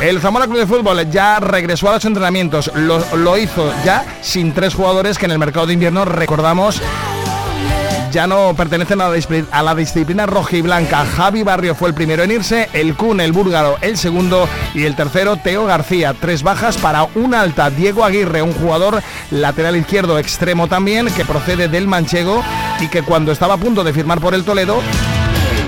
El 0.00 0.20
Zamora 0.20 0.46
Club 0.46 0.58
de 0.58 0.66
Fútbol 0.66 1.10
ya 1.10 1.40
regresó 1.40 1.88
a 1.88 1.94
los 1.94 2.04
entrenamientos. 2.04 2.70
Lo, 2.74 3.04
lo 3.16 3.36
hizo 3.36 3.72
ya 3.84 4.04
sin 4.20 4.52
tres 4.52 4.74
jugadores 4.74 5.18
que 5.18 5.24
en 5.24 5.32
el 5.32 5.38
mercado 5.38 5.66
de 5.66 5.72
invierno 5.72 6.04
recordamos 6.04 6.80
ya 8.10 8.26
no 8.26 8.54
pertenecen 8.54 9.00
a 9.00 9.62
la, 9.62 9.74
disciplina 9.74 10.26
roja 10.26 10.56
y 10.56 10.62
blanca. 10.62 11.04
Javi 11.04 11.42
Barrio 11.42 11.74
fue 11.74 11.88
el 11.88 11.94
primero 11.94 12.22
en 12.22 12.30
irse, 12.30 12.68
el 12.72 12.94
Kun, 12.94 13.20
el 13.20 13.32
búlgaro, 13.32 13.76
el 13.80 13.96
segundo 13.96 14.48
y 14.74 14.84
el 14.84 14.94
tercero, 14.94 15.36
Teo 15.36 15.66
García. 15.66 16.14
Tres 16.14 16.42
bajas 16.42 16.78
para 16.78 17.04
un 17.14 17.34
alta, 17.34 17.70
Diego 17.70 18.04
Aguirre, 18.04 18.42
un 18.42 18.52
jugador 18.52 19.02
lateral 19.30 19.76
izquierdo 19.76 20.18
extremo 20.18 20.68
también, 20.68 21.08
que 21.08 21.24
procede 21.24 21.68
del 21.68 21.86
manchego 21.86 22.42
y 22.80 22.88
que 22.88 23.02
cuando 23.02 23.32
estaba 23.32 23.54
a 23.54 23.58
punto 23.58 23.84
de 23.84 23.92
firmar 23.92 24.20
por 24.20 24.34
el 24.34 24.44
Toledo, 24.44 24.80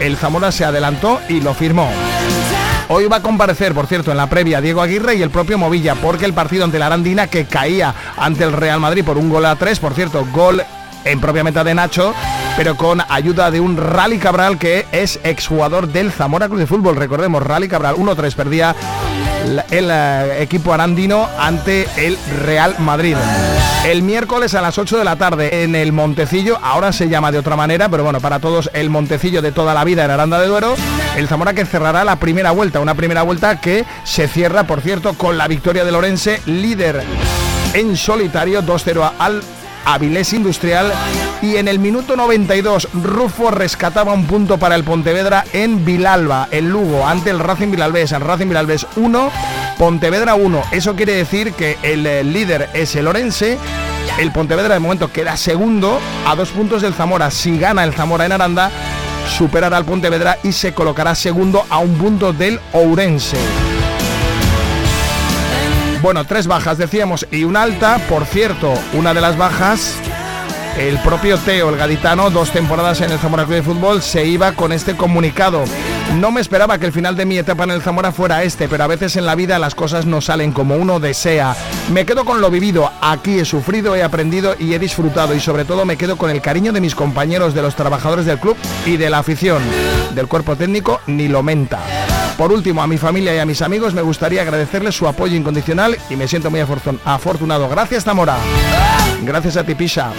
el 0.00 0.16
Zamora 0.16 0.52
se 0.52 0.64
adelantó 0.64 1.20
y 1.28 1.40
lo 1.40 1.54
firmó. 1.54 1.90
Hoy 2.88 3.06
va 3.06 3.18
a 3.18 3.22
comparecer, 3.22 3.72
por 3.72 3.86
cierto, 3.86 4.10
en 4.10 4.16
la 4.16 4.28
previa 4.28 4.60
Diego 4.60 4.82
Aguirre 4.82 5.14
y 5.14 5.22
el 5.22 5.30
propio 5.30 5.58
Movilla, 5.58 5.94
porque 5.94 6.24
el 6.24 6.34
partido 6.34 6.64
ante 6.64 6.78
la 6.78 6.86
Arandina 6.86 7.28
que 7.28 7.44
caía 7.44 7.94
ante 8.16 8.42
el 8.42 8.52
Real 8.52 8.80
Madrid 8.80 9.04
por 9.04 9.16
un 9.16 9.28
gol 9.28 9.46
a 9.46 9.54
tres, 9.54 9.78
por 9.78 9.94
cierto, 9.94 10.26
gol 10.32 10.60
en 11.04 11.20
propia 11.20 11.44
meta 11.44 11.64
de 11.64 11.74
Nacho, 11.74 12.14
pero 12.56 12.76
con 12.76 13.02
ayuda 13.08 13.50
de 13.50 13.60
un 13.60 13.76
Rally 13.76 14.18
Cabral 14.18 14.58
que 14.58 14.86
es 14.92 15.20
exjugador 15.24 15.88
del 15.88 16.12
Zamora 16.12 16.48
Club 16.48 16.60
de 16.60 16.66
Fútbol. 16.66 16.96
Recordemos, 16.96 17.42
Rally 17.42 17.68
Cabral 17.68 17.96
1-3 17.96 18.34
perdía 18.34 18.74
el 19.70 19.88
eh, 19.90 20.42
equipo 20.42 20.72
arandino 20.72 21.28
ante 21.38 21.88
el 21.96 22.18
Real 22.44 22.76
Madrid. 22.78 23.16
El 23.84 24.02
miércoles 24.02 24.54
a 24.54 24.60
las 24.60 24.76
8 24.76 24.98
de 24.98 25.04
la 25.04 25.16
tarde 25.16 25.62
en 25.62 25.74
el 25.74 25.92
Montecillo, 25.92 26.58
ahora 26.62 26.92
se 26.92 27.08
llama 27.08 27.32
de 27.32 27.38
otra 27.38 27.56
manera, 27.56 27.88
pero 27.88 28.04
bueno, 28.04 28.20
para 28.20 28.38
todos 28.38 28.70
el 28.74 28.90
Montecillo 28.90 29.40
de 29.40 29.52
toda 29.52 29.72
la 29.72 29.84
vida 29.84 30.04
en 30.04 30.10
Aranda 30.10 30.38
de 30.38 30.48
Duero, 30.48 30.74
el 31.16 31.28
Zamora 31.28 31.54
que 31.54 31.64
cerrará 31.64 32.04
la 32.04 32.16
primera 32.16 32.50
vuelta, 32.50 32.80
una 32.80 32.94
primera 32.94 33.22
vuelta 33.22 33.60
que 33.60 33.86
se 34.04 34.28
cierra, 34.28 34.64
por 34.64 34.82
cierto, 34.82 35.14
con 35.14 35.38
la 35.38 35.48
victoria 35.48 35.84
de 35.84 35.92
Lorense, 35.92 36.42
líder 36.44 37.02
en 37.72 37.96
solitario 37.96 38.62
2-0 38.62 39.12
al 39.18 39.42
Avilés 39.84 40.32
Industrial 40.32 40.92
y 41.42 41.56
en 41.56 41.68
el 41.68 41.78
minuto 41.78 42.16
92 42.16 42.88
Rufo 42.92 43.50
rescataba 43.50 44.12
un 44.12 44.26
punto 44.26 44.58
para 44.58 44.74
el 44.74 44.84
Pontevedra 44.84 45.44
en 45.52 45.84
Vilalba, 45.84 46.48
el 46.50 46.68
Lugo, 46.68 47.06
ante 47.06 47.30
el 47.30 47.38
Racing 47.38 47.70
Vilalbés, 47.70 48.12
el 48.12 48.20
Racing 48.20 48.48
Vilalbés 48.48 48.86
1, 48.96 49.30
Pontevedra 49.78 50.34
1. 50.34 50.62
Eso 50.72 50.94
quiere 50.94 51.14
decir 51.14 51.52
que 51.52 51.78
el 51.82 52.06
eh, 52.06 52.24
líder 52.24 52.68
es 52.74 52.94
el 52.96 53.08
Orense, 53.08 53.58
el 54.18 54.32
Pontevedra 54.32 54.74
de 54.74 54.80
momento 54.80 55.12
queda 55.12 55.36
segundo 55.36 55.98
a 56.26 56.34
dos 56.34 56.50
puntos 56.50 56.82
del 56.82 56.94
Zamora. 56.94 57.30
Si 57.30 57.58
gana 57.58 57.84
el 57.84 57.94
Zamora 57.94 58.26
en 58.26 58.32
Aranda, 58.32 58.70
superará 59.28 59.76
al 59.76 59.84
Pontevedra 59.84 60.38
y 60.42 60.52
se 60.52 60.74
colocará 60.74 61.14
segundo 61.14 61.64
a 61.70 61.78
un 61.78 61.94
punto 61.94 62.32
del 62.32 62.60
Ourense. 62.72 63.38
Bueno, 66.02 66.24
tres 66.24 66.46
bajas 66.46 66.78
decíamos 66.78 67.26
y 67.30 67.44
una 67.44 67.62
alta. 67.62 67.98
Por 68.08 68.24
cierto, 68.24 68.72
una 68.94 69.12
de 69.12 69.20
las 69.20 69.36
bajas, 69.36 69.96
el 70.78 70.98
propio 71.00 71.36
Teo, 71.36 71.68
el 71.68 71.76
gaditano, 71.76 72.30
dos 72.30 72.50
temporadas 72.52 73.02
en 73.02 73.12
el 73.12 73.18
Zamora 73.18 73.44
Club 73.44 73.56
de 73.56 73.62
Fútbol, 73.62 74.00
se 74.00 74.24
iba 74.24 74.52
con 74.52 74.72
este 74.72 74.96
comunicado. 74.96 75.62
No 76.18 76.30
me 76.30 76.40
esperaba 76.40 76.78
que 76.78 76.86
el 76.86 76.92
final 76.92 77.16
de 77.16 77.26
mi 77.26 77.36
etapa 77.36 77.64
en 77.64 77.72
el 77.72 77.82
Zamora 77.82 78.12
fuera 78.12 78.42
este, 78.42 78.66
pero 78.66 78.84
a 78.84 78.86
veces 78.86 79.16
en 79.16 79.26
la 79.26 79.34
vida 79.34 79.58
las 79.58 79.74
cosas 79.74 80.06
no 80.06 80.22
salen 80.22 80.52
como 80.52 80.76
uno 80.76 81.00
desea. 81.00 81.54
Me 81.92 82.06
quedo 82.06 82.24
con 82.24 82.40
lo 82.40 82.50
vivido, 82.50 82.90
aquí 83.02 83.38
he 83.38 83.44
sufrido, 83.44 83.94
he 83.94 84.02
aprendido 84.02 84.56
y 84.58 84.72
he 84.72 84.78
disfrutado 84.78 85.34
y 85.34 85.40
sobre 85.40 85.66
todo 85.66 85.84
me 85.84 85.98
quedo 85.98 86.16
con 86.16 86.30
el 86.30 86.40
cariño 86.40 86.72
de 86.72 86.80
mis 86.80 86.94
compañeros, 86.94 87.54
de 87.54 87.60
los 87.62 87.76
trabajadores 87.76 88.24
del 88.24 88.38
club 88.38 88.56
y 88.86 88.96
de 88.96 89.10
la 89.10 89.18
afición. 89.18 89.62
Del 90.14 90.28
cuerpo 90.28 90.56
técnico 90.56 91.00
ni 91.06 91.28
lo 91.28 91.42
menta. 91.42 91.78
Por 92.36 92.52
último, 92.52 92.82
a 92.82 92.86
mi 92.86 92.96
familia 92.96 93.34
y 93.34 93.38
a 93.38 93.46
mis 93.46 93.62
amigos 93.62 93.94
me 93.94 94.02
gustaría 94.02 94.42
agradecerles 94.42 94.96
su 94.96 95.06
apoyo 95.06 95.36
incondicional 95.36 95.96
y 96.08 96.16
me 96.16 96.26
siento 96.26 96.50
muy 96.50 96.60
afortunado. 96.60 97.68
Gracias, 97.68 98.04
Zamora. 98.04 98.36
Gracias 99.22 99.56
a 99.56 99.64
ti, 99.64 99.74
Pisha. 99.74 100.12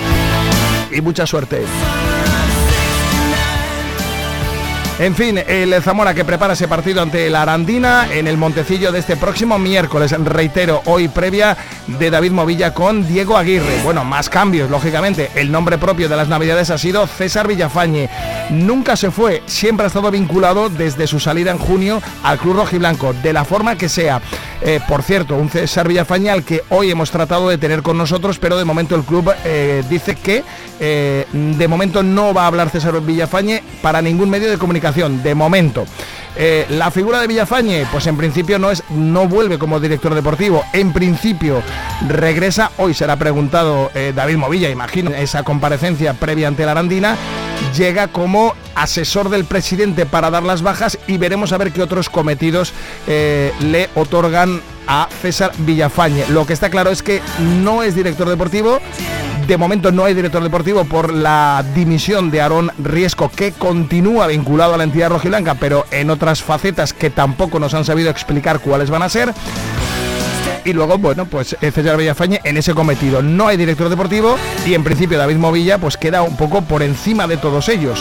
Y 0.92 1.02
mucha 1.02 1.26
suerte. 1.26 1.64
En 5.02 5.16
fin, 5.16 5.36
el 5.36 5.74
Zamora 5.82 6.14
que 6.14 6.24
prepara 6.24 6.54
ese 6.54 6.68
partido 6.68 7.02
ante 7.02 7.28
la 7.32 7.42
Arandina 7.42 8.08
en 8.14 8.28
el 8.28 8.38
Montecillo 8.38 8.92
de 8.92 9.00
este 9.00 9.18
próximo 9.18 9.58
miércoles. 9.58 10.12
Reitero, 10.12 10.84
hoy 10.86 11.08
previa 11.08 11.58
de 11.88 12.12
David 12.12 12.30
Movilla 12.30 12.76
con 12.76 13.08
Diego 13.08 13.36
Aguirre. 13.36 13.82
Bueno, 13.84 14.06
más 14.06 14.30
cambios, 14.30 14.70
lógicamente. 14.70 15.32
El 15.34 15.52
nombre 15.52 15.80
propio 15.80 16.08
de 16.08 16.16
las 16.16 16.28
Navidades 16.28 16.70
ha 16.70 16.78
sido 16.78 17.08
César 17.08 17.48
Villafañe. 17.48 18.12
Nunca 18.52 18.96
se 18.96 19.10
fue, 19.10 19.42
siempre 19.48 19.86
ha 19.86 19.88
estado 19.88 20.12
vinculado 20.12 20.70
desde 20.70 21.08
su 21.08 21.20
salida 21.20 21.50
en 21.50 21.58
junio 21.58 22.00
al 22.22 22.38
Club 22.38 22.58
Rojiblanco, 22.58 23.14
de 23.24 23.34
la 23.34 23.44
forma 23.44 23.78
que 23.78 23.90
sea. 23.90 24.22
Eh, 24.64 24.80
por 24.88 25.02
cierto, 25.02 25.36
un 25.36 25.50
César 25.50 25.88
Villafañe 25.88 26.30
al 26.30 26.44
que 26.44 26.62
hoy 26.70 26.92
hemos 26.92 27.10
tratado 27.10 27.50
de 27.50 27.58
tener 27.58 27.82
con 27.82 27.98
nosotros, 27.98 28.38
pero 28.38 28.58
de 28.58 28.66
momento 28.66 28.96
el 28.96 29.02
club 29.02 29.34
eh, 29.44 29.84
dice 29.90 30.16
que 30.16 30.44
eh, 30.80 31.26
de 31.32 31.68
momento 31.68 32.04
no 32.04 32.32
va 32.34 32.44
a 32.44 32.48
hablar 32.48 32.70
César 32.70 33.02
Villafañe 33.02 33.64
para 33.82 34.04
ningún 34.04 34.30
medio 34.30 34.52
de 34.52 34.60
comunicación, 34.60 34.91
de 34.96 35.36
momento. 35.36 35.86
la 36.70 36.92
figura 36.92 37.20
de 37.20 37.28
Villafañe, 37.28 37.86
pues 37.92 38.08
en 38.08 38.18
principio 38.18 38.60
no 38.60 38.72
es, 38.72 38.84
no 38.90 39.28
vuelve 39.28 39.58
como 39.58 39.80
director 39.80 40.14
deportivo. 40.14 40.64
En 40.74 40.94
principio 40.94 41.62
regresa. 42.08 42.72
Hoy 42.78 42.94
será 42.94 43.16
preguntado 43.16 43.92
David 44.16 44.38
Movilla, 44.38 44.70
imagino, 44.70 45.12
esa 45.12 45.44
comparecencia 45.44 46.14
previa 46.14 46.48
ante 46.48 46.66
la 46.66 46.72
Arandina. 46.72 47.16
Llega 47.76 48.08
como 48.08 48.56
asesor 48.82 49.30
del 49.30 49.46
presidente 49.46 50.06
para 50.06 50.30
dar 50.30 50.44
las 50.44 50.62
bajas 50.62 50.98
y 51.08 51.18
veremos 51.18 51.52
a 51.52 51.58
ver 51.58 51.72
qué 51.72 51.82
otros 51.82 52.10
cometidos 52.10 52.74
le 53.08 53.90
otorgan 53.96 54.62
a 54.88 55.08
César 55.22 55.52
Villafañe. 55.60 56.26
Lo 56.30 56.46
que 56.46 56.54
está 56.54 56.70
claro 56.70 56.90
es 56.90 57.04
que 57.04 57.22
no 57.64 57.84
es 57.84 57.96
director 57.96 58.28
deportivo, 58.28 58.80
De 59.48 59.58
momento 59.58 59.92
no 59.92 60.06
hay 60.06 60.14
director 60.14 60.44
deportivo 60.44 60.86
por 60.86 61.12
la 61.14 61.66
dimisión 61.74 62.30
de 62.30 62.42
Aarón 62.42 62.72
Riesco, 62.78 63.30
que 63.30 63.52
continúa 63.52 64.28
vinculado 64.28 64.76
a 64.76 64.78
la 64.78 64.84
entidad 64.84 65.10
rojiblanca, 65.10 65.56
pero 65.56 65.86
en 65.92 66.10
otras 66.10 66.44
facetas 66.44 66.94
que 66.94 67.10
tampoco 67.10 67.60
nos 67.60 67.74
han 67.74 67.84
sabido 67.84 68.10
explicar 68.10 68.60
cuáles 68.60 68.90
van 68.90 69.02
a 69.02 69.10
ser. 69.10 69.34
Y 70.64 70.74
luego, 70.74 70.98
bueno, 71.00 71.26
pues 71.26 71.58
eh, 71.60 71.72
César 71.72 71.98
Villafañe 71.98 72.40
en 72.44 72.58
ese 72.58 72.74
cometido. 72.74 73.22
No 73.22 73.48
hay 73.48 73.58
director 73.58 73.90
deportivo 73.90 74.38
y 74.66 74.74
en 74.74 74.84
principio 74.84 75.18
David 75.18 75.38
Movilla 75.38 75.80
pues 75.80 75.98
queda 75.98 76.22
un 76.22 76.38
poco 76.38 76.62
por 76.62 76.84
encima 76.84 77.28
de 77.28 77.38
todos 77.38 77.68
ellos. 77.68 78.00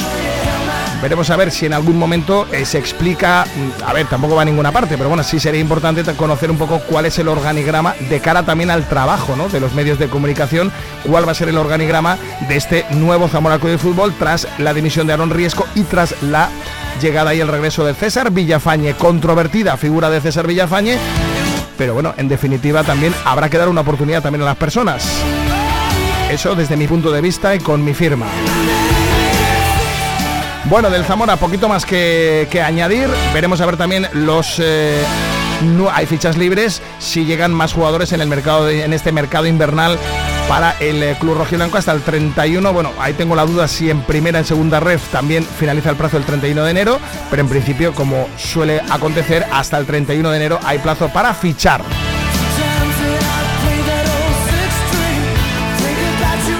Veremos 1.02 1.30
a 1.30 1.36
ver 1.36 1.50
si 1.50 1.64
en 1.64 1.72
algún 1.72 1.98
momento 1.98 2.46
eh, 2.52 2.66
se 2.66 2.78
explica, 2.78 3.46
mm, 3.46 3.84
a 3.88 3.92
ver, 3.94 4.06
tampoco 4.06 4.34
va 4.34 4.42
a 4.42 4.44
ninguna 4.44 4.70
parte, 4.70 4.98
pero 4.98 5.08
bueno, 5.08 5.22
sí 5.22 5.40
sería 5.40 5.60
importante 5.60 6.04
conocer 6.14 6.50
un 6.50 6.58
poco 6.58 6.80
cuál 6.80 7.06
es 7.06 7.18
el 7.18 7.28
organigrama 7.28 7.94
de 8.10 8.20
cara 8.20 8.42
también 8.42 8.70
al 8.70 8.86
trabajo 8.86 9.34
¿no? 9.34 9.48
de 9.48 9.60
los 9.60 9.72
medios 9.72 9.98
de 9.98 10.08
comunicación, 10.08 10.70
cuál 11.04 11.26
va 11.26 11.32
a 11.32 11.34
ser 11.34 11.48
el 11.48 11.56
organigrama 11.56 12.18
de 12.48 12.56
este 12.56 12.84
nuevo 12.90 13.28
Zamora 13.28 13.58
Club 13.58 13.72
de 13.72 13.78
Fútbol 13.78 14.14
tras 14.18 14.46
la 14.58 14.74
dimisión 14.74 15.06
de 15.06 15.14
Aaron 15.14 15.30
Riesco 15.30 15.66
y 15.74 15.84
tras 15.84 16.14
la 16.22 16.50
llegada 17.00 17.34
y 17.34 17.40
el 17.40 17.48
regreso 17.48 17.84
de 17.84 17.94
César 17.94 18.30
Villafañe, 18.30 18.92
controvertida 18.94 19.78
figura 19.78 20.10
de 20.10 20.20
César 20.20 20.46
Villafañe, 20.46 20.98
pero 21.78 21.94
bueno, 21.94 22.12
en 22.18 22.28
definitiva 22.28 22.84
también 22.84 23.14
habrá 23.24 23.48
que 23.48 23.56
dar 23.56 23.70
una 23.70 23.80
oportunidad 23.80 24.22
también 24.22 24.42
a 24.42 24.46
las 24.46 24.56
personas. 24.56 25.08
Eso 26.30 26.54
desde 26.54 26.76
mi 26.76 26.86
punto 26.86 27.10
de 27.10 27.22
vista 27.22 27.54
y 27.54 27.58
con 27.58 27.82
mi 27.82 27.94
firma. 27.94 28.26
Bueno, 30.66 30.90
del 30.90 31.04
Zamora 31.04 31.36
poquito 31.36 31.68
más 31.68 31.84
que, 31.84 32.46
que 32.50 32.62
añadir. 32.62 33.08
Veremos 33.34 33.60
a 33.60 33.66
ver 33.66 33.76
también 33.76 34.06
los... 34.12 34.56
eh, 34.58 35.02
no 35.62 35.90
hay 35.90 36.06
fichas 36.06 36.38
libres 36.38 36.80
si 36.98 37.24
llegan 37.26 37.52
más 37.52 37.72
jugadores 37.74 38.12
en 38.12 38.20
el 38.22 38.28
mercado 38.28 38.64
de- 38.64 38.82
en 38.84 38.94
este 38.94 39.12
mercado 39.12 39.46
invernal 39.46 39.98
para 40.48 40.70
el 40.80 41.02
eh, 41.02 41.16
club 41.20 41.34
rojiblanco 41.36 41.76
hasta 41.76 41.92
el 41.92 42.00
31 42.00 42.72
bueno 42.72 42.92
ahí 42.98 43.12
tengo 43.12 43.36
la 43.36 43.44
duda 43.44 43.68
si 43.68 43.90
en 43.90 44.00
primera 44.00 44.38
en 44.38 44.46
segunda 44.46 44.80
ref 44.80 45.08
también 45.10 45.44
finaliza 45.44 45.90
el 45.90 45.96
plazo 45.96 46.16
el 46.16 46.24
31 46.24 46.64
de 46.64 46.70
enero 46.70 46.98
pero 47.28 47.42
en 47.42 47.48
principio 47.50 47.92
como 47.94 48.26
suele 48.38 48.80
acontecer 48.90 49.44
hasta 49.52 49.76
el 49.76 49.84
31 49.84 50.30
de 50.30 50.36
enero 50.38 50.58
hay 50.64 50.78
plazo 50.78 51.10
para 51.10 51.34
fichar. 51.34 51.82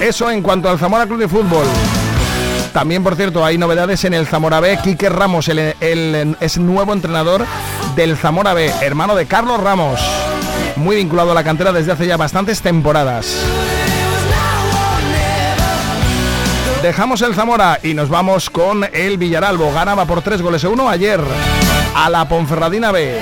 Eso 0.02 0.30
en 0.30 0.42
cuanto 0.42 0.68
al 0.68 0.78
Zamora 0.78 1.06
Club 1.06 1.20
de 1.20 1.28
Fútbol 1.28 1.64
también, 2.72 3.02
por 3.02 3.16
cierto, 3.16 3.44
hay 3.44 3.58
novedades 3.58 4.04
en 4.04 4.14
el 4.14 4.26
Zamora 4.26 4.60
B. 4.60 4.78
Quique 4.82 5.08
Ramos 5.08 5.48
el- 5.48 5.74
el- 5.80 6.36
es 6.40 6.58
nuevo 6.58 6.92
entrenador 6.92 7.44
del 7.96 8.16
Zamora 8.16 8.54
B, 8.54 8.72
hermano 8.82 9.14
de 9.14 9.26
Carlos 9.26 9.60
Ramos. 9.60 10.00
Muy 10.76 10.96
vinculado 10.96 11.32
a 11.32 11.34
la 11.34 11.44
cantera 11.44 11.72
desde 11.72 11.92
hace 11.92 12.06
ya 12.06 12.16
bastantes 12.16 12.60
temporadas. 12.62 13.26
Dejamos 16.82 17.20
el 17.22 17.34
Zamora 17.34 17.78
y 17.82 17.92
nos 17.92 18.08
vamos 18.08 18.48
con 18.48 18.88
el 18.92 19.18
Villaralbo. 19.18 19.70
Ganaba 19.72 20.06
por 20.06 20.22
tres 20.22 20.40
goles 20.40 20.64
a 20.64 20.68
uno 20.70 20.88
ayer 20.88 21.20
a 21.94 22.08
la 22.08 22.26
Ponferradina 22.26 22.90
B. 22.90 23.20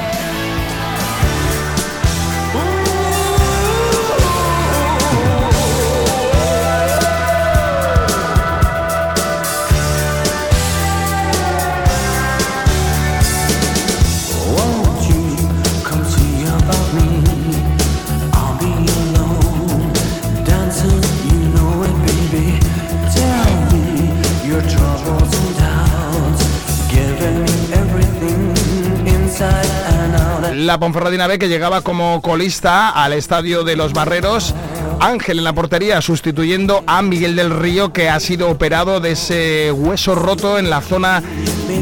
La 30.69 30.79
Ponferradina 30.79 31.27
B 31.27 31.39
que 31.39 31.49
llegaba 31.49 31.81
como 31.81 32.21
colista 32.21 32.91
al 32.91 33.15
estadio 33.15 33.65
de 33.65 33.75
los 33.75 33.95
Barreros. 33.95 34.55
Ángel 35.01 35.39
en 35.39 35.45
la 35.45 35.55
portería 35.55 36.03
sustituyendo 36.03 36.85
a 36.87 37.01
Miguel 37.01 37.37
del 37.37 37.59
Río 37.59 37.91
que 37.91 38.11
ha 38.11 38.21
sido 38.21 38.51
operado 38.51 39.01
de 39.01 39.13
ese 39.13 39.73
hueso 39.73 40.15
roto 40.15 40.59
en 40.59 40.69
la 40.69 40.83
zona 40.83 41.23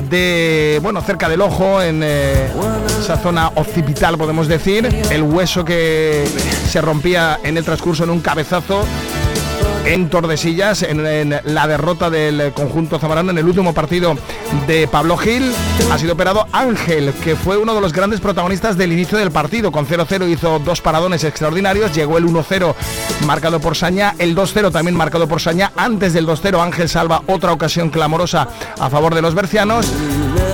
de, 0.08 0.78
bueno, 0.84 1.00
cerca 1.00 1.28
del 1.28 1.40
ojo, 1.40 1.82
en 1.82 2.02
eh, 2.04 2.48
esa 3.00 3.16
zona 3.16 3.48
occipital 3.56 4.16
podemos 4.16 4.46
decir. 4.46 4.86
El 5.10 5.22
hueso 5.22 5.64
que 5.64 6.24
se 6.68 6.80
rompía 6.80 7.40
en 7.42 7.56
el 7.56 7.64
transcurso 7.64 8.04
en 8.04 8.10
un 8.10 8.20
cabezazo 8.20 8.84
en 9.86 10.10
Tordesillas, 10.10 10.82
en, 10.82 11.30
la 11.44 11.66
derrota 11.68 12.10
del 12.10 12.52
conjunto 12.52 12.98
zamorano 12.98 13.30
en 13.30 13.38
el 13.38 13.46
último 13.46 13.72
partido 13.72 14.16
de 14.66 14.88
Pablo 14.88 15.16
Gil. 15.16 15.52
Ha 15.90 15.98
sido 15.98 16.14
operado 16.14 16.46
Ángel, 16.52 17.12
que 17.22 17.36
fue 17.36 17.56
uno 17.56 17.74
de 17.74 17.80
los 17.80 17.92
grandes 17.92 18.20
protagonistas 18.20 18.76
del 18.76 18.92
inicio 18.92 19.16
del 19.16 19.30
partido. 19.30 19.70
Con 19.70 19.86
0-0 19.86 20.28
hizo 20.28 20.58
dos 20.58 20.80
paradones 20.80 21.22
extraordinarios. 21.22 21.94
Llegó 21.94 22.18
el 22.18 22.26
1-0 22.26 22.74
marcado 23.26 23.60
por 23.60 23.76
Saña, 23.76 24.14
el 24.18 24.34
2-0 24.34 24.72
también 24.72 24.96
marcado 24.96 25.28
por 25.28 25.40
Saña. 25.40 25.72
Antes 25.76 26.12
del 26.12 26.26
2-0 26.26 26.60
Ángel 26.60 26.88
salva 26.88 27.22
otra 27.26 27.52
ocasión 27.52 27.90
clamorosa 27.90 28.48
a 28.78 28.90
favor 28.90 29.14
de 29.14 29.22
los 29.22 29.34
bercianos. 29.34 29.92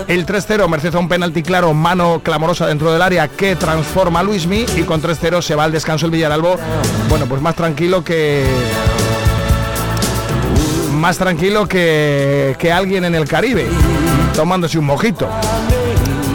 El 0.08 0.26
3-0 0.26 0.68
merced 0.68 0.94
a 0.94 0.98
un 0.98 1.08
penalti 1.08 1.42
claro, 1.42 1.72
mano 1.72 2.20
clamorosa 2.22 2.66
dentro 2.66 2.92
del 2.92 3.00
área 3.00 3.28
que 3.28 3.56
transforma 3.56 4.20
a 4.20 4.22
Luismi 4.22 4.66
y 4.76 4.82
con 4.82 5.00
3-0 5.00 5.40
se 5.40 5.54
va 5.54 5.64
al 5.64 5.72
descanso 5.72 6.04
el 6.06 6.12
Villaralbo. 6.12 6.56
Bueno, 7.08 7.26
pues 7.26 7.40
más 7.40 7.54
tranquilo 7.54 8.04
que 8.04 8.44
más 11.02 11.18
tranquilo 11.18 11.66
que, 11.66 12.54
que 12.60 12.70
alguien 12.70 13.04
en 13.04 13.16
el 13.16 13.26
Caribe, 13.26 13.66
tomándose 14.36 14.78
un 14.78 14.84
mojito. 14.84 15.28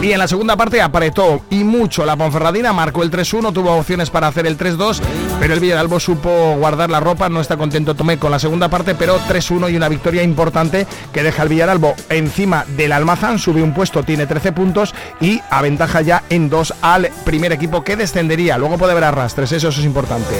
Y 0.02 0.12
en 0.12 0.18
la 0.18 0.28
segunda 0.28 0.56
parte 0.56 0.82
apretó 0.82 1.40
y 1.48 1.64
mucho 1.64 2.04
la 2.04 2.16
Ponferradina, 2.16 2.74
marcó 2.74 3.02
el 3.02 3.10
3-1, 3.10 3.54
tuvo 3.54 3.74
opciones 3.74 4.10
para 4.10 4.26
hacer 4.26 4.46
el 4.46 4.58
3-2, 4.58 5.00
pero 5.40 5.54
el 5.54 5.60
Villaralbo 5.60 5.98
supo 5.98 6.54
guardar 6.58 6.90
la 6.90 7.00
ropa, 7.00 7.30
no 7.30 7.40
está 7.40 7.56
contento 7.56 7.94
Tomé 7.94 8.18
con 8.18 8.30
la 8.30 8.38
segunda 8.38 8.68
parte, 8.68 8.94
pero 8.94 9.18
3-1 9.20 9.72
y 9.72 9.76
una 9.76 9.88
victoria 9.88 10.22
importante 10.22 10.86
que 11.14 11.22
deja 11.22 11.40
al 11.40 11.48
Villaralbo 11.48 11.94
encima 12.10 12.66
del 12.76 12.92
Almazán, 12.92 13.38
sube 13.38 13.62
un 13.62 13.72
puesto, 13.72 14.02
tiene 14.02 14.26
13 14.26 14.52
puntos 14.52 14.94
y 15.18 15.40
aventaja 15.48 16.02
ya 16.02 16.24
en 16.28 16.50
2 16.50 16.74
al 16.82 17.08
primer 17.24 17.52
equipo 17.52 17.82
que 17.82 17.96
descendería. 17.96 18.58
Luego 18.58 18.76
puede 18.76 18.92
haber 18.92 19.04
arrastres, 19.04 19.50
eso, 19.50 19.70
eso 19.70 19.80
es 19.80 19.86
importante. 19.86 20.34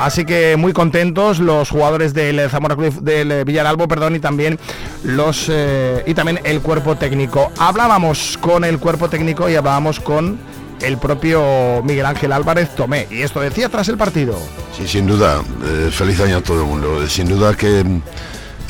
Así 0.00 0.24
que 0.24 0.56
muy 0.56 0.72
contentos 0.72 1.40
los 1.40 1.68
jugadores 1.68 2.14
del 2.14 2.48
Zamora 2.48 2.74
Club 2.74 3.02
del 3.02 3.30
eh, 3.30 3.44
Villaralbo, 3.44 3.86
perdón, 3.86 4.16
y 4.16 4.18
también 4.18 4.58
los 5.04 5.48
eh, 5.50 6.02
y 6.06 6.14
también 6.14 6.40
el 6.44 6.62
cuerpo 6.62 6.96
técnico. 6.96 7.52
Hablábamos 7.58 8.38
con 8.40 8.64
el 8.64 8.78
cuerpo 8.78 9.10
técnico 9.10 9.50
y 9.50 9.56
hablábamos 9.56 10.00
con 10.00 10.38
el 10.80 10.96
propio 10.96 11.82
Miguel 11.84 12.06
Ángel 12.06 12.32
Álvarez 12.32 12.74
Tomé. 12.74 13.08
Y 13.10 13.20
esto 13.20 13.40
decía 13.40 13.68
tras 13.68 13.90
el 13.90 13.98
partido. 13.98 14.38
Sí, 14.74 14.88
sin 14.88 15.06
duda, 15.06 15.42
eh, 15.66 15.90
feliz 15.92 16.18
año 16.20 16.38
a 16.38 16.40
todo 16.40 16.62
el 16.62 16.66
mundo. 16.66 17.06
Sin 17.06 17.28
duda 17.28 17.54
que 17.54 17.84
mm, 17.84 18.02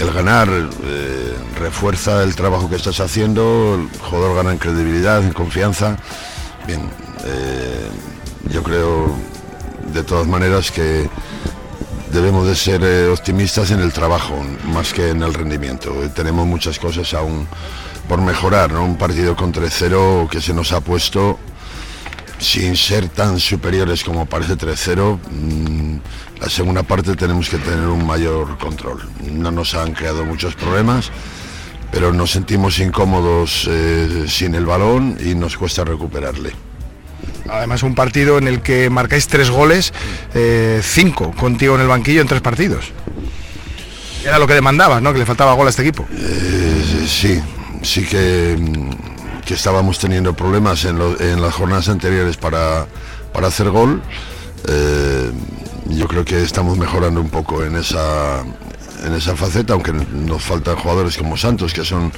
el 0.00 0.12
ganar 0.12 0.48
refuerza 1.60 2.24
el 2.24 2.34
trabajo 2.34 2.68
que 2.68 2.74
estás 2.74 2.98
haciendo, 2.98 3.76
el 3.76 4.00
jugador 4.00 4.34
gana 4.34 4.50
en 4.50 4.58
credibilidad, 4.58 5.22
en 5.22 5.32
confianza. 5.32 5.96
Bien, 6.66 6.80
yo 8.50 8.62
creo 8.64 9.29
de 9.92 10.02
todas 10.04 10.26
maneras 10.26 10.70
que 10.70 11.08
debemos 12.12 12.46
de 12.46 12.56
ser 12.56 12.82
eh, 12.82 13.08
optimistas 13.08 13.70
en 13.70 13.80
el 13.80 13.92
trabajo 13.92 14.34
más 14.72 14.92
que 14.92 15.10
en 15.10 15.22
el 15.22 15.34
rendimiento. 15.34 15.90
Eh, 16.02 16.10
tenemos 16.14 16.46
muchas 16.46 16.78
cosas 16.78 17.12
aún 17.14 17.46
por 18.08 18.20
mejorar. 18.20 18.74
Un 18.74 18.96
partido 18.96 19.36
con 19.36 19.52
3-0 19.52 20.28
que 20.28 20.40
se 20.40 20.52
nos 20.52 20.72
ha 20.72 20.80
puesto 20.80 21.38
sin 22.40 22.74
ser 22.74 23.08
tan 23.08 23.38
superiores 23.38 24.02
como 24.02 24.26
parece 24.26 24.56
3-0, 24.56 25.18
mm, 25.30 25.96
la 26.40 26.48
segunda 26.48 26.82
parte 26.82 27.14
tenemos 27.14 27.50
que 27.50 27.58
tener 27.58 27.86
un 27.86 28.06
mayor 28.06 28.56
control. 28.58 29.02
No 29.30 29.50
nos 29.50 29.74
han 29.74 29.92
creado 29.92 30.24
muchos 30.24 30.54
problemas, 30.54 31.10
pero 31.92 32.12
nos 32.12 32.30
sentimos 32.30 32.78
incómodos 32.78 33.68
eh, 33.70 34.24
sin 34.26 34.54
el 34.54 34.64
balón 34.64 35.18
y 35.20 35.34
nos 35.34 35.56
cuesta 35.56 35.84
recuperarle. 35.84 36.52
Además 37.50 37.82
un 37.82 37.94
partido 37.94 38.38
en 38.38 38.46
el 38.46 38.60
que 38.60 38.90
marcáis 38.90 39.26
tres 39.26 39.50
goles, 39.50 39.92
eh, 40.34 40.80
cinco 40.82 41.32
contigo 41.32 41.74
en 41.74 41.80
el 41.80 41.88
banquillo 41.88 42.20
en 42.20 42.28
tres 42.28 42.40
partidos. 42.40 42.92
Era 44.24 44.38
lo 44.38 44.46
que 44.46 44.54
demandabas, 44.54 45.02
¿no? 45.02 45.12
Que 45.12 45.18
le 45.18 45.26
faltaba 45.26 45.54
gol 45.54 45.66
a 45.66 45.70
este 45.70 45.82
equipo. 45.82 46.06
Eh, 46.12 47.06
sí, 47.08 47.40
sí 47.82 48.04
que, 48.04 48.56
que 49.44 49.54
estábamos 49.54 49.98
teniendo 49.98 50.34
problemas 50.34 50.84
en 50.84 51.40
las 51.40 51.54
jornadas 51.54 51.88
anteriores 51.88 52.36
para, 52.36 52.86
para 53.32 53.48
hacer 53.48 53.70
gol. 53.70 54.02
Eh, 54.68 55.30
yo 55.88 56.06
creo 56.06 56.24
que 56.24 56.42
estamos 56.42 56.78
mejorando 56.78 57.20
un 57.20 57.30
poco 57.30 57.64
en 57.64 57.76
esa, 57.76 58.42
en 59.04 59.14
esa 59.14 59.34
faceta, 59.36 59.72
aunque 59.72 59.92
nos 59.92 60.42
faltan 60.42 60.76
jugadores 60.76 61.16
como 61.16 61.36
Santos 61.36 61.72
que 61.72 61.84
son 61.84 62.12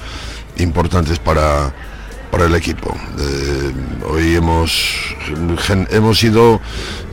importantes 0.57 1.19
para, 1.19 1.73
para 2.33 2.47
el 2.47 2.55
equipo. 2.55 2.97
Eh, 3.21 3.73
hoy 4.09 4.35
hemos, 4.37 5.15
gen- 5.59 5.87
hemos 5.91 6.25
ido 6.25 6.63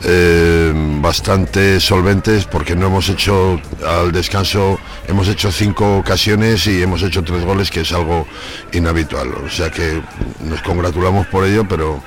eh, 0.02 0.72
bastante 1.02 1.78
solventes 1.78 2.46
porque 2.46 2.74
no 2.74 2.86
hemos 2.86 3.06
hecho 3.10 3.60
al 3.86 4.12
descanso, 4.12 4.80
hemos 5.08 5.28
hecho 5.28 5.52
cinco 5.52 5.98
ocasiones 5.98 6.66
y 6.66 6.82
hemos 6.82 7.02
hecho 7.02 7.22
tres 7.22 7.44
goles, 7.44 7.70
que 7.70 7.82
es 7.82 7.92
algo 7.92 8.26
inhabitual. 8.72 9.28
O 9.46 9.50
sea 9.50 9.70
que 9.70 10.00
nos 10.42 10.62
congratulamos 10.62 11.26
por 11.26 11.44
ello, 11.44 11.68
pero, 11.68 12.02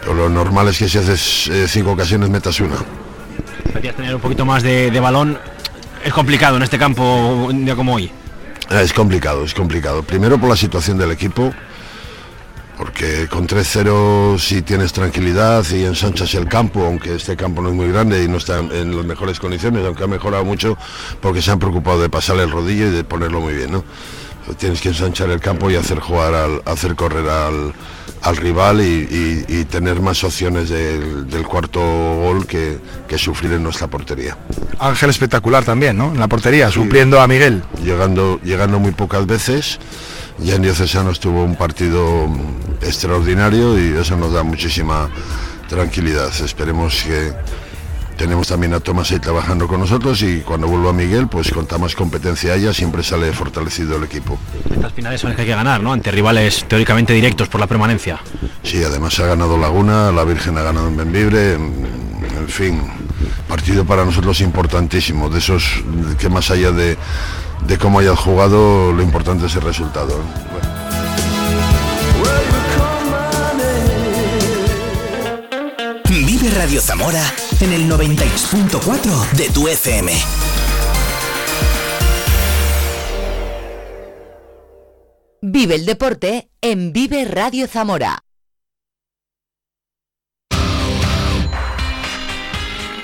pero 0.00 0.12
lo 0.12 0.28
normal 0.28 0.68
es 0.68 0.78
que 0.78 0.90
si 0.90 0.98
haces 0.98 1.48
eh, 1.48 1.66
cinco 1.66 1.92
ocasiones 1.92 2.28
metas 2.28 2.60
una. 2.60 2.76
Tener 3.96 4.14
un 4.14 4.20
poquito 4.20 4.44
más 4.44 4.62
de, 4.62 4.90
de 4.90 5.00
balón. 5.00 5.38
Es 6.04 6.12
complicado 6.12 6.58
en 6.58 6.62
este 6.62 6.78
campo 6.78 7.02
un 7.48 7.64
día 7.64 7.74
como 7.74 7.94
hoy. 7.94 8.10
Ah, 8.68 8.82
Es 8.82 8.92
complicado, 8.92 9.44
es 9.44 9.54
complicado. 9.54 10.02
Primero 10.02 10.36
por 10.38 10.50
la 10.50 10.56
situación 10.56 10.98
del 10.98 11.10
equipo, 11.12 11.54
porque 12.76 13.28
con 13.28 13.46
3-0 13.46 14.38
si 14.38 14.62
tienes 14.62 14.92
tranquilidad 14.92 15.64
y 15.70 15.84
ensanchas 15.84 16.34
el 16.34 16.48
campo, 16.48 16.84
aunque 16.84 17.14
este 17.14 17.36
campo 17.36 17.62
no 17.62 17.68
es 17.68 17.74
muy 17.74 17.88
grande 17.88 18.22
y 18.24 18.28
no 18.28 18.38
está 18.38 18.58
en, 18.58 18.96
las 18.96 19.04
mejores 19.04 19.38
condiciones, 19.38 19.84
aunque 19.84 20.04
ha 20.04 20.08
mejorado 20.08 20.44
mucho 20.44 20.76
porque 21.20 21.42
se 21.42 21.50
han 21.50 21.58
preocupado 21.58 22.00
de 22.00 22.08
pasarle 22.08 22.44
el 22.44 22.50
rodillo 22.50 22.86
y 22.86 22.90
de 22.90 23.04
ponerlo 23.04 23.40
muy 23.40 23.54
bien, 23.54 23.72
¿no? 23.72 23.84
Tienes 24.58 24.80
que 24.80 24.88
ensanchar 24.88 25.30
el 25.30 25.40
campo 25.40 25.70
y 25.70 25.76
hacer 25.76 26.00
jugar 26.00 26.34
al, 26.34 26.62
hacer 26.64 26.94
correr 26.94 27.28
al, 27.28 27.72
al 28.22 28.36
rival 28.36 28.80
y, 28.80 28.84
y- 28.84 29.44
y 29.60 29.64
tener 29.64 30.00
más 30.00 30.22
opciones 30.24 30.68
del, 30.68 31.28
del 31.28 31.46
cuarto 31.46 31.80
gol 31.80 32.46
que, 32.46 32.78
que 33.08 33.18
sufrir 33.18 33.52
en 33.52 33.62
nuestra 33.62 33.86
portería. 33.88 34.36
Ángel 34.78 35.10
espectacular 35.10 35.64
también, 35.64 35.96
¿no? 35.96 36.08
En 36.12 36.18
la 36.18 36.28
portería, 36.28 36.70
supliendo 36.70 37.20
a 37.20 37.28
Miguel. 37.28 37.62
Llegando, 37.84 38.40
llegando 38.42 38.78
muy 38.78 38.92
pocas 38.92 39.26
veces. 39.26 39.78
Ya 40.38 40.56
en 40.56 40.62
Diocesanos 40.62 41.20
tuvo 41.20 41.44
un 41.44 41.54
partido 41.56 42.26
extraordinario 42.82 43.78
y 43.78 43.96
eso 43.96 44.16
nos 44.16 44.32
da 44.32 44.42
muchísima 44.42 45.08
tranquilidad. 45.68 46.30
Esperemos 46.44 47.02
que 47.04 47.32
tenemos 48.22 48.46
también 48.46 48.72
a 48.72 48.78
Tomás 48.78 49.10
ahí 49.10 49.18
trabajando 49.18 49.66
con 49.66 49.80
nosotros 49.80 50.22
y 50.22 50.42
cuando 50.42 50.68
vuelva 50.68 50.92
Miguel, 50.92 51.26
pues 51.26 51.50
con 51.50 51.66
más 51.80 51.96
competencia 51.96 52.54
ella 52.54 52.72
siempre 52.72 53.02
sale 53.02 53.32
fortalecido 53.32 53.96
el 53.96 54.04
equipo. 54.04 54.38
Estas 54.70 54.92
finales 54.92 55.20
son 55.20 55.30
las 55.30 55.36
que 55.36 55.42
hay 55.42 55.48
que 55.48 55.56
ganar, 55.56 55.82
¿no? 55.82 55.92
Ante 55.92 56.12
rivales 56.12 56.64
teóricamente 56.68 57.12
directos 57.14 57.48
por 57.48 57.60
la 57.60 57.66
permanencia. 57.66 58.20
Sí, 58.62 58.80
además 58.84 59.18
ha 59.18 59.26
ganado 59.26 59.58
Laguna, 59.58 60.12
la 60.12 60.22
Virgen 60.22 60.56
ha 60.56 60.62
ganado 60.62 60.86
en 60.86 60.96
Benvibre, 60.96 61.54
en, 61.54 61.84
en 62.38 62.48
fin, 62.48 62.80
partido 63.48 63.84
para 63.84 64.04
nosotros 64.04 64.40
importantísimo, 64.40 65.28
de 65.28 65.40
esos 65.40 65.82
que 66.16 66.28
más 66.28 66.48
allá 66.52 66.70
de, 66.70 66.96
de 67.66 67.78
cómo 67.78 67.98
hayas 67.98 68.20
jugado, 68.20 68.92
lo 68.92 69.02
importante 69.02 69.46
es 69.46 69.56
el 69.56 69.62
resultado. 69.62 70.20
Vive 76.42 76.56
Radio 76.56 76.80
Zamora 76.80 77.22
en 77.60 77.72
el 77.72 77.88
96.4 77.88 79.30
de 79.36 79.48
tu 79.50 79.68
FM. 79.68 80.12
Vive 85.40 85.76
el 85.76 85.86
deporte 85.86 86.50
en 86.60 86.92
Vive 86.92 87.26
Radio 87.26 87.68
Zamora. 87.68 88.24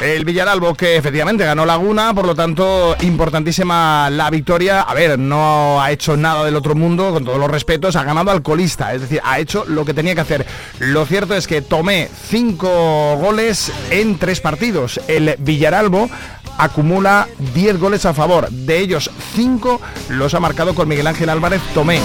El 0.01 0.25
Villaralbo 0.25 0.75
que 0.75 0.97
efectivamente 0.97 1.45
ganó 1.45 1.67
Laguna, 1.67 2.15
por 2.15 2.25
lo 2.25 2.37
tanto 2.37 2.95
importantísima 3.01 4.09
la 4.11 4.31
victoria. 4.31 4.83
A 4.83 4.95
ver, 4.95 5.19
no 5.19 5.83
ha 5.83 5.91
hecho 5.91 6.17
nada 6.17 6.45
del 6.45 6.55
otro 6.55 6.77
mundo, 6.77 7.13
con 7.13 7.25
todos 7.25 7.39
los 7.39 7.51
respetos, 7.51 7.97
ha 7.97 8.05
ganado 8.05 8.31
al 8.31 8.43
colista, 8.43 8.95
es 8.95 9.01
decir, 9.01 9.21
ha 9.25 9.41
hecho 9.41 9.65
lo 9.67 9.85
que 9.85 9.95
tenía 9.95 10.15
que 10.15 10.21
hacer. 10.21 10.47
Lo 10.79 11.05
cierto 11.05 11.35
es 11.35 11.49
que 11.49 11.63
tomé 11.63 12.09
cinco 12.29 13.17
goles 13.17 13.73
en 13.91 14.19
tres 14.19 14.41
partidos. 14.41 15.01
El 15.09 15.35
Villaralbo 15.41 16.09
acumula 16.59 17.29
10 17.55 17.79
goles 17.79 18.05
a 18.05 18.13
favor, 18.13 18.51
de 18.51 18.79
ellos 18.79 19.11
5 19.35 19.81
los 20.11 20.35
ha 20.35 20.41
marcado 20.41 20.75
con 20.75 20.89
Miguel 20.89 21.07
Ángel 21.07 21.31
Álvarez 21.31 21.63
Tomé, 21.73 22.01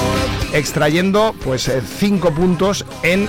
extrayendo 0.53 1.35
pues 1.43 1.69
5 1.97 2.31
puntos 2.31 2.85
en 3.01 3.27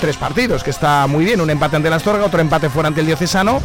tres 0.00 0.16
partidos, 0.16 0.62
que 0.62 0.70
está 0.70 1.06
muy 1.06 1.24
bien, 1.24 1.40
un 1.40 1.50
empate 1.50 1.76
ante 1.76 1.90
la 1.90 1.96
Astorga, 1.96 2.24
otro 2.24 2.40
empate 2.40 2.70
fuera 2.70 2.88
ante 2.88 3.00
el 3.00 3.06
Diocesano 3.06 3.60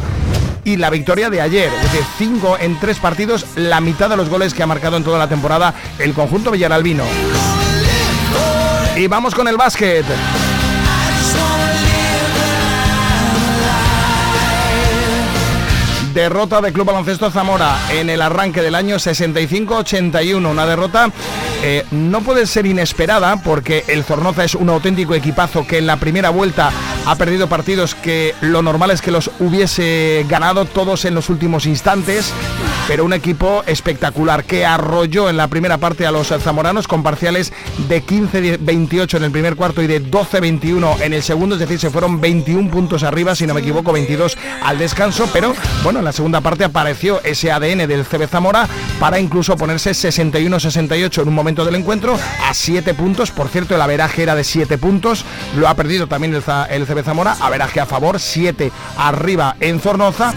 y 0.64 0.76
la 0.76 0.90
victoria 0.90 1.30
de 1.30 1.40
ayer, 1.40 1.72
es 1.72 1.82
decir, 1.82 2.02
5 2.18 2.58
en 2.60 2.78
tres 2.78 2.98
partidos, 2.98 3.46
la 3.56 3.80
mitad 3.80 4.10
de 4.10 4.16
los 4.16 4.28
goles 4.28 4.52
que 4.52 4.62
ha 4.62 4.66
marcado 4.66 4.96
en 4.96 5.04
toda 5.04 5.18
la 5.18 5.28
temporada 5.28 5.72
el 5.98 6.12
conjunto 6.12 6.50
villaralbino. 6.50 7.04
Y 8.96 9.06
vamos 9.06 9.34
con 9.34 9.46
el 9.46 9.56
básquet. 9.56 10.04
Derrota 16.18 16.60
de 16.60 16.72
Club 16.72 16.86
Baloncesto 16.86 17.30
Zamora 17.30 17.78
en 17.92 18.10
el 18.10 18.20
arranque 18.20 18.60
del 18.60 18.74
año 18.74 18.96
65-81. 18.96 20.50
Una 20.50 20.66
derrota 20.66 21.12
eh, 21.62 21.84
no 21.92 22.22
puede 22.22 22.48
ser 22.48 22.66
inesperada 22.66 23.40
porque 23.40 23.84
el 23.86 24.02
Zornoza 24.02 24.42
es 24.42 24.56
un 24.56 24.68
auténtico 24.68 25.14
equipazo 25.14 25.64
que 25.64 25.78
en 25.78 25.86
la 25.86 25.98
primera 25.98 26.30
vuelta 26.30 26.72
ha 27.06 27.14
perdido 27.14 27.48
partidos 27.48 27.94
que 27.94 28.34
lo 28.40 28.62
normal 28.62 28.90
es 28.90 29.00
que 29.00 29.12
los 29.12 29.30
hubiese 29.38 30.26
ganado 30.28 30.64
todos 30.64 31.04
en 31.04 31.14
los 31.14 31.30
últimos 31.30 31.66
instantes. 31.66 32.32
Pero 32.88 33.04
un 33.04 33.12
equipo 33.12 33.62
espectacular 33.66 34.44
que 34.44 34.64
arrolló 34.64 35.28
en 35.28 35.36
la 35.36 35.48
primera 35.48 35.76
parte 35.76 36.06
a 36.06 36.10
los 36.10 36.28
zamoranos 36.28 36.88
con 36.88 37.02
parciales 37.02 37.52
de 37.86 38.02
15-28 38.02 39.18
en 39.18 39.24
el 39.24 39.30
primer 39.30 39.56
cuarto 39.56 39.82
y 39.82 39.86
de 39.86 40.02
12-21 40.02 41.00
en 41.02 41.12
el 41.12 41.22
segundo. 41.22 41.54
Es 41.54 41.60
decir, 41.60 41.78
se 41.78 41.90
fueron 41.90 42.20
21 42.20 42.70
puntos 42.70 43.02
arriba, 43.02 43.34
si 43.34 43.46
no 43.46 43.52
me 43.52 43.60
equivoco, 43.60 43.92
22 43.92 44.38
al 44.62 44.78
descanso. 44.78 45.28
Pero 45.32 45.54
bueno, 45.84 45.98
en 45.98 46.06
la 46.08 46.12
segunda 46.12 46.40
parte 46.40 46.64
apareció 46.64 47.20
ese 47.22 47.52
ADN 47.52 47.86
del 47.86 48.06
CB 48.06 48.28
Zamora 48.28 48.66
para 48.98 49.20
incluso 49.20 49.58
ponerse 49.58 49.90
61-68 49.90 51.20
en 51.20 51.28
un 51.28 51.34
momento 51.34 51.66
del 51.66 51.74
encuentro 51.74 52.18
a 52.48 52.54
7 52.54 52.94
puntos. 52.94 53.30
Por 53.30 53.48
cierto, 53.48 53.74
el 53.74 53.82
averaje 53.82 54.22
era 54.22 54.34
de 54.34 54.42
7 54.42 54.78
puntos. 54.78 55.26
Lo 55.54 55.68
ha 55.68 55.74
perdido 55.74 56.06
también 56.06 56.34
el, 56.34 56.42
el 56.70 56.86
CB 56.86 57.04
Zamora. 57.04 57.36
Averaje 57.42 57.80
a 57.80 57.84
favor, 57.84 58.20
7 58.20 58.72
arriba 58.96 59.56
en 59.60 59.80
Zornoza. 59.80 60.32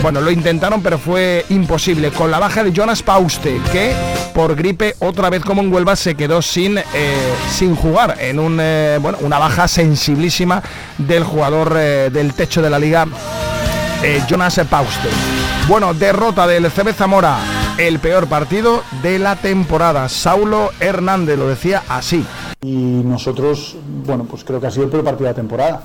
Bueno, 0.00 0.22
lo 0.22 0.30
intentaron, 0.30 0.82
pero 0.82 0.98
fue 0.98 1.44
imposible. 1.50 2.10
Con 2.10 2.30
la 2.30 2.38
baja 2.38 2.64
de 2.64 2.72
Jonas 2.72 3.02
Pauste, 3.02 3.60
que 3.70 3.94
por 4.34 4.56
gripe, 4.56 4.96
otra 4.98 5.30
vez 5.30 5.44
como 5.44 5.62
en 5.62 5.72
Huelva, 5.72 5.94
se 5.94 6.14
quedó 6.14 6.42
sin, 6.42 6.78
eh, 6.78 6.84
sin 7.50 7.76
jugar. 7.76 8.16
En 8.18 8.38
un, 8.38 8.58
eh, 8.60 8.98
bueno, 9.00 9.18
una 9.20 9.38
baja 9.38 9.68
sensiblísima 9.68 10.62
del 10.98 11.22
jugador 11.22 11.76
eh, 11.78 12.10
del 12.10 12.34
techo 12.34 12.62
de 12.62 12.70
la 12.70 12.78
liga, 12.78 13.06
eh, 14.02 14.20
Jonas 14.28 14.60
Pauste. 14.68 15.08
Bueno, 15.68 15.94
derrota 15.94 16.46
del 16.46 16.70
CB 16.70 16.92
Zamora, 16.92 17.38
el 17.78 18.00
peor 18.00 18.26
partido 18.26 18.82
de 19.02 19.18
la 19.18 19.36
temporada. 19.36 20.08
Saulo 20.08 20.70
Hernández 20.80 21.38
lo 21.38 21.48
decía 21.48 21.84
así. 21.88 22.24
Y 22.62 22.74
nosotros, 22.74 23.76
bueno, 24.04 24.24
pues 24.24 24.44
creo 24.44 24.60
que 24.60 24.66
ha 24.66 24.70
sido 24.70 24.84
el 24.84 24.90
peor 24.90 25.04
partido 25.04 25.26
de 25.26 25.30
la 25.30 25.36
temporada. 25.36 25.82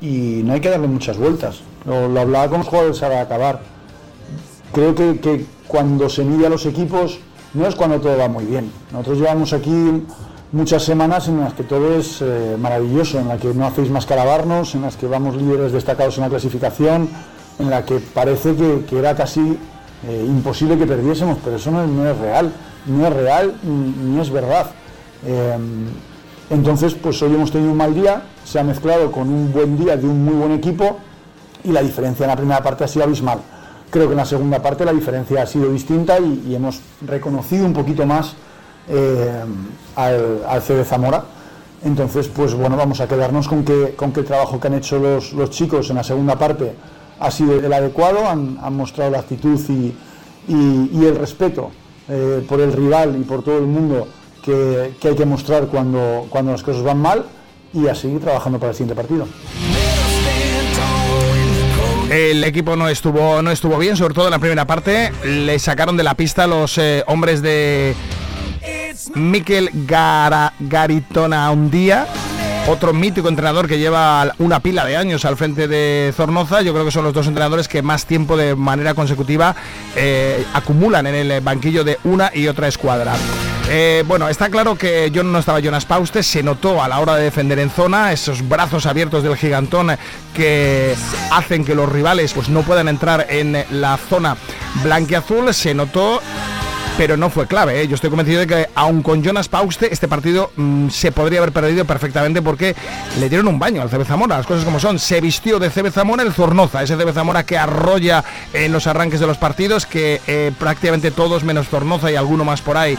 Y 0.00 0.42
no 0.44 0.52
hay 0.52 0.60
que 0.60 0.70
darle 0.70 0.86
muchas 0.86 1.16
vueltas. 1.16 1.60
Lo, 1.84 2.08
lo 2.08 2.20
hablaba 2.20 2.48
con 2.48 2.58
los 2.58 2.68
jugadores 2.68 3.02
al 3.02 3.18
acabar. 3.18 3.60
Creo 4.72 4.94
que, 4.94 5.18
que 5.18 5.44
cuando 5.66 6.08
se 6.08 6.24
mide 6.24 6.46
a 6.46 6.50
los 6.50 6.66
equipos 6.66 7.18
no 7.52 7.66
es 7.66 7.74
cuando 7.74 8.00
todo 8.00 8.16
va 8.16 8.28
muy 8.28 8.44
bien. 8.44 8.70
Nosotros 8.92 9.18
llevamos 9.18 9.52
aquí 9.52 10.04
muchas 10.54 10.84
semanas 10.84 11.26
en 11.28 11.40
las 11.40 11.52
que 11.52 11.64
todo 11.64 11.96
es 11.98 12.22
eh, 12.22 12.56
maravilloso, 12.58 13.18
en 13.18 13.28
las 13.28 13.40
que 13.40 13.52
no 13.52 13.66
hacéis 13.66 13.90
más 13.90 14.06
que 14.06 14.14
alabarnos, 14.14 14.74
en 14.76 14.82
las 14.82 14.96
que 14.96 15.06
vamos 15.06 15.34
líderes 15.36 15.72
destacados 15.72 16.16
en 16.16 16.22
la 16.22 16.28
clasificación, 16.30 17.08
en 17.58 17.70
la 17.70 17.84
que 17.84 17.98
parece 17.98 18.54
que, 18.54 18.98
era 18.98 19.14
casi 19.16 19.58
eh, 20.06 20.24
imposible 20.26 20.78
que 20.78 20.86
perdiésemos, 20.86 21.38
pero 21.44 21.56
eso 21.56 21.70
no, 21.72 21.82
es- 22.08 22.18
real, 22.18 22.52
no 22.86 23.06
es 23.06 23.12
real 23.12 23.54
ni, 23.64 24.20
es 24.20 24.30
verdad. 24.30 24.66
Eh, 25.26 25.56
entonces, 26.50 26.94
pues 26.94 27.20
hoy 27.22 27.34
hemos 27.34 27.50
tenido 27.50 27.72
un 27.72 27.78
mal 27.78 27.92
día, 27.94 28.22
se 28.44 28.60
ha 28.60 28.62
mezclado 28.64 29.10
con 29.10 29.28
un 29.28 29.52
buen 29.52 29.76
día 29.76 29.96
de 29.96 30.06
un 30.06 30.24
muy 30.24 30.34
buen 30.34 30.52
equipo 30.52 30.98
y 31.64 31.72
la 31.72 31.82
diferencia 31.82 32.24
en 32.24 32.30
la 32.30 32.36
primera 32.36 32.62
parte 32.62 32.84
ha 32.84 32.88
sido 32.88 33.04
abismal. 33.04 33.38
Creo 33.90 34.06
que 34.06 34.12
en 34.12 34.18
la 34.18 34.26
segunda 34.26 34.60
parte 34.60 34.84
la 34.84 34.92
diferencia 34.92 35.42
ha 35.42 35.46
sido 35.46 35.70
distinta 35.72 36.18
y 36.20 36.54
hemos 36.54 36.80
reconocido 37.04 37.64
un 37.64 37.72
poquito 37.72 38.04
más 38.06 38.34
eh, 38.88 39.42
al, 39.96 40.42
al 40.48 40.62
CB 40.62 40.84
Zamora. 40.84 41.24
Entonces, 41.84 42.28
pues 42.28 42.54
bueno, 42.54 42.76
vamos 42.76 43.00
a 43.00 43.06
quedarnos 43.08 43.46
con 43.46 43.64
que, 43.64 43.94
con 43.96 44.12
que 44.12 44.20
el 44.20 44.26
trabajo 44.26 44.58
que 44.58 44.68
han 44.68 44.74
hecho 44.74 44.98
los, 44.98 45.32
los 45.34 45.50
chicos 45.50 45.90
en 45.90 45.96
la 45.96 46.04
segunda 46.04 46.38
parte 46.38 46.72
ha 47.20 47.30
sido 47.30 47.54
el 47.58 47.72
adecuado, 47.72 48.26
han, 48.26 48.58
han 48.62 48.74
mostrado 48.74 49.10
la 49.10 49.18
actitud 49.20 49.60
y, 49.68 49.94
y- 50.48 50.90
y 50.92 51.04
el 51.06 51.14
respeto 51.16 51.70
eh, 52.08 52.44
por 52.48 52.60
el 52.60 52.72
rival 52.72 53.16
y 53.20 53.24
por 53.24 53.42
todo 53.44 53.58
el 53.58 53.66
mundo 53.66 54.08
que, 54.42 54.94
que 55.00 55.08
hay 55.08 55.14
que 55.14 55.24
mostrar 55.26 55.66
cuando, 55.66 56.26
cuando 56.30 56.52
las 56.52 56.62
cosas 56.62 56.82
van 56.82 56.98
mal 57.00 57.24
y 57.74 57.86
a 57.88 57.94
seguir 57.94 58.20
trabajando 58.20 58.58
para 58.58 58.70
el 58.70 58.76
siguiente 58.76 58.94
partido. 58.94 59.26
El 62.10 62.44
equipo 62.44 62.76
no 62.76 62.88
estuvo, 62.88 63.42
no 63.42 63.50
estuvo 63.50 63.76
bien, 63.78 63.96
sobre 63.96 64.14
todo 64.14 64.26
en 64.26 64.30
la 64.32 64.38
primera 64.38 64.66
parte. 64.66 65.10
Le 65.24 65.58
sacaron 65.58 65.96
de 65.96 66.04
la 66.04 66.14
pista 66.14 66.46
los 66.46 66.78
eh, 66.78 67.02
hombres 67.08 67.42
de 67.42 67.94
Miquel 69.14 69.70
Garitona 69.74 71.50
un 71.50 71.70
día. 71.70 72.06
otro 72.66 72.94
mítico 72.94 73.28
entrenador 73.28 73.68
que 73.68 73.78
lleva 73.78 74.32
una 74.38 74.60
pila 74.60 74.86
de 74.86 74.96
años 74.96 75.24
al 75.24 75.36
frente 75.36 75.68
de 75.68 76.12
Zornoza. 76.16 76.62
Yo 76.62 76.72
creo 76.72 76.84
que 76.84 76.90
son 76.90 77.04
los 77.04 77.12
dos 77.12 77.26
entrenadores 77.26 77.68
que 77.68 77.82
más 77.82 78.06
tiempo 78.06 78.36
de 78.36 78.54
manera 78.54 78.94
consecutiva 78.94 79.54
eh, 79.94 80.44
acumulan 80.54 81.06
en 81.06 81.14
el 81.14 81.40
banquillo 81.42 81.84
de 81.84 81.98
una 82.04 82.30
y 82.34 82.48
otra 82.48 82.68
escuadra. 82.68 83.14
Eh, 83.68 84.04
bueno, 84.06 84.28
está 84.28 84.50
claro 84.50 84.76
que 84.76 85.10
yo 85.10 85.22
no 85.22 85.38
estaba 85.38 85.58
Jonas 85.60 85.86
Pauste, 85.86 86.22
se 86.22 86.42
notó 86.42 86.82
a 86.82 86.88
la 86.88 87.00
hora 87.00 87.16
de 87.16 87.24
defender 87.24 87.58
en 87.58 87.70
zona, 87.70 88.12
esos 88.12 88.46
brazos 88.46 88.84
abiertos 88.84 89.22
del 89.22 89.36
gigantón 89.36 89.96
que 90.34 90.94
hacen 91.32 91.64
que 91.64 91.74
los 91.74 91.90
rivales 91.90 92.34
pues, 92.34 92.50
no 92.50 92.62
puedan 92.62 92.88
entrar 92.88 93.26
en 93.30 93.64
la 93.70 93.96
zona 93.96 94.36
blanquiazul, 94.82 95.54
se 95.54 95.72
notó 95.72 96.20
pero 96.96 97.16
no 97.16 97.30
fue 97.30 97.46
clave. 97.46 97.80
¿eh? 97.80 97.88
Yo 97.88 97.94
estoy 97.94 98.10
convencido 98.10 98.40
de 98.40 98.46
que, 98.46 98.68
aun 98.74 99.02
con 99.02 99.22
Jonas 99.22 99.48
Pauste, 99.48 99.92
este 99.92 100.08
partido 100.08 100.50
mm, 100.56 100.88
se 100.88 101.12
podría 101.12 101.40
haber 101.40 101.52
perdido 101.52 101.84
perfectamente 101.84 102.42
porque 102.42 102.74
le 103.18 103.28
dieron 103.28 103.48
un 103.48 103.58
baño 103.58 103.82
al 103.82 103.90
CB 103.90 104.04
Zamora, 104.04 104.36
las 104.36 104.46
cosas 104.46 104.64
como 104.64 104.78
son. 104.78 104.98
Se 104.98 105.20
vistió 105.20 105.58
de 105.58 105.70
CB 105.70 105.90
Zamora 105.90 106.22
el 106.22 106.32
Zornoza, 106.32 106.82
ese 106.82 106.96
CB 106.96 107.12
Zamora 107.12 107.44
que 107.44 107.58
arrolla 107.58 108.24
en 108.52 108.72
los 108.72 108.86
arranques 108.86 109.20
de 109.20 109.26
los 109.26 109.38
partidos, 109.38 109.86
que 109.86 110.20
eh, 110.26 110.52
prácticamente 110.58 111.10
todos 111.10 111.44
menos 111.44 111.68
Zornoza 111.68 112.10
y 112.10 112.16
alguno 112.16 112.44
más 112.44 112.60
por 112.60 112.76
ahí 112.76 112.96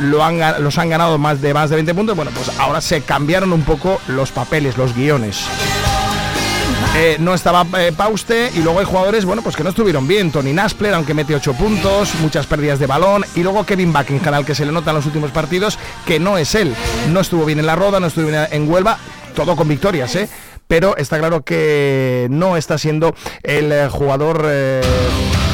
lo 0.00 0.24
han, 0.24 0.40
los 0.62 0.78
han 0.78 0.88
ganado 0.88 1.18
más 1.18 1.40
de 1.40 1.52
más 1.52 1.70
de 1.70 1.76
20 1.76 1.94
puntos. 1.94 2.16
Bueno, 2.16 2.30
pues 2.34 2.50
ahora 2.58 2.80
se 2.80 3.02
cambiaron 3.02 3.52
un 3.52 3.62
poco 3.62 4.00
los 4.08 4.30
papeles, 4.32 4.76
los 4.76 4.94
guiones. 4.94 5.44
Eh, 6.96 7.16
no 7.20 7.34
estaba 7.34 7.64
eh, 7.78 7.92
Pauste 7.96 8.50
y 8.54 8.62
luego 8.62 8.80
hay 8.80 8.84
jugadores 8.84 9.24
bueno 9.24 9.42
pues 9.42 9.56
que 9.56 9.62
no 9.62 9.70
estuvieron 9.70 10.08
bien. 10.08 10.32
Tony 10.32 10.52
Naspler 10.52 10.94
aunque 10.94 11.14
mete 11.14 11.34
8 11.34 11.54
puntos 11.54 12.14
muchas 12.16 12.46
pérdidas 12.46 12.78
de 12.78 12.86
balón. 12.86 13.24
Y 13.34 13.42
luego 13.42 13.64
Kevin 13.64 13.92
Buckingham 13.92 14.34
al 14.34 14.44
que 14.44 14.54
se 14.54 14.66
le 14.66 14.72
nota 14.72 14.90
en 14.90 14.96
los 14.96 15.06
últimos 15.06 15.30
partidos 15.30 15.78
que 16.04 16.18
no 16.18 16.36
es 16.36 16.54
él. 16.54 16.74
No 17.10 17.20
estuvo 17.20 17.44
bien 17.44 17.60
en 17.60 17.66
la 17.66 17.76
roda 17.76 18.00
no 18.00 18.08
estuvo 18.08 18.26
bien 18.26 18.46
en 18.50 18.70
Huelva 18.70 18.98
todo 19.34 19.54
con 19.54 19.68
victorias 19.68 20.14
eh 20.16 20.28
pero 20.70 20.96
está 20.96 21.18
claro 21.18 21.42
que 21.42 22.28
no 22.30 22.56
está 22.56 22.78
siendo 22.78 23.12
el 23.42 23.72
eh, 23.72 23.88
jugador 23.90 24.46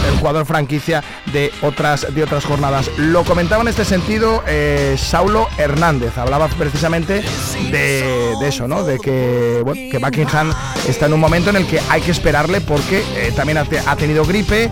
el 0.07 0.17
jugador 0.19 0.47
franquicia 0.47 1.03
de 1.33 1.53
otras 1.63 2.15
de 2.15 2.23
otras 2.23 2.45
jornadas. 2.45 2.91
Lo 2.99 3.25
comentaba 3.25 3.63
en 3.63 3.69
este 3.69 3.85
sentido 3.85 4.43
eh, 4.47 4.97
Saulo 4.99 5.47
Hernández. 5.59 6.17
Hablaba 6.19 6.49
precisamente 6.49 7.23
de, 7.71 8.35
eso, 8.47 8.69
¿no? 8.69 8.85
De 8.85 8.99
que 8.99 9.61
bueno, 9.65 9.81
que 9.91 9.99
Buckingham 9.99 10.53
está 10.89 11.07
en 11.07 11.13
un 11.15 11.21
momento 11.21 11.51
en 11.51 11.57
el 11.57 11.67
que 11.67 11.81
hay 11.89 12.01
que 12.01 12.11
esperarle 12.11 12.61
porque 12.61 13.03
eh, 13.17 13.33
también 13.35 13.59
ha, 13.59 13.65
te- 13.65 13.81
ha 13.81 13.97
tenido 13.97 14.25
gripe, 14.25 14.65
eh, 14.65 14.71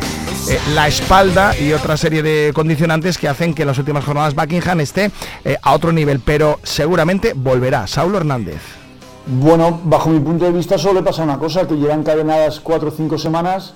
la 0.74 0.89
espalda 0.89 1.59
y 1.59 1.72
otra 1.72 1.97
serie 1.97 2.22
de 2.22 2.53
condicionantes 2.55 3.18
que 3.18 3.28
hacen 3.28 3.55
que 3.55 3.62
en 3.62 3.68
las 3.68 3.78
últimas 3.78 4.05
jornadas 4.05 4.35
Buckingham 4.35 4.80
esté 4.80 5.11
a 5.62 5.72
otro 5.74 5.93
nivel, 5.93 6.20
pero 6.20 6.61
seguramente 6.62 7.32
volverá. 7.35 7.87
Saulo 7.87 8.18
Hernández. 8.18 8.61
Bueno, 9.26 9.80
bajo 9.85 10.11
mi 10.11 10.20
punto 10.20 10.45
de 10.45 10.53
vista 10.53 10.76
solo 10.76 11.03
pasa 11.03 11.22
una 11.22 11.39
cosa, 11.39 11.66
que 11.66 11.74
llevan 11.74 12.01
encadenadas 12.01 12.61
cuatro 12.61 12.89
o 12.89 12.93
cinco 12.93 13.16
semanas 13.16 13.74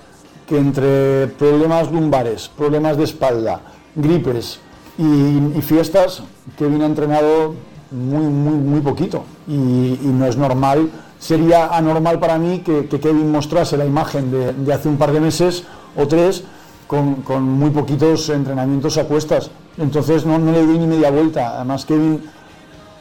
que 0.49 0.59
entre 0.59 1.27
problemas 1.39 1.91
lumbares, 1.93 2.49
problemas 2.49 2.97
de 2.97 3.05
espalda, 3.05 3.61
gripes 3.95 4.61
y, 4.97 5.61
fiestas, 5.61 6.23
Kevin 6.57 6.83
ha 6.83 6.87
entrenado 6.87 7.55
muy, 7.91 8.25
muy, 8.25 8.55
muy 8.55 8.81
poquito 8.81 9.25
y, 9.47 9.53
y 9.53 10.11
no 10.13 10.27
es 10.27 10.37
normal, 10.37 10.91
sería 11.19 11.67
anormal 11.67 12.19
para 12.19 12.39
mí 12.39 12.61
que, 12.61 12.87
que 12.87 13.01
Kevin 13.01 13.31
mostrase 13.31 13.77
la 13.77 13.85
imagen 13.85 14.31
de, 14.31 14.53
de 14.53 14.73
hace 14.73 14.89
un 14.89 14.97
par 14.97 15.13
de 15.13 15.21
meses 15.21 15.65
o 15.97 16.07
tres 16.07 16.45
con, 16.87 17.17
con 17.17 17.43
muy 17.43 17.71
poquitos 17.71 18.29
entrenamientos 18.31 18.99
a 18.99 19.05
cuestas. 19.05 19.51
Entonces 19.77 20.25
no, 20.25 20.39
no 20.39 20.51
le 20.53 20.67
doy 20.67 20.79
ni 20.79 20.87
media 20.87 21.11
vuelta. 21.11 21.57
Además 21.57 21.85
Kevin 21.85 22.23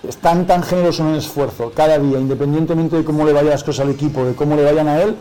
es 0.07 0.17
tan 0.17 0.45
tan 0.45 0.61
generoso 0.61 1.03
en 1.03 1.09
el 1.09 1.17
esfuerzo 1.19 1.71
cada 1.73 1.97
día, 1.97 2.19
independientemente 2.19 2.97
de 2.97 3.03
cómo 3.03 3.25
le 3.25 3.33
vayan 3.33 3.51
las 3.51 3.63
cosas 3.63 3.85
al 3.85 3.91
equipo, 3.91 4.23
de 4.25 4.35
cómo 4.35 4.55
le 4.55 4.63
vayan 4.63 4.87
a 4.87 5.01
él, 5.01 5.15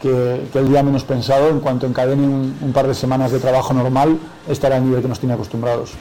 que, 0.00 0.40
el 0.54 0.68
día 0.68 0.82
menos 0.82 1.04
pensado, 1.04 1.48
en 1.48 1.60
cuanto 1.60 1.86
encadene 1.86 2.26
un, 2.26 2.72
par 2.72 2.86
de 2.86 2.94
semanas 2.94 3.30
de 3.30 3.38
trabajo 3.38 3.72
normal, 3.74 4.18
estará 4.48 4.76
al 4.76 4.84
nivel 4.84 5.02
que 5.02 5.08
nos 5.08 5.20
tiene 5.20 5.34
acostumbrados. 5.34 5.92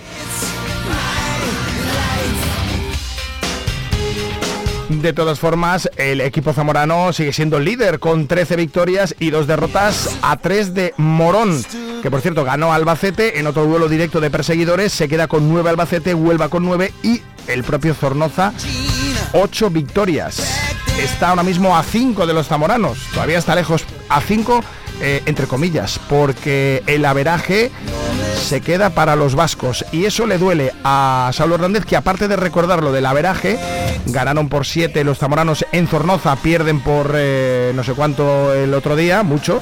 De 4.90 5.14
todas 5.14 5.40
formas, 5.40 5.88
el 5.98 6.20
equipo 6.20 6.52
zamorano 6.52 7.14
sigue 7.14 7.32
siendo 7.32 7.60
líder 7.60 8.00
con 8.00 8.28
13 8.28 8.56
victorias 8.56 9.16
y 9.20 9.30
dos 9.30 9.46
derrotas 9.46 10.18
a 10.24 10.38
3 10.38 10.74
de 10.74 10.94
Morón, 10.98 11.64
que 12.02 12.10
por 12.10 12.22
cierto 12.22 12.44
ganó 12.44 12.74
Albacete 12.74 13.40
en 13.40 13.46
otro 13.46 13.66
duelo 13.66 13.88
directo 13.88 14.20
de 14.20 14.32
perseguidores, 14.32 14.92
se 14.92 15.08
queda 15.08 15.28
con 15.28 15.48
9 15.48 15.70
Albacete, 15.70 16.16
Huelva 16.16 16.50
con 16.50 16.66
9 16.66 16.92
y 17.04 17.22
el 17.48 17.64
propio 17.64 17.94
Zornoza 17.94 18.52
8 19.34 19.70
victorias. 19.70 20.69
Está 21.04 21.30
ahora 21.30 21.44
mismo 21.44 21.78
a 21.78 21.84
5 21.84 22.28
de 22.28 22.34
los 22.34 22.48
zamoranos, 22.48 23.00
todavía 23.14 23.38
está 23.38 23.56
lejos 23.56 23.86
a 24.10 24.20
5 24.20 24.62
eh, 25.02 25.24
entre 25.26 25.48
comillas, 25.48 25.98
porque 26.10 26.84
el 26.88 27.06
averaje 27.06 27.72
se 28.36 28.60
queda 28.60 28.90
para 28.90 29.16
los 29.16 29.34
vascos 29.34 29.86
y 29.94 30.06
eso 30.06 30.28
le 30.28 30.38
duele 30.38 30.74
a 30.84 31.32
Saulo 31.34 31.56
Hernández 31.56 31.86
que 31.86 31.96
aparte 31.96 32.28
de 32.28 32.36
recordar 32.36 32.84
lo 32.84 32.92
del 32.92 33.06
averaje, 33.06 33.58
ganaron 34.08 34.50
por 34.50 34.66
7 34.66 35.06
los 35.06 35.20
zamoranos 35.20 35.66
en 35.72 35.88
Zornoza, 35.88 36.36
pierden 36.36 36.82
por 36.82 37.14
eh, 37.16 37.72
no 37.76 37.84
sé 37.86 37.94
cuánto 37.94 38.54
el 38.54 38.74
otro 38.74 38.98
día, 38.98 39.24
mucho. 39.24 39.62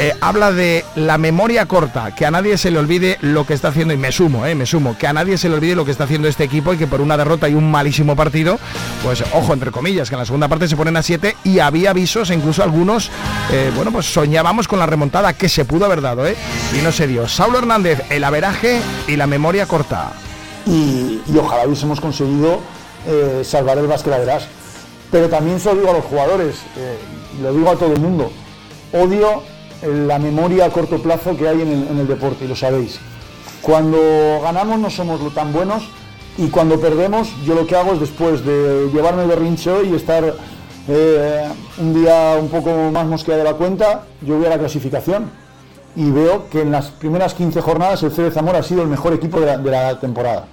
Eh, 0.00 0.14
habla 0.20 0.52
de 0.52 0.84
la 0.94 1.18
memoria 1.18 1.66
corta, 1.66 2.14
que 2.14 2.24
a 2.24 2.30
nadie 2.30 2.56
se 2.56 2.70
le 2.70 2.78
olvide 2.78 3.18
lo 3.20 3.44
que 3.44 3.52
está 3.52 3.68
haciendo, 3.68 3.92
y 3.92 3.96
me 3.96 4.12
sumo, 4.12 4.46
eh, 4.46 4.54
me 4.54 4.64
sumo, 4.64 4.96
que 4.96 5.08
a 5.08 5.12
nadie 5.12 5.36
se 5.36 5.48
le 5.48 5.56
olvide 5.56 5.74
lo 5.74 5.84
que 5.84 5.90
está 5.90 6.04
haciendo 6.04 6.28
este 6.28 6.44
equipo 6.44 6.72
y 6.72 6.76
que 6.76 6.86
por 6.86 7.00
una 7.00 7.16
derrota 7.16 7.48
y 7.48 7.54
un 7.54 7.68
malísimo 7.68 8.14
partido, 8.14 8.60
pues 9.02 9.24
ojo, 9.32 9.52
entre 9.52 9.72
comillas, 9.72 10.08
que 10.08 10.14
en 10.14 10.20
la 10.20 10.24
segunda 10.24 10.46
parte 10.46 10.68
se 10.68 10.76
ponen 10.76 10.96
a 10.96 11.02
7 11.02 11.34
y 11.42 11.58
había 11.58 11.90
avisos, 11.90 12.30
e 12.30 12.34
incluso 12.34 12.62
algunos, 12.62 13.10
eh, 13.50 13.72
bueno, 13.74 13.90
pues 13.90 14.06
soñábamos 14.06 14.68
con 14.68 14.78
la 14.78 14.86
remontada 14.86 15.32
que 15.32 15.48
se 15.48 15.64
pudo 15.64 15.86
haber 15.86 16.00
dado, 16.00 16.28
¿eh? 16.28 16.36
Y 16.78 16.82
no 16.82 16.92
se 16.92 17.08
dio. 17.08 17.26
Saulo 17.26 17.58
Hernández, 17.58 18.00
el 18.08 18.22
averaje 18.22 18.80
y 19.08 19.16
la 19.16 19.26
memoria 19.26 19.66
corta. 19.66 20.12
y, 20.64 21.20
ojalá 21.36 21.66
hubiésemos 21.66 22.00
conseguido 22.00 22.60
eh, 23.04 23.42
salvar 23.42 23.78
el 23.78 23.88
básquet 23.88 24.16
verás. 24.16 24.46
Pero 25.10 25.28
también 25.28 25.58
se 25.58 25.70
lo 25.70 25.80
digo 25.80 25.90
a 25.90 25.94
los 25.94 26.04
jugadores, 26.04 26.56
lo 27.42 27.52
digo 27.52 27.70
a 27.70 27.76
todo 27.76 27.94
el 27.94 28.00
mundo, 28.00 28.30
odio 28.92 29.42
la 29.82 30.18
memoria 30.18 30.66
a 30.66 30.70
corto 30.70 30.98
plazo 31.02 31.36
que 31.36 31.48
hay 31.48 31.62
en 31.62 31.98
el, 31.98 32.06
deporte, 32.08 32.44
y 32.44 32.48
lo 32.48 32.56
sabéis. 32.56 32.98
Cuando 33.62 33.98
ganamos 34.42 34.78
no 34.78 34.90
somos 34.90 35.20
tan 35.34 35.52
buenos 35.52 35.82
y 36.36 36.48
cuando 36.48 36.78
perdemos 36.80 37.28
yo 37.44 37.54
lo 37.54 37.66
que 37.66 37.76
hago 37.76 37.92
es 37.94 38.00
después 38.00 38.44
de 38.44 38.88
llevarme 38.92 39.22
el 39.22 39.28
berrinche 39.28 39.84
y 39.84 39.94
estar 39.94 40.34
eh, 40.88 41.48
un 41.78 41.94
día 41.94 42.36
un 42.40 42.48
poco 42.48 42.70
más 42.92 43.06
mosqueado 43.06 43.42
de 43.42 43.50
la 43.50 43.54
cuenta, 43.56 44.02
yo 44.22 44.36
voy 44.36 44.46
a 44.46 44.50
la 44.50 44.58
clasificación 44.58 45.30
y 45.96 46.10
veo 46.10 46.48
que 46.48 46.62
en 46.62 46.70
las 46.70 46.86
primeras 46.90 47.34
15 47.34 47.60
jornadas 47.60 48.02
el 48.04 48.12
CB 48.12 48.30
Zamora 48.32 48.60
ha 48.60 48.62
sido 48.62 48.82
el 48.82 48.88
mejor 48.88 49.12
equipo 49.12 49.40
de 49.40 49.46
la, 49.46 49.58
de 49.58 49.94
temporada. 49.96 50.44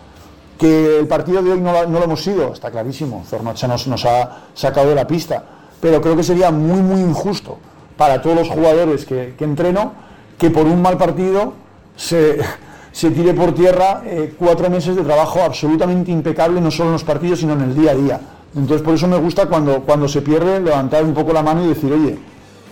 Que 0.57 0.99
el 0.99 1.07
partido 1.07 1.41
de 1.43 1.51
hoy 1.51 1.61
no, 1.61 1.71
lo- 1.73 2.03
hemos 2.03 2.23
sido, 2.23 2.53
está 2.53 2.71
clarísimo, 2.71 3.23
Zornocha 3.30 3.67
nos 3.67 4.05
ha 4.05 4.38
sacado 4.55 4.89
de 4.89 4.95
la 4.95 5.05
pista, 5.05 5.43
pero 5.80 6.01
creo 6.01 6.15
que 6.15 6.23
sería 6.23 6.49
muy 6.49 6.82
muy 6.82 7.01
injusto 7.01 7.57
para 7.97 8.21
todos 8.21 8.35
los 8.35 8.49
jugadores 8.49 9.05
que, 9.05 9.33
que 9.37 9.43
entreno 9.43 9.93
que 10.37 10.49
por 10.49 10.65
un 10.65 10.81
mal 10.81 10.97
partido 10.97 11.53
se, 11.95 12.39
se 12.91 13.11
tire 13.11 13.33
por 13.33 13.53
tierra 13.53 14.01
eh, 14.05 14.33
cuatro 14.37 14.69
meses 14.69 14.95
de 14.95 15.03
trabajo 15.03 15.41
absolutamente 15.41 16.11
impecable, 16.11 16.61
no 16.61 16.71
solo 16.71 16.89
en 16.89 16.93
los 16.93 17.03
partidos, 17.03 17.39
sino 17.39 17.53
en 17.53 17.61
el 17.61 17.75
día 17.75 17.91
a 17.91 17.95
día. 17.95 18.21
Entonces 18.55 18.81
por 18.81 18.93
eso 18.95 19.07
me 19.07 19.17
gusta 19.17 19.47
cuando, 19.47 19.81
cuando 19.81 20.07
se 20.07 20.21
pierde 20.21 20.59
levantar 20.61 21.03
un 21.03 21.13
poco 21.13 21.33
la 21.33 21.43
mano 21.43 21.65
y 21.65 21.69
decir, 21.69 21.91
oye, 21.91 22.17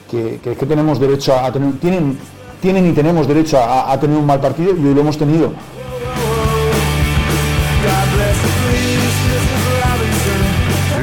que, 0.10 0.40
que, 0.42 0.56
que 0.56 0.66
tenemos 0.66 1.00
derecho 1.00 1.34
a 1.38 1.52
tener, 1.52 1.78
tienen, 1.80 2.18
tienen 2.62 2.88
y 2.88 2.94
tenemos 2.94 3.28
derecho 3.28 3.58
a, 3.58 3.92
a 3.92 4.00
tener 4.00 4.18
un 4.18 4.26
mal 4.26 4.40
partido 4.40 4.72
y 4.76 4.86
hoy 4.86 4.94
lo 4.94 5.02
hemos 5.02 5.18
tenido. 5.18 5.52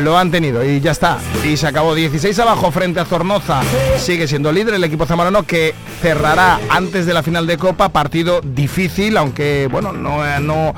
Lo 0.03 0.17
han 0.17 0.31
tenido 0.31 0.65
y 0.65 0.81
ya 0.81 0.93
está. 0.93 1.19
Y 1.45 1.57
se 1.57 1.67
acabó 1.67 1.95
16 1.95 2.39
abajo 2.39 2.71
frente 2.71 3.01
a 3.01 3.05
Zornoza. 3.05 3.61
Sigue 3.99 4.27
siendo 4.27 4.53
líder 4.53 4.75
el 4.75 4.85
equipo 4.85 5.07
zamorano 5.07 5.43
que 5.43 5.75
cerrará 6.01 6.59
antes 6.69 7.07
de 7.07 7.15
la 7.15 7.23
final 7.23 7.47
de 7.47 7.59
Copa. 7.59 7.91
Partido 7.91 8.41
difícil, 8.43 9.17
aunque 9.17 9.69
bueno, 9.71 9.93
no, 9.93 10.27
eh, 10.27 10.41
no, 10.41 10.75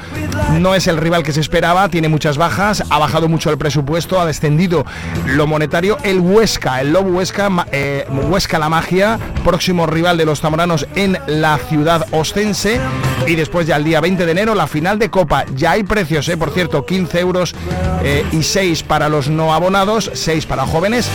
no 0.59 0.75
es 0.75 0.87
el 0.87 0.97
rival 0.97 1.23
que 1.23 1.33
se 1.33 1.41
esperaba. 1.41 1.89
Tiene 1.89 2.09
muchas 2.09 2.37
bajas, 2.37 2.83
ha 2.91 2.99
bajado 2.99 3.29
mucho 3.29 3.51
el 3.51 3.59
presupuesto, 3.59 4.21
ha 4.21 4.27
descendido 4.27 4.85
lo 5.27 5.47
monetario. 5.47 5.99
El 6.03 6.21
Huesca, 6.21 6.81
el 6.81 6.93
Lobo 6.93 7.11
Huesca, 7.11 7.49
eh, 7.71 8.07
Huesca 8.29 8.59
la 8.59 8.69
magia, 8.69 9.19
próximo 9.45 9.87
rival 9.87 10.17
de 10.17 10.25
los 10.25 10.41
zamoranos 10.41 10.87
en 10.95 11.19
la 11.27 11.59
ciudad 11.59 12.07
ostense. 12.11 12.81
Y 13.27 13.37
después 13.37 13.67
ya 13.67 13.77
el 13.77 13.85
día 13.85 14.01
20 14.01 14.27
de 14.27 14.33
enero 14.33 14.55
la 14.55 14.67
final 14.67 14.99
de 14.99 15.11
Copa. 15.11 15.45
Ya 15.55 15.73
hay 15.73 15.85
precios, 15.85 16.29
¿eh? 16.29 16.37
por 16.37 16.51
cierto, 16.51 16.85
15 16.85 17.21
euros 17.21 17.55
eh, 18.03 18.25
y 18.33 18.43
6 18.43 18.83
para 18.83 19.09
los 19.09 19.22
no 19.29 19.55
abonados, 19.55 20.11
6 20.15 20.47
para 20.47 20.67
jóvenes 20.67 21.09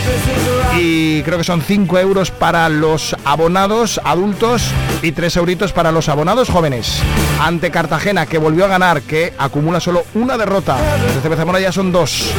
y 0.78 1.22
creo 1.22 1.38
que 1.38 1.44
son 1.44 1.62
5 1.62 1.98
euros 1.98 2.30
para 2.30 2.68
los 2.68 3.16
abonados 3.24 4.00
adultos 4.04 4.70
y 5.02 5.12
3 5.12 5.36
euritos 5.36 5.72
para 5.72 5.92
los 5.92 6.08
abonados 6.08 6.48
jóvenes. 6.48 7.00
Ante 7.40 7.70
Cartagena, 7.70 8.26
que 8.26 8.38
volvió 8.38 8.64
a 8.64 8.68
ganar, 8.68 9.02
que 9.02 9.32
acumula 9.38 9.80
solo 9.80 10.04
una 10.14 10.36
derrota. 10.36 10.76
CB 11.22 11.36
Zamora 11.36 11.60
ya 11.60 11.72
son 11.72 11.92
dos. 11.92 12.30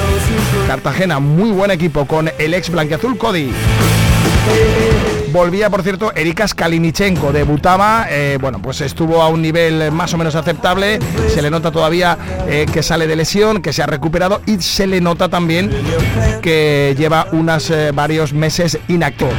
Cartagena, 0.67 1.19
muy 1.19 1.51
buen 1.51 1.71
equipo 1.71 2.05
con 2.05 2.31
el 2.37 2.53
ex 2.53 2.69
blanquiazul 2.69 3.17
Cody. 3.17 3.51
Volvía, 5.31 5.69
por 5.69 5.83
cierto, 5.83 6.11
Erika 6.15 6.47
Skalinichenko, 6.47 7.31
debutaba, 7.31 8.07
eh, 8.09 8.37
bueno, 8.39 8.59
pues 8.61 8.81
estuvo 8.81 9.21
a 9.21 9.29
un 9.29 9.41
nivel 9.41 9.91
más 9.91 10.13
o 10.13 10.17
menos 10.17 10.35
aceptable, 10.35 10.99
se 11.33 11.41
le 11.41 11.49
nota 11.49 11.71
todavía 11.71 12.17
eh, 12.47 12.65
que 12.71 12.81
sale 12.83 13.07
de 13.07 13.15
lesión, 13.15 13.61
que 13.61 13.73
se 13.73 13.83
ha 13.83 13.85
recuperado 13.85 14.41
y 14.45 14.59
se 14.61 14.87
le 14.87 15.01
nota 15.01 15.29
también 15.29 15.71
que 16.41 16.95
lleva 16.97 17.27
unos 17.31 17.71
varios 17.93 18.33
meses 18.33 18.79
inactivo. 18.87 19.31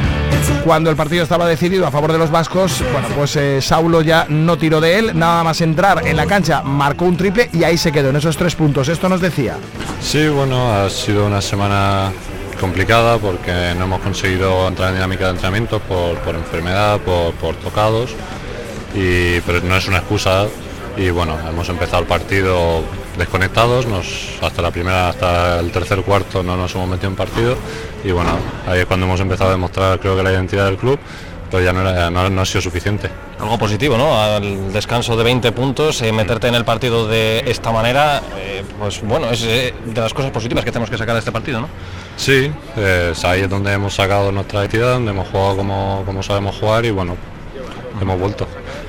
Cuando 0.63 0.91
el 0.91 0.95
partido 0.95 1.23
estaba 1.23 1.47
decidido 1.47 1.87
a 1.87 1.91
favor 1.91 2.11
de 2.11 2.19
los 2.19 2.29
vascos, 2.29 2.83
bueno, 2.91 3.07
pues 3.15 3.35
eh, 3.35 3.61
Saulo 3.61 4.01
ya 4.01 4.27
no 4.29 4.57
tiró 4.57 4.79
de 4.79 4.99
él, 4.99 5.11
nada 5.17 5.43
más 5.43 5.59
entrar 5.61 6.05
en 6.05 6.15
la 6.15 6.27
cancha, 6.27 6.61
marcó 6.61 7.05
un 7.05 7.17
triple 7.17 7.49
y 7.51 7.63
ahí 7.63 7.77
se 7.77 7.91
quedó 7.91 8.11
en 8.11 8.17
esos 8.17 8.37
tres 8.37 8.55
puntos. 8.55 8.87
Esto 8.87 9.09
nos 9.09 9.21
decía. 9.21 9.57
Sí, 10.01 10.27
bueno, 10.27 10.71
ha 10.71 10.89
sido 10.89 11.25
una 11.25 11.41
semana 11.41 12.11
complicada 12.61 13.17
porque 13.17 13.73
no 13.77 13.85
hemos 13.85 14.01
conseguido 14.01 14.67
entrar 14.67 14.89
en 14.89 14.95
dinámica 14.95 15.25
de 15.25 15.31
entrenamiento 15.31 15.79
por, 15.79 16.35
enfermedad, 16.35 16.99
por, 17.01 17.33
por 17.33 17.55
tocados, 17.55 18.11
y, 18.93 19.41
pero 19.41 19.59
no 19.61 19.75
es 19.75 19.87
una 19.87 19.97
excusa. 19.97 20.47
Y 20.95 21.09
bueno, 21.09 21.37
hemos 21.49 21.67
empezado 21.69 22.03
el 22.03 22.07
partido 22.07 22.83
desconectados, 23.17 23.87
nos, 23.87 24.37
hasta 24.41 24.61
la 24.61 24.71
primera, 24.71 25.09
hasta 25.09 25.59
el 25.59 25.71
tercer 25.71 26.01
cuarto 26.03 26.43
no 26.43 26.55
nos 26.55 26.73
hemos 26.75 26.87
metido 26.87 27.09
en 27.09 27.15
partido 27.15 27.57
y 28.03 28.11
bueno, 28.11 28.31
ahí 28.67 28.81
es 28.81 28.85
cuando 28.85 29.05
hemos 29.05 29.19
empezado 29.19 29.49
a 29.49 29.53
demostrar 29.53 29.99
creo 29.99 30.15
que 30.15 30.23
la 30.23 30.31
identidad 30.31 30.65
del 30.65 30.77
club, 30.77 30.99
pero 31.51 31.63
ya 31.63 31.73
no, 31.73 31.81
era- 31.87 32.09
no- 32.09 32.29
no 32.29 32.41
ha 32.41 32.45
sido 32.45 32.61
suficiente. 32.61 33.09
Algo 33.39 33.57
positivo, 33.59 33.97
¿no? 33.97 34.19
Al 34.19 34.71
descanso 34.71 35.15
de 35.17 35.23
20 35.23 35.51
puntos, 35.51 36.01
eh, 36.01 36.11
meterte 36.13 36.47
en 36.47 36.55
el 36.55 36.63
partido 36.65 37.07
de 37.07 37.43
esta 37.45 37.71
manera, 37.71 38.21
eh, 38.37 38.63
pues 38.79 39.01
bueno, 39.03 39.29
es 39.29 39.43
eh, 39.43 39.73
de 39.85 40.01
las 40.01 40.13
cosas 40.13 40.31
positivas 40.31 40.63
que 40.63 40.71
tenemos 40.71 40.89
que 40.89 40.97
sacar 40.97 41.13
de 41.15 41.19
este 41.19 41.31
partido, 41.31 41.59
¿no? 41.61 41.67
Sí, 42.15 42.51
eh, 42.77 43.13
ahí 43.23 43.41
es 43.41 43.49
donde 43.49 43.73
hemos 43.73 43.93
sacado 43.93 44.31
nuestra 44.31 44.61
identidad, 44.61 44.93
donde 44.93 45.11
hemos 45.11 45.27
jugado 45.27 45.57
como, 45.57 46.03
como 46.05 46.23
sabemos 46.23 46.55
jugar 46.57 46.85
y 46.85 46.91
bueno, 46.91 47.17
hemos 48.01 48.19
vuelto. 48.19 48.47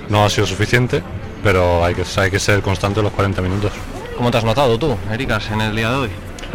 No 0.08 0.24
ha 0.24 0.30
sido 0.30 0.46
suficiente, 0.46 1.02
pero 1.42 1.84
hay 1.84 1.94
que, 1.94 2.04
hay 2.16 2.30
que 2.30 2.38
ser 2.38 2.62
constante 2.62 3.02
los 3.02 3.12
40 3.12 3.42
minutos. 3.42 3.72
¿Cómo 4.16 4.30
te 4.30 4.38
has 4.38 4.44
notado 4.44 4.78
tú, 4.78 4.96
Ericas, 5.10 5.50
en 5.50 5.60
el 5.62 5.74
día 5.74 5.90
de 5.90 5.96
hoy? 5.96 6.10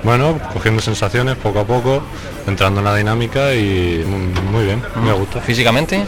Bueno, 0.08 0.39
cogiendo 0.53 0.82
sensaciones 0.82 1.36
poco 1.36 1.60
a 1.60 1.66
poco, 1.66 2.01
entrando 2.47 2.80
en 2.80 2.86
la 2.86 2.95
dinámica 2.95 3.53
y 3.53 4.05
muy, 4.05 4.64
bien, 4.64 4.82
me 5.03 5.12
gusta. 5.12 5.41
¿Físicamente? 5.41 6.01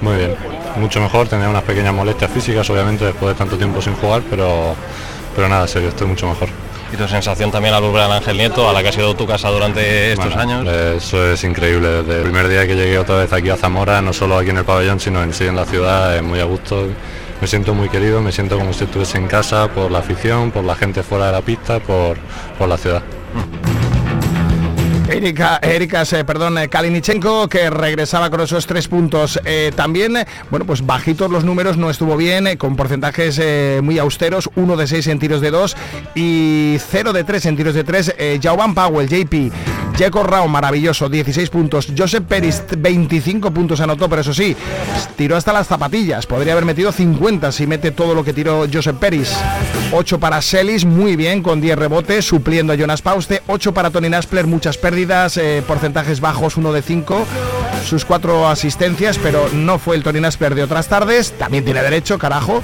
Muy 0.00 0.14
bien, 0.14 0.36
mucho 0.76 1.00
mejor, 1.00 1.26
tenía 1.26 1.48
unas 1.48 1.64
pequeñas 1.64 1.92
molestias 1.92 2.30
físicas 2.30 2.70
obviamente 2.70 3.04
después 3.04 3.34
de 3.34 3.34
tanto 3.36 3.56
tiempo 3.56 3.82
sin 3.82 3.94
jugar, 3.94 4.22
pero, 4.30 4.76
pero 5.34 5.48
nada, 5.48 5.66
serio, 5.66 5.88
estoy 5.88 6.06
mucho 6.06 6.28
mejor. 6.28 6.50
Y 6.92 6.96
tu 6.96 7.08
sensación 7.08 7.50
también 7.50 7.74
al 7.74 7.82
volver 7.82 8.02
al 8.02 8.12
Ángel 8.12 8.36
Nieto, 8.36 8.70
a 8.70 8.72
la 8.72 8.80
que 8.80 8.90
ha 8.90 8.92
sido 8.92 9.16
tu 9.16 9.26
casa 9.26 9.48
durante 9.48 10.12
estos 10.12 10.32
Bueno, 10.32 10.40
años. 10.40 10.68
Eso 10.68 11.32
es 11.32 11.42
increíble. 11.42 12.04
Desde 12.04 12.18
el 12.18 12.22
primer 12.22 12.46
día 12.46 12.64
que 12.64 12.76
llegué 12.76 12.96
otra 12.96 13.16
vez 13.16 13.32
aquí 13.32 13.50
a 13.50 13.56
Zamora, 13.56 14.00
no 14.02 14.12
solo 14.12 14.38
aquí 14.38 14.50
en 14.50 14.58
el 14.58 14.64
pabellón, 14.64 15.00
sino 15.00 15.20
en 15.24 15.34
sí 15.34 15.46
en 15.46 15.56
la 15.56 15.64
ciudad, 15.64 16.14
es 16.14 16.22
muy 16.22 16.38
a 16.38 16.44
gusto. 16.44 16.86
Me 17.40 17.46
siento 17.46 17.74
muy 17.74 17.88
querido, 17.88 18.20
me 18.22 18.32
siento 18.32 18.56
como 18.58 18.72
si 18.72 18.84
estuviese 18.84 19.18
en 19.18 19.28
casa 19.28 19.68
por 19.68 19.90
la 19.90 19.98
afición, 19.98 20.50
por 20.50 20.64
la 20.64 20.74
gente 20.74 21.02
fuera 21.02 21.26
de 21.26 21.32
la 21.32 21.42
pista, 21.42 21.80
por, 21.80 22.16
por 22.58 22.68
la 22.68 22.78
ciudad. 22.78 23.02
Erika, 25.08 25.60
Erika 25.62 26.02
perdón, 26.26 26.58
eh, 26.58 26.68
Kalinichenko, 26.68 27.48
que 27.48 27.70
regresaba 27.70 28.28
con 28.28 28.40
esos 28.40 28.66
tres 28.66 28.88
puntos. 28.88 29.40
Eh, 29.44 29.70
también, 29.74 30.16
eh, 30.16 30.26
bueno, 30.50 30.66
pues 30.66 30.84
bajitos 30.84 31.30
los 31.30 31.44
números, 31.44 31.76
no 31.76 31.90
estuvo 31.90 32.16
bien, 32.16 32.56
con 32.56 32.74
porcentajes 32.74 33.40
muy 33.82 33.98
austeros, 33.98 34.50
1 34.56 34.76
de 34.76 34.86
6 34.86 35.06
en 35.06 35.18
tiros 35.18 35.40
de 35.40 35.50
2 35.50 35.76
y 36.14 36.76
0 36.90 37.12
de 37.12 37.24
3 37.24 37.46
en 37.46 37.56
tiros 37.56 37.74
de 37.74 37.84
3. 37.84 38.14
Eh, 38.18 38.40
Jauban 38.42 38.74
Powell, 38.74 39.08
JP, 39.08 39.52
Jeco 39.96 40.24
Rao, 40.24 40.48
maravilloso, 40.48 41.08
16 41.08 41.50
puntos. 41.50 41.88
Joseph 41.96 42.24
Peris, 42.28 42.62
25 42.76 43.52
puntos 43.52 43.80
anotó, 43.80 44.08
pero 44.08 44.22
eso 44.22 44.34
sí, 44.34 44.56
tiró 45.16 45.36
hasta 45.36 45.52
las 45.52 45.68
zapatillas. 45.68 46.26
Podría 46.26 46.52
haber 46.52 46.64
metido 46.64 46.90
50 46.90 47.52
si 47.52 47.66
mete 47.66 47.92
todo 47.92 48.14
lo 48.14 48.24
que 48.24 48.32
tiró 48.32 48.66
Joseph 48.72 48.96
Peris. 48.98 49.36
8 49.92 50.18
para 50.18 50.42
Celis, 50.42 50.84
muy 50.84 51.14
bien, 51.14 51.42
con 51.42 51.60
10 51.60 51.78
rebotes, 51.78 52.24
supliendo 52.24 52.72
a 52.72 52.76
Jonas 52.76 53.02
Pauste. 53.02 53.42
8 53.46 53.72
para 53.72 53.90
Tony 53.90 54.08
Naspler, 54.08 54.46
muchas 54.46 54.76
pérdidas, 54.76 54.95
eh, 54.98 55.62
porcentajes 55.66 56.20
bajos, 56.20 56.56
1 56.56 56.72
de 56.72 56.80
5. 56.80 57.26
Sus 57.84 58.04
4 58.04 58.48
asistencias, 58.48 59.18
pero 59.18 59.48
no 59.52 59.78
fue 59.78 59.96
el 59.96 60.20
Naspler 60.20 60.54
de 60.54 60.62
otras 60.62 60.88
tardes. 60.88 61.32
También 61.32 61.64
tiene 61.64 61.82
derecho, 61.82 62.18
carajo. 62.18 62.62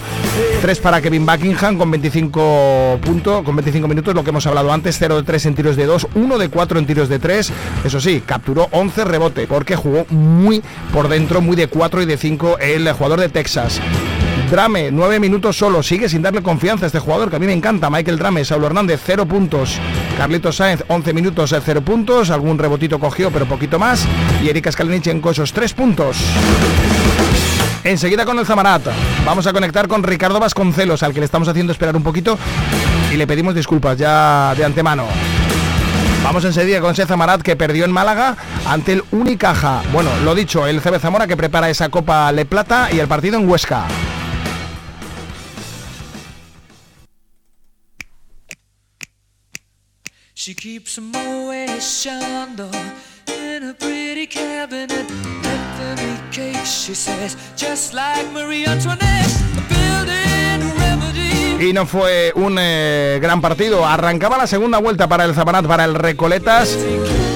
3 0.63 0.79
para 0.79 1.03
Kevin 1.03 1.27
Buckingham 1.27 1.77
con 1.77 1.91
25 1.91 3.01
puntos, 3.05 3.45
con 3.45 3.55
25 3.55 3.87
minutos, 3.87 4.15
lo 4.15 4.25
que 4.25 4.31
hemos 4.31 4.47
hablado 4.47 4.73
antes, 4.73 4.97
0 4.99 5.17
de 5.17 5.23
3 5.25 5.47
en 5.47 5.55
tiros 5.55 5.77
de 5.77 5.87
2, 5.87 6.09
1 6.15 6.39
de 6.39 6.49
4 6.49 6.79
en 6.79 6.87
tiros 6.87 7.09
de 7.09 7.19
3. 7.19 7.53
Eso 7.85 8.01
sí, 8.01 8.23
capturó 8.25 8.69
11 8.71 9.05
rebote 9.05 9.47
porque 9.47 9.77
jugó 9.77 10.07
muy 10.09 10.63
por 10.93 11.09
dentro, 11.09 11.41
muy 11.43 11.57
de 11.57 11.69
4 11.69 12.03
y 12.03 12.07
de 12.07 12.17
5 12.17 12.59
el 12.59 12.91
jugador 12.93 13.21
de 13.21 13.29
Texas. 13.29 13.81
Drame, 14.53 14.91
9 14.93 15.19
minutos 15.19 15.57
solo, 15.57 15.83
sigue 15.83 16.11
sin 16.11 16.21
darle 16.21 16.43
confianza 16.43 16.85
a 16.85 16.89
este 16.89 16.99
jugador 16.99 17.31
que 17.31 17.37
a 17.37 17.39
mí 17.39 17.47
me 17.47 17.55
encanta. 17.55 17.89
Michael 17.89 18.19
Drame, 18.19 18.45
Saulo 18.45 18.67
Hernández, 18.67 19.01
0 19.03 19.25
puntos. 19.25 19.79
Carlitos 20.19 20.57
Sáenz, 20.57 20.85
11 20.89 21.15
minutos, 21.15 21.55
0 21.59 21.81
puntos. 21.81 22.29
Algún 22.29 22.59
rebotito 22.59 22.99
cogió, 22.99 23.31
pero 23.31 23.47
poquito 23.47 23.79
más. 23.79 24.07
Y 24.43 24.51
Erika 24.51 24.71
Skalinichenko, 24.71 25.31
esos 25.31 25.55
3 25.55 25.73
puntos. 25.73 26.19
Enseguida 27.83 28.27
con 28.27 28.39
el 28.39 28.45
Zamarat. 28.45 28.83
Vamos 29.25 29.47
a 29.47 29.55
conectar 29.55 29.89
con 29.89 30.03
Ricardo 30.03 30.39
Vasconcelos, 30.39 31.03
al 31.03 31.15
que 31.15 31.21
le 31.21 31.25
estamos 31.25 31.49
haciendo 31.49 31.73
esperar 31.73 31.97
un 31.97 32.03
poquito 32.03 32.39
y 33.11 33.17
le 33.17 33.27
pedimos 33.27 33.55
disculpas 33.55 33.97
ya 33.97 34.55
de 34.55 34.67
antemano. 34.67 35.07
Vamos 36.23 36.45
enseguida 36.45 36.83
con 36.83 36.93
ese 36.93 37.07
Zamarat 37.07 37.41
que 37.41 37.57
perdió 37.57 37.87
en 37.87 37.91
Málaga 37.91 38.37
ante 38.67 38.93
el 38.93 39.05
Unicaja. 39.13 39.81
Bueno, 39.95 40.11
lo 40.27 40.35
dicho, 40.35 40.67
el 40.67 40.83
CB 40.83 40.99
Zamora 41.01 41.27
que 41.27 41.39
prepara 41.39 41.71
esa 41.71 41.89
Copa 41.89 42.31
Le 42.33 42.45
Plata 42.45 42.91
y 42.93 42.99
el 42.99 43.09
partido 43.09 43.39
en 43.39 43.49
Huesca. 43.49 43.87
She 50.45 50.55
keeps 50.57 50.99
a 50.99 51.01
Moet 51.01 51.79
Chandon 51.81 52.69
in 53.29 53.63
a 53.71 53.75
pretty 53.75 54.27
cabinet. 54.27 54.91
Anthony 55.45 56.19
cake, 56.33 56.65
she 56.67 56.97
says, 56.97 57.37
just 57.57 57.95
like 57.95 58.27
Marie 58.33 58.65
Antoinette. 58.67 59.31
Y 61.61 61.73
no 61.73 61.87
fue 61.87 62.33
un 62.35 62.57
eh, 62.59 63.21
gran 63.23 63.41
partido. 63.41 63.87
Arrancaba 63.87 64.37
la 64.37 64.49
segunda 64.49 64.79
vuelta 64.79 65.07
para 65.07 65.27
el 65.27 65.33
Zamarat, 65.37 65.65
para 65.65 65.85
el 65.85 65.95
Recoletas. 65.95 66.77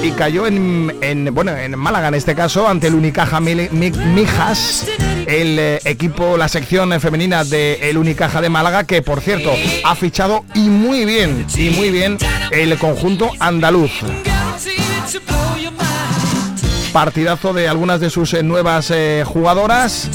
Y 0.03 0.11
cayó 0.11 0.45
en, 0.45 0.93
en, 0.99 1.33
bueno, 1.33 1.55
en 1.55 1.79
Málaga 1.79 2.09
en 2.09 2.15
este 2.15 2.35
caso, 2.35 2.67
ante 2.67 2.87
el 2.87 2.95
Unicaja 2.95 3.39
Mil- 3.39 3.71
Mi- 3.71 3.91
Mijas. 3.91 4.85
El 5.27 5.59
eh, 5.59 5.79
equipo, 5.83 6.37
la 6.37 6.47
sección 6.47 6.99
femenina 7.01 7.43
de 7.43 7.89
el 7.89 7.97
Unicaja 7.97 8.39
de 8.41 8.49
Málaga, 8.49 8.85
que 8.85 9.01
por 9.01 9.19
cierto 9.19 9.51
ha 9.83 9.93
fichado 9.95 10.45
y 10.55 10.61
muy 10.69 11.03
bien, 11.03 11.45
y 11.55 11.69
muy 11.71 11.91
bien 11.91 12.17
el 12.49 12.77
conjunto 12.77 13.29
andaluz. 13.39 13.91
Partidazo 16.93 17.51
de 17.53 17.67
algunas 17.67 17.99
de 17.99 18.09
sus 18.09 18.33
eh, 18.33 18.41
nuevas 18.41 18.89
eh, 18.91 19.23
jugadoras. 19.27 20.09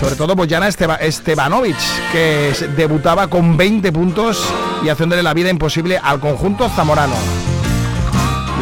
Sobre 0.00 0.16
todo 0.16 0.34
Boyana 0.34 0.66
Esteba- 0.68 0.98
Estebanovic, 1.00 1.76
que 2.10 2.52
debutaba 2.76 3.28
con 3.28 3.56
20 3.56 3.92
puntos 3.92 4.44
y 4.84 4.88
haciéndole 4.88 5.22
la 5.22 5.32
vida 5.32 5.48
imposible 5.48 5.96
al 6.02 6.18
conjunto 6.18 6.68
zamorano. 6.68 7.14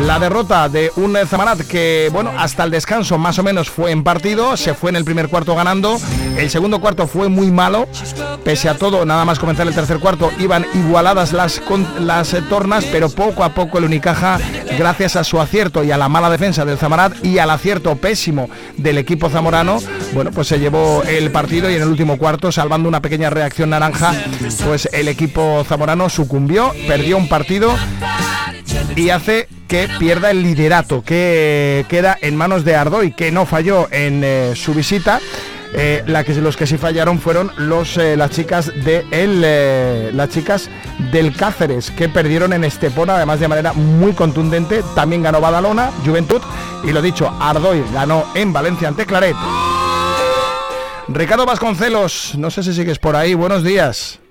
La 0.01 0.19
derrota 0.19 0.69
de 0.69 0.91
un 0.97 1.17
Zamarat 1.27 1.61
que, 1.61 2.09
bueno, 2.13 2.33
hasta 2.37 2.65
el 2.65 2.71
descanso 2.71 3.19
más 3.19 3.39
o 3.39 3.43
menos 3.43 3.71
fue 3.71 3.91
en 3.93 4.03
partido, 4.03 4.57
se 4.57 4.75
fue 4.75 4.91
en 4.91 4.97
el 4.97 5.05
primer 5.05 5.29
cuarto 5.29 5.55
ganando, 5.55 6.01
el 6.37 6.51
segundo 6.51 6.81
cuarto 6.81 7.07
fue 7.07 7.29
muy 7.29 7.51
malo, 7.51 7.87
pese 8.43 8.69
a 8.69 8.77
todo, 8.77 9.05
nada 9.05 9.25
más 9.25 9.39
comenzar 9.39 9.69
el 9.69 9.75
tercer 9.75 9.99
cuarto, 9.99 10.33
iban 10.41 10.67
igualadas 10.75 11.33
las, 11.33 11.63
las 12.01 12.35
eh, 12.35 12.43
tornas, 12.49 12.85
pero 12.87 13.11
poco 13.11 13.45
a 13.45 13.51
poco 13.51 13.79
el 13.79 13.85
Unicaja, 13.85 14.39
gracias 14.77 15.15
a 15.15 15.25
su 15.25 15.41
acierto 15.41 15.85
y 15.85 15.93
a 15.93 15.99
la 15.99 16.09
mala 16.09 16.31
defensa 16.31 16.65
del 16.65 16.79
Zamarat 16.79 17.25
y 17.25 17.39
al 17.39 17.51
acierto 17.51 17.95
pésimo 17.95 18.49
del 18.79 18.99
equipo 18.99 19.29
zamorano, 19.29 19.79
bueno, 20.15 20.31
pues 20.33 20.49
se 20.49 20.59
llevó 20.59 21.03
el 21.07 21.31
partido 21.31 21.71
y 21.71 21.75
en 21.75 21.83
el 21.83 21.89
último 21.89 22.17
cuarto, 22.17 22.51
salvando 22.51 22.89
una 22.89 23.03
pequeña 23.03 23.31
reacción 23.31 23.71
naranja, 23.71 24.15
pues 24.67 24.89
el 24.93 25.07
equipo 25.09 25.65
zamorano 25.69 26.09
sucumbió, 26.09 26.73
perdió 26.89 27.19
un 27.19 27.29
partido 27.29 27.73
y 28.97 29.11
hace 29.11 29.49
que 29.73 29.89
pierda 29.99 30.31
el 30.31 30.43
liderato, 30.43 31.03
que 31.03 31.87
queda 31.89 32.19
en 32.21 32.37
manos 32.37 32.63
de 32.63 32.77
Ardoy, 32.77 33.13
que 33.13 33.33
no 33.33 33.47
falló 33.47 33.89
en 33.91 34.21
eh, 34.23 34.53
su 34.55 34.75
visita. 34.75 35.19
Eh, 35.73 36.05
la 36.07 36.25
que, 36.25 36.35
los 36.35 36.59
que 36.59 36.67
sí 36.67 36.77
fallaron 36.77 37.19
fueron 37.19 37.51
los, 37.57 37.97
eh, 37.97 38.15
las 38.19 38.33
chicas 38.33 38.71
de 38.85 39.03
el, 39.11 40.15
las 40.15 40.29
chicas 40.29 40.69
del 41.11 41.35
Cáceres 41.35 41.91
que 41.91 42.11
perdieron 42.11 42.53
en 42.53 42.65
Estepona 42.65 43.17
además 43.17 43.41
de 43.41 43.49
manera 43.49 43.73
muy 43.73 44.13
contundente. 44.13 44.83
También 44.95 45.23
ganó 45.23 45.41
Badalona 45.41 45.91
Juventud 46.05 46.43
y 46.85 46.93
lo 46.93 47.01
dicho 47.01 47.35
Ardoy 47.41 47.83
ganó 47.95 48.27
en 48.35 48.53
Valencia 48.53 48.89
ante 48.89 49.07
Claret. 49.07 49.37
Ricardo 51.09 51.47
Vasconcelos 51.47 52.35
no 52.37 52.51
sé 52.51 52.63
si 52.63 52.75
sigues 52.75 52.99
por 52.99 53.17
ahí. 53.17 53.33
Buenos 53.33 53.65
días 53.65 54.22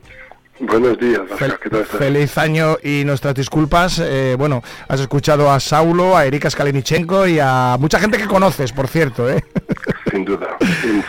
Buenos 0.61 0.97
días, 0.99 1.21
Oscar, 1.31 1.59
¿qué 1.59 1.69
tal 1.71 1.81
estás? 1.81 1.97
Feliz 1.97 2.37
año 2.37 2.77
y 2.83 3.03
nuestras 3.03 3.33
disculpas. 3.33 3.99
Eh, 3.99 4.35
bueno, 4.37 4.61
has 4.87 4.99
escuchado 4.99 5.51
a 5.51 5.59
Saulo, 5.59 6.15
a 6.15 6.25
Erika 6.25 6.49
Skalinichenko 6.51 7.25
y 7.25 7.39
a 7.41 7.77
mucha 7.79 7.99
gente 7.99 8.19
que 8.19 8.27
conoces, 8.27 8.71
por 8.71 8.87
cierto. 8.87 9.27
¿eh? 9.27 9.43
Sin 10.11 10.23
duda. 10.23 10.55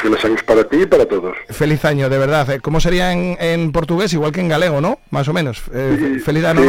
Feliz 0.01 0.25
años 0.25 0.43
para 0.45 0.65
ti 0.65 0.79
y 0.83 0.87
para 0.87 1.05
todos. 1.05 1.37
Feliz 1.51 1.85
año, 1.85 2.09
de 2.09 2.17
verdad. 2.19 2.49
Eh, 2.51 2.61
¿Cómo 2.61 2.81
sería 2.81 3.13
en, 3.13 3.37
en 3.41 3.73
portugués? 3.73 4.13
Igual 4.15 4.33
que 4.33 4.41
en 4.41 4.49
galego, 4.49 4.81
¿no? 4.81 4.99
Más 5.11 5.29
o 5.29 5.35
menos. 5.35 5.63
Eh, 5.75 5.97
Sí, 6.15 6.21
feliz 6.21 6.45
año, 6.45 6.63
sí, 6.63 6.69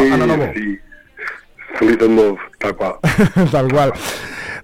sí. 0.53 0.79
Feliz 1.75 1.97
año 2.01 2.09
nuevo, 2.09 2.37
tal 2.59 2.75
cual. 2.75 2.95
Tal 3.51 3.71
cual. 3.71 3.93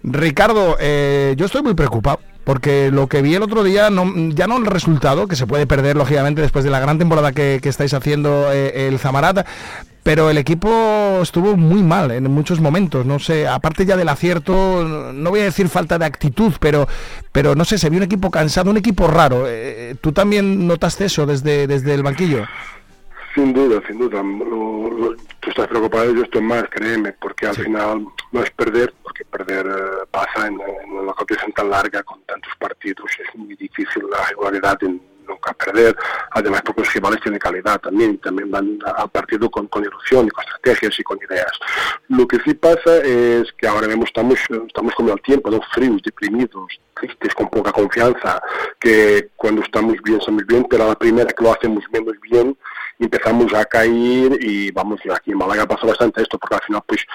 Ricardo, 0.03 0.76
eh, 0.80 1.34
yo 1.38 1.45
estoy 1.45 1.61
muy 1.61 1.74
preocupado 1.74 2.20
porque 2.50 2.89
lo 2.89 3.06
que 3.06 3.22
vi 3.22 3.36
el 3.36 3.43
otro 3.43 3.64
día, 3.64 3.91
no, 3.91 4.12
ya 4.30 4.47
no 4.47 4.58
el 4.58 4.66
resultado, 4.66 5.28
que 5.28 5.36
se 5.36 5.45
puede 5.45 5.68
perder 5.68 5.95
lógicamente 5.95 6.41
después 6.41 6.66
de 6.66 6.72
la 6.72 6.80
gran 6.80 6.97
temporada 6.97 7.32
que, 7.32 7.62
estáis 7.64 7.93
haciendo 7.93 8.52
eh, 8.52 8.88
el 8.88 8.97
Zamarat, 8.97 9.45
pero 10.02 10.32
el 10.32 10.38
equipo 10.39 11.20
estuvo 11.22 11.56
muy 11.56 11.84
mal 11.84 12.10
en 12.10 12.24
muchos 12.32 12.60
momentos, 12.60 13.06
no 13.06 13.20
sé, 13.20 13.47
aparte 13.47 13.86
ya 13.86 13.95
del 13.95 14.10
acierto, 14.10 14.84
no 15.14 15.30
voy 15.30 15.41
a 15.41 15.43
decir 15.43 15.70
falta 15.70 16.00
de 16.00 16.06
actitud, 16.06 16.54
pero, 16.60 16.88
pero 17.32 17.54
no 17.54 17.66
sé, 17.66 17.78
se 17.78 17.88
vio 17.91 17.97
un 17.97 18.06
equipo 18.06 18.32
cansado, 18.32 18.72
un 18.72 18.78
equipo 18.78 19.06
raro. 19.06 19.43
Eh, 19.47 19.95
¿Tú 20.02 20.12
también 20.12 20.66
notaste 20.66 21.06
eso 21.06 21.28
desde, 21.28 21.68
desde 21.68 21.93
el 21.93 22.02
banquillo? 22.02 22.47
Sin 23.40 23.54
duda, 23.54 23.82
sin 23.88 23.98
duda. 24.00 24.22
Lo- 24.22 24.90
lo- 24.92 25.16
tú 25.40 25.50
estás 25.50 25.68
preocupado, 25.68 26.14
yo 26.14 26.24
estoy 26.24 26.42
más, 26.42 26.66
créeme, 26.70 27.14
porque 27.14 27.48
al 27.48 27.56
final 27.56 28.06
no 28.34 28.44
es 28.44 28.52
perder, 28.52 28.94
porque 29.02 29.24
perder 29.24 29.66
eh, 29.66 30.06
pasa 30.12 30.48
en, 30.48 30.60
en 30.60 30.92
una 30.92 31.14
competición 31.14 31.54
tan 31.54 31.70
larga, 31.70 32.04
con 32.04 32.22
tantos 32.24 32.52
partidos, 32.60 33.06
es 33.18 33.34
muy 33.40 33.56
difícil 33.56 34.04
la 34.12 34.26
regularidad 34.28 34.78
de 34.80 35.00
nunca 35.26 35.54
perder. 35.54 35.96
Además, 36.32 36.64
porque 36.66 36.82
los 36.82 36.94
rivales 36.94 37.22
tienen 37.22 37.40
calidad 37.40 37.80
también, 37.80 38.18
también 38.18 38.52
van 38.52 38.78
a- 38.86 39.04
al 39.04 39.10
partido 39.10 39.50
con, 39.50 39.68
con 39.68 39.86
ilusión 39.86 40.28
y 40.28 40.30
con 40.32 40.44
estrategias 40.44 41.00
y 41.00 41.04
con 41.04 41.18
ideas. 41.30 41.52
Lo 42.10 42.28
que 42.28 42.40
sí 42.44 42.54
pasa 42.56 42.98
es 42.98 43.50
que 43.54 43.68
ahora 43.68 43.88
mismo 43.88 44.04
estamos, 44.04 44.38
estamos 44.68 44.94
como 44.96 45.14
al 45.14 45.22
tiempo, 45.22 45.50
¿no? 45.50 45.62
fríos, 45.74 46.02
deprimidos, 46.04 46.78
tristes, 46.94 47.34
con 47.36 47.48
poca 47.50 47.72
confianza, 47.72 48.42
que 48.82 49.30
cuando 49.38 49.62
estamos 49.62 49.96
bien, 50.04 50.20
estamos 50.20 50.46
bien, 50.46 50.66
pero 50.70 50.84
a 50.84 50.88
la 50.90 50.96
primera 50.96 51.32
que 51.32 51.42
lo 51.44 51.54
hacemos 51.54 51.86
menos 51.94 52.16
bien, 52.22 52.58
empezamos 53.00 53.54
a 53.54 53.66
caer 53.66 54.38
y 54.41 54.72
vamos, 54.72 55.00
aquí 55.14 55.32
en 55.32 55.38
Málaga 55.38 55.66
pasa 55.66 55.88
bastante 55.88 56.22
esto, 56.22 56.38
porque 56.38 56.56
al 56.56 56.62
final 56.62 56.84
pues 56.86 57.06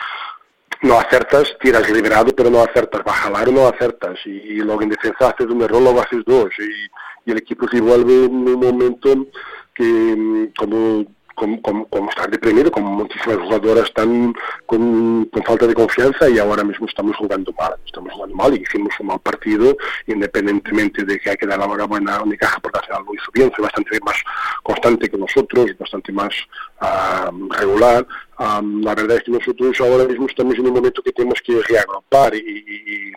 no 0.82 0.99
acertas, 0.99 1.57
tiras 1.61 1.89
liberado, 1.91 2.35
pero 2.35 2.51
no 2.51 2.62
acertas, 2.62 3.03
va 3.07 3.41
a 3.41 3.45
no 3.47 3.68
acertas, 3.68 4.18
y, 4.26 4.57
luego 4.57 4.82
en 4.82 4.91
defensa 4.91 5.28
haces 5.28 5.47
un 5.47 5.62
error, 5.62 5.80
luego 5.80 6.03
haces 6.03 6.24
dos, 6.26 6.51
y, 6.59 7.28
y 7.28 7.32
el 7.32 7.39
equipo 7.39 7.68
se 7.68 7.80
vuelve 7.80 8.24
en 8.24 8.35
un 8.35 8.61
momento 8.61 9.26
que 9.74 9.85
mm, 9.85 10.53
como 10.57 11.07
como, 11.35 11.61
como, 11.89 12.11
estar 12.11 12.30
deprimido, 12.30 12.70
como 12.70 12.91
muchísimas 12.91 13.39
jugadoras 13.39 13.85
están 13.85 14.35
con, 14.66 15.24
con 15.26 15.43
falta 15.45 15.66
de 15.66 15.74
confianza 15.74 16.28
y 16.28 16.39
ahora 16.39 16.64
mismo 16.64 16.87
estamos 16.87 17.16
jugando 17.16 17.53
mal, 17.59 17.74
estamos 17.85 18.12
jugando 18.12 18.35
mal 18.37 18.55
y 18.57 18.62
hicimos 18.62 18.95
un 19.01 19.07
mal 19.09 19.20
partido, 19.20 19.76
independientemente 20.07 21.05
de 21.05 21.18
que 21.18 21.30
hay 21.30 21.37
que 21.37 21.47
dar 21.47 21.59
la 21.59 21.64
enhorabuena 21.66 22.16
a 22.16 22.22
Unicaja 22.22 22.59
porque 22.61 22.78
al 22.78 22.85
final 22.87 23.03
lo 23.07 23.14
hizo 23.14 23.30
bien, 23.32 23.53
fue 23.55 23.62
bastante 23.64 23.99
más 24.05 24.16
constante 24.62 25.09
que 25.09 25.18
nosotros, 25.18 25.70
bastante 25.78 26.12
más 26.12 26.35
ah, 26.80 27.30
regular. 27.51 28.07
Ah, 28.39 28.61
la 28.64 28.95
verdad 28.95 29.18
es 29.18 29.24
que 29.24 29.30
nosotros 29.30 29.80
ahora 29.80 30.05
mismo 30.05 30.26
estamos 30.26 30.55
en 30.55 30.66
un 30.66 30.74
momento 30.74 31.03
que 31.03 31.12
tenemos 31.12 31.41
que 31.45 31.61
reagrupar 31.68 32.35
y- 32.35 32.39
y 32.39 33.12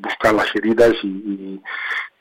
buscar 0.00 0.34
las 0.34 0.54
heridas 0.54 0.92
y, 1.02 1.06
y- 1.08 1.60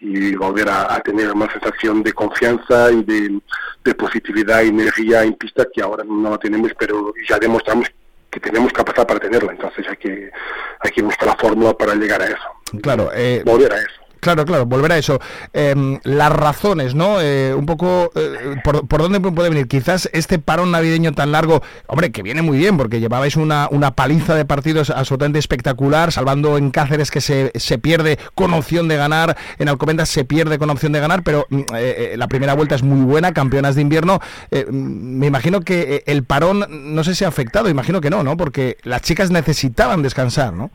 y 0.03 0.36
volver 0.36 0.68
a, 0.68 0.95
a 0.95 0.99
tener 1.01 1.32
una 1.32 1.51
sensación 1.51 2.01
de 2.01 2.12
confianza 2.14 2.91
y 2.91 3.03
de, 3.03 3.39
de 3.84 3.93
positividad 3.95 4.64
y 4.64 4.70
energía 4.70 5.24
en 5.24 5.36
pista 5.36 5.66
que 5.72 5.82
ahora 5.82 6.03
no 6.03 6.30
la 6.32 6.38
tenemos, 6.39 6.72
pero 6.78 7.14
ya 7.30 7.38
demostramos 7.38 7.88
que 8.32 8.39
tenemos 8.39 8.74
capacidad 8.74 9.05
para 9.05 9.20
tenerla. 9.20 9.51
Entonces 9.51 9.86
hay 9.88 9.97
que, 9.97 10.32
hay 10.80 10.91
que 10.91 11.01
buscar 11.03 11.28
la 11.30 11.36
fórmula 11.36 11.74
para 11.78 11.93
llegar 11.93 12.20
a 12.22 12.26
eso, 12.26 12.80
Claro, 12.82 13.12
eh, 13.14 13.43
volver 13.45 13.74
a 13.74 13.78
eso. 13.78 14.01
Claro, 14.22 14.45
claro, 14.45 14.65
volver 14.65 14.93
a 14.93 14.97
eso. 14.97 15.19
Em, 15.51 15.99
las 16.03 16.32
razones, 16.32 16.95
¿no? 16.95 17.19
Eh, 17.19 17.53
un 17.53 17.65
poco, 17.65 18.11
eh, 18.15 18.55
por, 18.63 18.88
por 18.88 19.01
dónde 19.01 19.19
puede 19.19 19.49
venir? 19.49 19.67
Quizás 19.67 20.09
este 20.13 20.39
parón 20.39 20.72
navideño 20.72 21.11
tan 21.11 21.32
largo, 21.32 21.61
hombre, 21.88 22.11
que 22.11 22.22
viene 22.22 22.41
muy 22.41 22.57
bien, 22.57 22.78
porque 22.78 22.99
llevabais 22.99 23.36
una, 23.36 23.67
una 23.72 23.95
paliza 23.95 24.36
de 24.36 24.45
partidos 24.45 24.91
absolutamente 24.91 25.39
espectacular, 25.39 26.11
salvando 26.11 26.57
en 26.57 26.72
Cáceres 26.72 27.11
que 27.11 27.19
se, 27.19 27.51
se 27.55 27.78
pierde 27.78 28.19
con 28.36 28.53
opción 28.53 28.88
de 28.88 28.95
ganar, 28.95 29.36
en 29.57 29.69
Alcobendas 29.69 30.09
se 30.09 30.24
pierde 30.24 30.57
con 30.57 30.69
opción 30.69 30.91
de 30.91 30.99
ganar, 30.99 31.24
pero 31.24 31.45
mm, 31.49 31.59
eh, 31.59 31.65
eh, 31.76 32.13
la 32.17 32.28
primera 32.28 32.53
vuelta 32.53 32.76
es 32.76 32.84
muy 32.84 33.03
buena, 33.03 33.34
campeonas 33.34 33.76
de 33.76 33.82
invierno. 33.82 34.19
Eh, 34.51 34.65
mm, 34.69 35.19
me 35.19 35.28
imagino 35.28 35.61
que 35.61 36.03
el 36.05 36.24
parón, 36.24 36.65
no 36.69 37.03
sé 37.03 37.15
si 37.15 37.26
ha 37.26 37.28
afectado, 37.28 37.69
imagino 37.69 38.01
que 38.01 38.09
no, 38.09 38.24
¿no? 38.24 38.38
Porque 38.38 38.78
las 38.84 39.01
chicas 39.01 39.32
necesitaban 39.32 40.03
descansar, 40.03 40.53
¿no? 40.53 40.72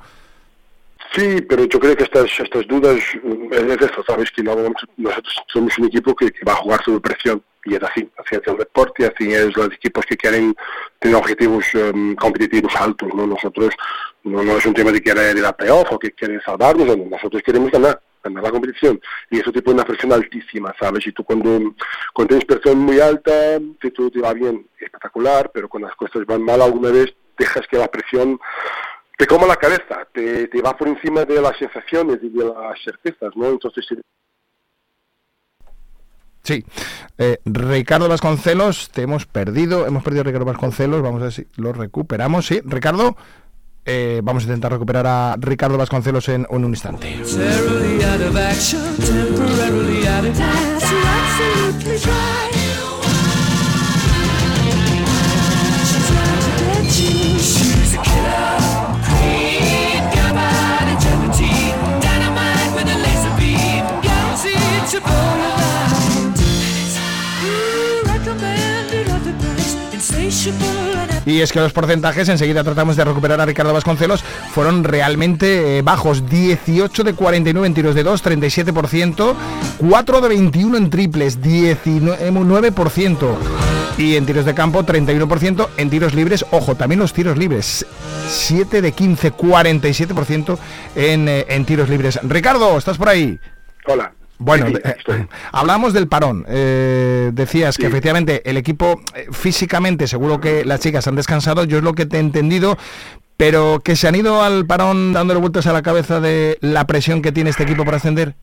Sí, 1.12 1.40
pero 1.48 1.64
yo 1.64 1.78
creo 1.78 1.96
que 1.96 2.04
estas, 2.04 2.30
estas 2.38 2.66
dudas 2.66 2.96
es 2.96 3.80
eso, 3.80 4.04
sabes 4.06 4.30
que 4.30 4.42
no, 4.42 4.54
nosotros 4.96 5.34
somos 5.46 5.78
un 5.78 5.86
equipo 5.86 6.14
que, 6.14 6.30
que 6.30 6.44
va 6.44 6.52
a 6.52 6.56
jugar 6.56 6.82
sobre 6.84 7.00
presión 7.00 7.42
y 7.66 7.74
es 7.74 7.82
así, 7.82 8.08
así 8.18 8.36
es 8.36 8.42
el 8.46 8.56
deporte, 8.56 9.06
así 9.06 9.32
es 9.32 9.56
los 9.56 9.72
equipos 9.72 10.06
que 10.06 10.16
quieren 10.16 10.54
tener 11.00 11.16
objetivos 11.16 11.64
em, 11.74 12.14
competitivos 12.14 12.74
altos, 12.76 13.12
¿no? 13.14 13.26
Nosotros 13.26 13.74
no, 14.22 14.42
no 14.42 14.56
es 14.56 14.66
un 14.66 14.74
tema 14.74 14.92
de 14.92 15.02
querer 15.02 15.36
ir 15.36 15.44
a 15.44 15.52
playoff 15.52 15.90
o 15.92 15.98
que 15.98 16.12
quieren 16.12 16.40
salvarnos, 16.42 16.86
no, 16.86 17.04
nosotros 17.04 17.42
queremos 17.42 17.70
ganar, 17.70 18.00
ganar 18.22 18.44
la 18.44 18.50
competición 18.50 19.00
y 19.30 19.40
eso 19.40 19.50
te 19.52 19.62
pone 19.62 19.76
una 19.76 19.84
presión 19.84 20.12
altísima, 20.12 20.74
¿sabes? 20.78 21.06
Y 21.06 21.12
tú 21.12 21.24
cuando, 21.24 21.74
cuando 22.12 22.28
tienes 22.28 22.44
presión 22.44 22.78
muy 22.78 23.00
alta, 23.00 23.58
si 23.82 23.90
todo 23.90 24.10
te 24.10 24.20
va 24.20 24.32
bien, 24.32 24.66
espectacular, 24.78 25.50
pero 25.52 25.68
cuando 25.68 25.88
las 25.88 25.96
cosas 25.96 26.24
van 26.24 26.42
mal 26.42 26.62
alguna 26.62 26.90
vez, 26.90 27.14
dejas 27.36 27.66
que 27.66 27.78
la 27.78 27.88
presión 27.88 28.38
te 29.16 29.26
coma 29.26 29.46
la 29.46 29.56
cabeza, 29.56 30.06
te, 30.12 30.48
te 30.48 30.62
va 30.62 30.76
por 30.76 30.88
encima 30.88 31.24
de 31.24 31.40
las 31.40 31.56
sensaciones 31.58 32.18
y 32.22 32.28
de 32.28 32.44
las 32.44 32.78
certezas, 32.84 33.34
¿no? 33.34 33.48
Entonces, 33.48 33.84
sí, 33.88 33.96
Sí. 36.46 36.64
Eh, 37.18 37.38
Ricardo 37.44 38.08
Vasconcelos, 38.08 38.90
te 38.90 39.02
hemos 39.02 39.26
perdido, 39.26 39.84
hemos 39.84 40.04
perdido 40.04 40.20
a 40.20 40.24
Ricardo 40.24 40.44
Vasconcelos, 40.44 41.02
vamos 41.02 41.20
a 41.20 41.24
ver 41.24 41.32
si 41.32 41.48
lo 41.56 41.72
recuperamos. 41.72 42.46
Sí, 42.46 42.60
Ricardo, 42.64 43.16
eh, 43.84 44.20
vamos 44.22 44.44
a 44.44 44.46
intentar 44.46 44.70
recuperar 44.70 45.08
a 45.08 45.36
Ricardo 45.40 45.76
Vasconcelos 45.76 46.28
en, 46.28 46.46
en 46.48 46.64
un 46.64 46.70
instante. 46.70 47.16
Y 71.26 71.40
es 71.40 71.52
que 71.52 71.58
los 71.58 71.72
porcentajes, 71.72 72.28
enseguida 72.28 72.62
tratamos 72.62 72.94
de 72.94 73.04
recuperar 73.04 73.40
a 73.40 73.46
Ricardo 73.46 73.72
Vasconcelos, 73.72 74.22
fueron 74.52 74.84
realmente 74.84 75.78
eh, 75.78 75.82
bajos. 75.82 76.30
18 76.30 77.02
de 77.02 77.14
49 77.14 77.66
en 77.66 77.74
tiros 77.74 77.96
de 77.96 78.04
2, 78.04 78.24
37%. 78.24 79.34
4 79.78 80.20
de 80.20 80.28
21 80.28 80.76
en 80.76 80.88
triples, 80.88 81.40
19%. 81.42 83.34
Y 83.98 84.14
en 84.14 84.24
tiros 84.24 84.44
de 84.44 84.54
campo, 84.54 84.84
31%. 84.84 85.68
En 85.76 85.90
tiros 85.90 86.14
libres, 86.14 86.46
ojo, 86.52 86.76
también 86.76 87.00
los 87.00 87.12
tiros 87.12 87.36
libres. 87.36 87.84
7 88.28 88.80
de 88.80 88.92
15, 88.92 89.32
47% 89.32 90.58
en, 90.94 91.28
eh, 91.28 91.44
en 91.48 91.64
tiros 91.64 91.88
libres. 91.88 92.20
Ricardo, 92.22 92.78
¿estás 92.78 92.98
por 92.98 93.08
ahí? 93.08 93.40
Hola. 93.86 94.12
Bueno, 94.38 94.66
eh, 94.68 94.96
hablamos 95.52 95.92
del 95.92 96.08
parón. 96.08 96.44
Eh, 96.48 97.30
decías 97.32 97.76
que 97.76 97.86
efectivamente 97.86 98.42
el 98.48 98.56
equipo 98.56 99.00
eh, 99.14 99.28
físicamente, 99.32 100.06
seguro 100.06 100.40
que 100.40 100.64
las 100.64 100.80
chicas 100.80 101.06
han 101.08 101.16
descansado, 101.16 101.64
yo 101.64 101.78
es 101.78 101.84
lo 101.84 101.94
que 101.94 102.06
te 102.06 102.16
he 102.16 102.20
entendido, 102.20 102.76
pero 103.36 103.80
que 103.84 103.96
se 103.96 104.08
han 104.08 104.14
ido 104.14 104.42
al 104.42 104.66
parón 104.66 105.12
dándole 105.12 105.40
vueltas 105.40 105.66
a 105.66 105.72
la 105.72 105.82
cabeza 105.82 106.20
de 106.20 106.58
la 106.60 106.86
presión 106.86 107.22
que 107.22 107.32
tiene 107.32 107.50
este 107.50 107.62
equipo 107.62 107.84
para 107.84 107.98
ascender. 107.98 108.34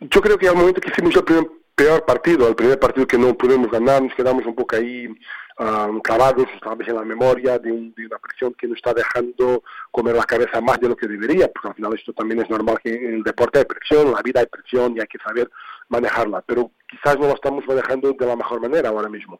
Yo 0.00 0.20
creo 0.20 0.38
que 0.38 0.48
al 0.48 0.56
momento 0.56 0.80
que 0.80 0.90
hicimos 0.90 1.14
el 1.14 1.24
primer 1.24 1.46
peor 1.74 2.04
partido, 2.04 2.48
el 2.48 2.54
primer 2.54 2.78
partido 2.78 3.06
que 3.06 3.18
no 3.18 3.34
pudimos 3.34 3.70
ganar, 3.70 4.02
nos 4.02 4.14
quedamos 4.14 4.44
un 4.46 4.54
poco 4.54 4.76
ahí 4.76 5.08
um, 5.58 6.00
clavados, 6.00 6.46
vez 6.76 6.88
en 6.88 6.94
la 6.96 7.04
memoria, 7.04 7.58
de, 7.58 7.70
un- 7.70 7.92
de 7.94 8.06
una 8.06 8.18
presión 8.18 8.54
que 8.54 8.66
nos 8.66 8.76
está 8.76 8.92
dejando 8.94 9.62
comer 9.90 10.14
la 10.16 10.24
cabeza 10.24 10.60
más 10.60 10.78
de 10.80 10.88
lo 10.88 10.96
que 10.96 11.06
debería, 11.06 11.50
porque 11.52 11.68
al 11.68 11.74
final 11.74 11.94
esto 11.94 12.12
también 12.12 12.40
es 12.40 12.50
normal 12.50 12.78
que 12.82 12.94
en 12.94 13.14
el 13.14 13.22
deporte 13.22 13.58
hay 13.60 13.64
presión, 13.64 14.06
en 14.08 14.12
la 14.14 14.22
vida 14.22 14.40
hay 14.40 14.46
presión 14.46 14.96
y 14.96 15.00
hay 15.00 15.06
que 15.06 15.18
saber 15.18 15.50
manejarla, 15.88 16.42
pero 16.42 16.70
quizás 16.88 17.18
no 17.18 17.26
la 17.28 17.34
estamos 17.34 17.66
manejando 17.66 18.12
de 18.12 18.26
la 18.26 18.36
mejor 18.36 18.60
manera 18.60 18.88
ahora 18.88 19.08
mismo. 19.08 19.38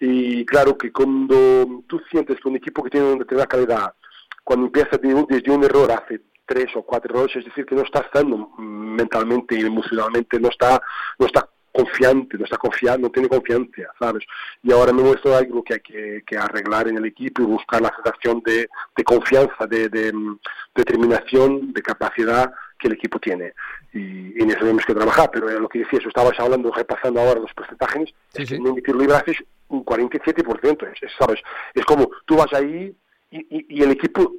Y 0.00 0.44
claro 0.46 0.76
que 0.76 0.90
cuando 0.92 1.84
tú 1.86 2.00
sientes 2.10 2.38
que 2.40 2.48
un 2.48 2.56
equipo 2.56 2.82
que 2.82 2.90
tiene 2.90 3.06
una 3.06 3.18
determinada 3.20 3.46
calidad, 3.46 3.94
cuando 4.42 4.66
empieza 4.66 4.98
desde 4.98 5.50
un 5.52 5.62
error 5.62 5.92
hace 5.92 6.20
tres 6.44 6.74
o 6.74 6.82
cuatro 6.82 7.14
errores, 7.14 7.36
es 7.36 7.44
decir, 7.44 7.64
que 7.64 7.76
no 7.76 7.82
está 7.82 8.00
estando 8.00 8.50
mentalmente 8.58 9.54
y 9.56 9.60
emocionalmente, 9.64 10.40
no 10.40 10.48
está, 10.48 10.82
no 11.18 11.26
está 11.26 11.48
confiante, 11.72 12.36
no 12.38 12.44
está 12.44 12.58
confiando, 12.58 13.06
no 13.08 13.12
tiene 13.12 13.28
confianza, 13.28 13.82
¿sabes? 13.98 14.24
Y 14.62 14.72
ahora 14.72 14.92
mismo 14.92 15.14
esto 15.14 15.30
es 15.30 15.36
algo 15.42 15.62
que 15.64 15.74
hay 15.74 15.80
que, 15.80 16.22
que 16.26 16.36
arreglar 16.36 16.88
en 16.88 16.98
el 16.98 17.06
equipo 17.06 17.42
y 17.42 17.46
buscar 17.46 17.80
la 17.80 17.92
sensación 17.94 18.42
de, 18.44 18.68
de 18.96 19.04
confianza, 19.04 19.66
de, 19.66 19.88
de, 19.88 20.12
mm, 20.12 20.38
determinación, 20.74 21.72
de 21.72 21.82
capacidad 21.82 22.52
que 22.78 22.88
el 22.88 22.94
equipo 22.94 23.18
tiene. 23.18 23.52
Y, 23.92 24.38
y 24.38 24.42
en 24.42 24.50
eso 24.50 24.60
tenemos 24.60 24.84
que 24.84 24.94
trabajar, 24.94 25.30
pero 25.32 25.48
lo 25.58 25.68
que 25.68 25.80
decía, 25.80 25.98
eso 25.98 26.08
estabas 26.08 26.38
hablando, 26.38 26.70
repasando 26.72 27.20
ahora 27.20 27.40
los 27.40 27.52
porcentajes, 27.54 28.12
es 28.34 28.48
que 28.48 28.54
en 28.56 28.66
un 28.66 28.82
tiro 28.82 28.98
libre 28.98 29.16
haces 29.16 29.36
un 29.68 29.84
47%, 29.84 30.92
es, 30.92 31.02
es, 31.02 31.12
¿sabes? 31.18 31.40
Es 31.74 31.84
como, 31.84 32.10
tú 32.26 32.36
vas 32.36 32.52
ahí 32.52 32.94
y, 33.30 33.38
y- 33.38 33.66
y 33.78 33.82
el 33.82 33.92
equipo 33.92 34.32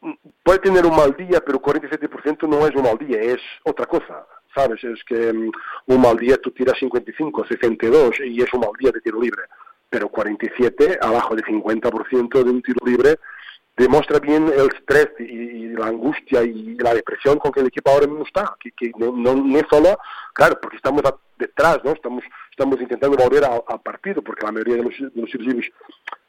mm, 0.00 0.12
puede 0.42 0.60
tener 0.60 0.86
un 0.86 0.96
mal 0.96 1.14
día, 1.16 1.42
pero 1.44 1.60
47% 1.60 2.48
no 2.48 2.66
es 2.66 2.74
un 2.74 2.82
mal 2.84 2.96
día, 2.98 3.20
es 3.20 3.40
otra 3.64 3.86
cosa, 3.86 4.26
¿sabes? 4.54 4.82
Es 4.84 5.02
que 5.04 5.32
mm, 5.32 5.50
un 5.86 6.00
mal 6.00 6.16
día 6.16 6.36
tú 6.38 6.50
tiras 6.50 6.78
55, 6.78 7.46
62 7.46 8.20
y 8.24 8.42
es 8.42 8.52
un 8.52 8.60
mal 8.60 8.70
día 8.78 8.90
de 8.92 9.00
tiro 9.00 9.20
libre, 9.20 9.42
pero 9.90 10.08
47, 10.08 10.98
abajo 11.00 11.34
de 11.34 11.42
50% 11.42 12.42
de 12.44 12.50
un 12.50 12.62
tiro 12.62 12.84
libre, 12.86 13.18
demuestra 13.76 14.18
bien 14.18 14.44
el 14.48 14.68
estrés 14.74 15.08
y, 15.18 15.24
y 15.24 15.68
la 15.70 15.86
angustia 15.86 16.42
y 16.42 16.76
la 16.76 16.94
depresión 16.94 17.38
con 17.38 17.52
que 17.52 17.60
el 17.60 17.66
equipo 17.68 17.90
ahora 17.90 18.06
mismo 18.06 18.24
está, 18.24 18.54
que, 18.60 18.70
que 18.72 18.92
no, 18.98 19.12
no, 19.12 19.34
no 19.34 19.60
solo, 19.70 19.98
claro, 20.34 20.58
porque 20.60 20.76
estamos 20.76 21.02
a- 21.04 21.16
detrás, 21.38 21.80
¿no? 21.82 21.92
Estamos, 21.92 22.22
estamos 22.50 22.80
intentando 22.80 23.16
volver 23.16 23.44
al, 23.44 23.80
partido, 23.82 24.22
porque 24.22 24.44
la 24.46 24.52
mayoría 24.52 24.76
de 24.76 24.82
los, 24.84 24.94
de 24.98 25.20
los 25.20 25.30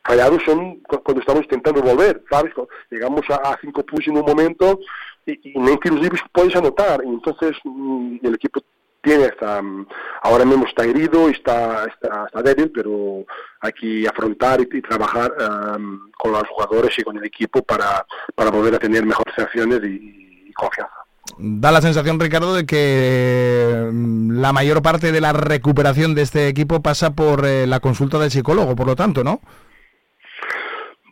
fallados 0.04 0.42
son 0.44 0.80
cu- 0.82 1.04
cuando 1.04 1.22
estamos 1.22 1.44
intentando 1.44 1.82
volver, 1.82 2.24
¿sabes? 2.30 2.54
Llegamos 2.90 3.22
a, 3.30 3.36
a 3.36 3.58
cinco 3.62 3.86
puntos 3.86 4.08
en 4.08 4.18
un 4.18 4.26
momento 4.26 4.80
y, 5.26 5.50
y 5.54 5.90
libres 5.90 6.22
puedes 6.32 6.56
anotar, 6.56 7.02
y 7.04 7.10
entonces 7.10 7.56
mm, 7.64 8.18
el 8.24 8.36
equipo 8.36 8.62
tiene 9.02 9.26
esta, 9.26 9.62
mm, 9.62 9.86
ahora 10.24 10.46
mismo 10.46 10.66
está 10.66 10.86
herido, 10.86 11.30
está, 11.30 11.86
está, 11.86 12.26
está 12.26 12.42
débil, 12.42 12.72
pero 12.74 13.26
hay 13.62 13.72
que 13.74 14.08
afrontar 14.08 14.62
y, 14.62 14.78
y 14.78 14.82
trabajar 14.82 15.34
em, 15.40 16.00
con 16.18 16.32
los 16.32 16.44
jugadores 16.50 16.98
y 16.98 17.04
con 17.04 17.18
el 17.18 17.26
equipo 17.26 17.62
para, 17.62 18.06
para 18.34 18.50
volver 18.50 18.76
a 18.76 18.80
tener 18.80 19.06
mejores 19.06 19.38
acciones 19.38 19.82
y, 19.84 20.48
y 20.50 20.54
confianza. 20.54 20.96
Da 21.38 21.72
la 21.72 21.82
sensación, 21.82 22.20
Ricardo, 22.20 22.54
de 22.54 22.66
que 22.66 23.90
mm, 23.92 24.40
la 24.40 24.54
mayor 24.54 24.82
parte 24.82 25.12
de 25.12 25.22
la 25.22 25.34
recuperación 25.34 26.16
de 26.16 26.22
este 26.22 26.48
equipo 26.48 26.82
pasa 26.82 27.12
por 27.12 27.46
eh, 27.46 27.68
la 27.68 27.80
consulta 27.80 28.20
del 28.20 28.32
psicólogo, 28.32 28.76
por 28.76 28.88
lo 28.88 28.96
tanto, 28.96 29.24
¿no? 29.24 29.42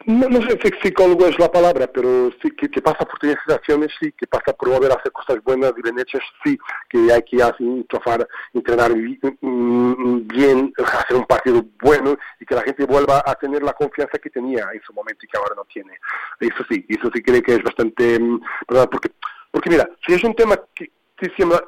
No, 0.05 0.27
no 0.29 0.41
sé 0.41 0.59
si 0.63 0.69
psicólogo 0.81 1.27
es 1.27 1.37
la 1.39 1.51
palabra, 1.51 1.87
pero 1.87 2.31
sí 2.41 2.49
que, 2.51 2.67
pasa 2.81 3.05
por 3.05 3.19
tener 3.19 3.37
sensaciones, 3.45 3.91
sí, 3.99 4.11
que 4.13 4.25
pasa 4.27 4.53
por 4.53 4.69
volver 4.69 4.91
a 4.91 4.95
hacer 4.95 5.11
cosas 5.11 5.37
buenas 5.43 5.73
y 5.77 5.81
bien 5.81 5.99
hechas, 5.99 6.21
sí, 6.43 6.57
que 6.89 7.11
hay 7.11 7.21
que 7.23 7.41
hacer, 7.43 7.65
trofar, 7.87 8.27
entrenar 8.53 8.93
bi- 8.93 9.19
mm, 9.41 10.27
bien, 10.27 10.73
hacer 10.77 11.17
un 11.17 11.25
partido 11.25 11.63
bueno 11.81 12.17
y 12.39 12.45
que 12.45 12.55
la 12.55 12.63
gente 12.63 12.85
vuelva 12.85 13.21
a 13.25 13.35
tener 13.35 13.61
la 13.63 13.73
confianza 13.73 14.17
que 14.17 14.29
tenía 14.29 14.67
en 14.73 14.81
su 14.81 14.93
momento 14.93 15.25
y 15.25 15.27
que 15.27 15.37
ahora 15.37 15.53
no 15.55 15.65
tiene. 15.65 15.93
Eso 16.39 16.63
sí, 16.69 16.85
eso 16.89 17.09
sí 17.13 17.21
creo 17.21 17.41
que 17.41 17.55
es 17.55 17.63
bastante, 17.63 18.19
mm, 18.19 18.41
¿verdad? 18.69 18.89
Porque, 18.91 19.11
porque 19.51 19.69
mira, 19.69 19.89
si 20.05 20.13
es 20.13 20.23
un 20.23 20.33
tema 20.33 20.59
que, 20.73 20.89
que 21.17 21.29
siempre- 21.35 21.59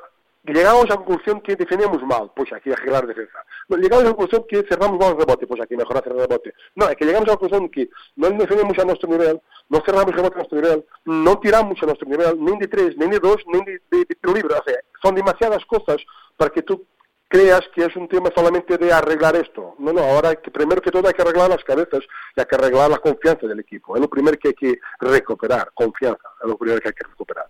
llegamos 0.52 0.86
a 0.86 0.90
la 0.90 0.96
conclusión 0.98 1.42
que 1.42 1.56
defendemos 1.56 2.02
mal, 2.04 2.32
pues 2.36 2.52
aquí 2.52 2.72
arreglar 2.72 3.08
defensa. 3.08 3.40
Llegamos 3.70 4.04
a 4.04 4.08
la 4.08 4.16
conclusión 4.16 4.46
que 4.48 4.64
cerramos 4.64 5.00
mal 5.00 5.12
el 5.12 5.20
rebote, 5.20 5.48
pues 5.48 5.62
aquí 5.62 5.76
mejorar 5.76 6.04
el 6.06 6.18
rebote. 6.20 6.54
No, 6.76 6.90
es 6.90 6.96
que 6.96 7.06
llegamos 7.06 7.28
a 7.30 7.32
la 7.32 7.38
conclusión 7.38 7.70
que 7.70 7.90
no 8.16 8.30
defendemos 8.32 8.78
a 8.78 8.86
nuestro 8.86 9.10
nivel, 9.10 9.42
no 9.70 9.82
cerramos 9.86 10.16
rebote 10.16 10.36
a 10.36 10.38
nuestro 10.38 10.62
nivel, 10.62 10.86
no 11.06 11.40
tiramos 11.40 11.82
a 11.82 11.86
nuestro 11.86 12.10
nivel, 12.10 12.44
ni 12.44 12.58
de 12.58 12.68
tres, 12.68 12.98
ni 12.98 13.08
de 13.08 13.20
dos, 13.20 13.38
ni 13.48 13.64
de, 13.64 13.82
de, 13.90 13.98
de 14.00 14.16
tiro 14.16 14.34
libre. 14.34 14.56
O 14.56 14.64
sea, 14.64 14.76
son 15.02 15.16
demasiadas 15.16 15.66
cosas 15.66 15.98
para 16.38 16.52
que 16.52 16.62
tú 16.64 16.86
creas 17.34 17.62
que 17.74 17.84
es 17.86 17.96
un 17.96 18.08
tema 18.08 18.30
solamente 18.36 18.78
de 18.78 18.94
arreglar 18.94 19.36
esto. 19.36 19.74
No, 19.80 19.92
no, 19.92 20.02
ahora 20.02 20.36
que, 20.36 20.52
primero 20.52 20.80
que 20.84 20.92
todo 20.92 21.08
hay 21.08 21.16
que 21.16 21.24
arreglar 21.24 21.50
las 21.50 21.64
cabezas 21.64 22.02
y 22.36 22.40
hay 22.40 22.46
que 22.46 22.56
arreglar 22.56 22.92
la 22.92 23.00
confianza 23.00 23.48
del 23.48 23.60
equipo. 23.60 23.96
Es 23.96 24.02
lo 24.02 24.08
primero 24.08 24.38
que 24.38 24.50
hay 24.50 24.54
que 24.54 24.80
recuperar, 25.00 25.72
confianza, 25.74 26.22
es 26.44 26.48
lo 26.48 26.56
primero 26.58 26.80
que 26.80 26.90
hay 26.90 26.94
que 26.94 27.08
recuperar. 27.10 27.46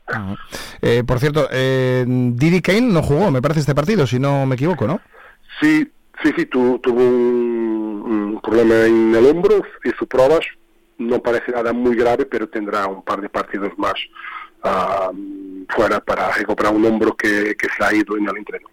Eh, 0.81 1.03
por 1.05 1.19
cierto, 1.19 1.47
eh, 1.51 2.05
Didi 2.07 2.61
Kane 2.61 2.93
no 2.93 3.03
jugó, 3.03 3.29
me 3.29 3.41
parece, 3.41 3.59
este 3.59 3.75
partido, 3.75 4.07
si 4.07 4.19
no 4.19 4.45
me 4.45 4.55
equivoco, 4.55 4.87
¿no? 4.87 5.01
Sí, 5.59 5.91
sí, 6.23 6.31
sí, 6.37 6.45
tu- 6.45 6.79
tuvo 6.79 7.01
un, 7.01 8.03
un 8.35 8.41
problema 8.41 8.85
en 8.85 9.13
el 9.13 9.25
hombro, 9.25 9.63
hizo 9.83 10.05
pruebas, 10.05 10.45
no 10.97 11.21
parece 11.21 11.51
nada 11.51 11.73
muy 11.73 11.95
grave, 11.97 12.25
pero 12.25 12.47
tendrá 12.47 12.87
un 12.87 13.03
par 13.03 13.19
de 13.19 13.27
partidos 13.27 13.71
más 13.77 13.95
ah, 14.63 15.11
fuera 15.69 15.99
para 15.99 16.31
recuperar 16.31 16.73
un 16.73 16.85
hombro 16.85 17.15
que, 17.15 17.55
que 17.57 17.67
se 17.77 17.83
ha 17.83 17.93
ido 17.93 18.17
en 18.17 18.27
el 18.29 18.37
entreno. 18.37 18.67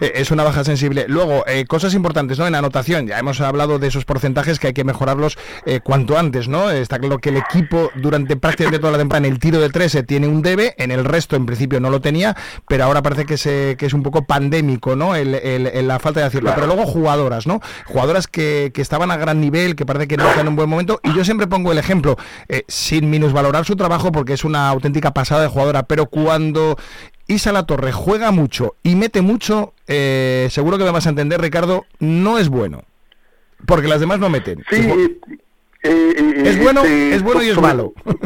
Eh, 0.00 0.12
Es 0.16 0.30
una 0.30 0.44
baja 0.44 0.64
sensible. 0.64 1.04
Luego, 1.08 1.44
eh, 1.46 1.64
cosas 1.66 1.92
importantes, 1.94 2.38
¿no? 2.38 2.46
En 2.46 2.54
anotación, 2.54 3.06
ya 3.06 3.18
hemos 3.18 3.40
hablado 3.40 3.78
de 3.78 3.88
esos 3.88 4.04
porcentajes 4.04 4.58
que 4.58 4.68
hay 4.68 4.72
que 4.72 4.84
mejorarlos 4.84 5.36
eh, 5.66 5.80
cuanto 5.82 6.18
antes, 6.18 6.48
¿no? 6.48 6.70
Está 6.70 6.98
claro 6.98 7.18
que 7.18 7.28
el 7.30 7.36
equipo 7.36 7.90
durante 7.96 8.36
prácticamente 8.36 8.78
toda 8.80 8.92
la 8.92 8.98
temporada 8.98 9.26
en 9.26 9.32
el 9.32 9.38
tiro 9.38 9.60
de 9.60 9.68
tres 9.68 9.94
eh, 9.94 10.02
tiene 10.02 10.26
un 10.26 10.40
debe, 10.42 10.74
en 10.78 10.90
el 10.90 11.04
resto 11.04 11.36
en 11.36 11.44
principio 11.46 11.80
no 11.80 11.90
lo 11.90 12.00
tenía, 12.00 12.34
pero 12.66 12.84
ahora 12.84 13.02
parece 13.02 13.26
que, 13.26 13.36
se, 13.36 13.76
que 13.78 13.86
es 13.86 13.92
un 13.92 14.02
poco 14.02 14.24
pandémico, 14.24 14.96
¿no? 14.96 15.14
El, 15.16 15.34
el- 15.34 15.66
el- 15.66 15.88
la 15.88 15.98
falta 15.98 16.20
de 16.20 16.26
acierto. 16.26 16.46
Claro. 16.46 16.62
Pero 16.62 16.74
luego 16.74 16.90
jugadoras, 16.90 17.46
¿no? 17.46 17.60
Jugadoras 17.86 18.26
que, 18.28 18.70
que 18.72 18.80
estaban 18.82 19.10
a 19.10 19.16
gran 19.16 19.40
nivel, 19.40 19.76
que 19.76 19.84
parece 19.84 20.08
que 20.08 20.16
no 20.16 20.26
están 20.26 20.42
en 20.42 20.48
un 20.48 20.56
buen 20.56 20.68
momento, 20.70 21.00
y 21.02 21.12
yo 21.14 21.24
siempre 21.24 21.46
pongo 21.46 21.72
el 21.72 21.78
ejemplo, 21.78 22.16
eh, 22.48 22.64
sin 22.68 23.10
minusvalorar 23.10 23.64
su 23.66 23.76
trabajo 23.76 24.12
porque 24.12 24.32
es 24.32 24.44
una 24.44 24.68
auténtica 24.68 25.12
pasada 25.12 25.42
de 25.42 25.48
jugadora, 25.48 25.82
pero 25.82 26.06
cuando 26.24 26.76
Isa 27.26 27.52
La 27.52 27.64
Torre 27.66 27.92
juega 27.92 28.30
mucho 28.30 28.74
y 28.82 28.94
mete 28.96 29.20
mucho, 29.22 29.72
eh, 29.86 30.48
seguro 30.50 30.78
que 30.78 30.84
me 30.84 30.90
vas 30.90 31.06
a 31.06 31.10
entender, 31.10 31.40
Ricardo, 31.40 31.86
no 31.98 32.38
es 32.38 32.48
bueno. 32.48 32.82
Porque 33.66 33.88
las 33.88 34.00
demás 34.00 34.18
no 34.18 34.28
meten. 34.28 34.64
Sí, 34.70 34.76
eh, 35.84 36.14
es 36.44 36.62
bueno, 36.62 36.82
este, 36.82 37.14
es 37.14 37.22
bueno 37.22 37.42
y 37.42 37.48
es 37.50 37.60
malo. 37.60 37.92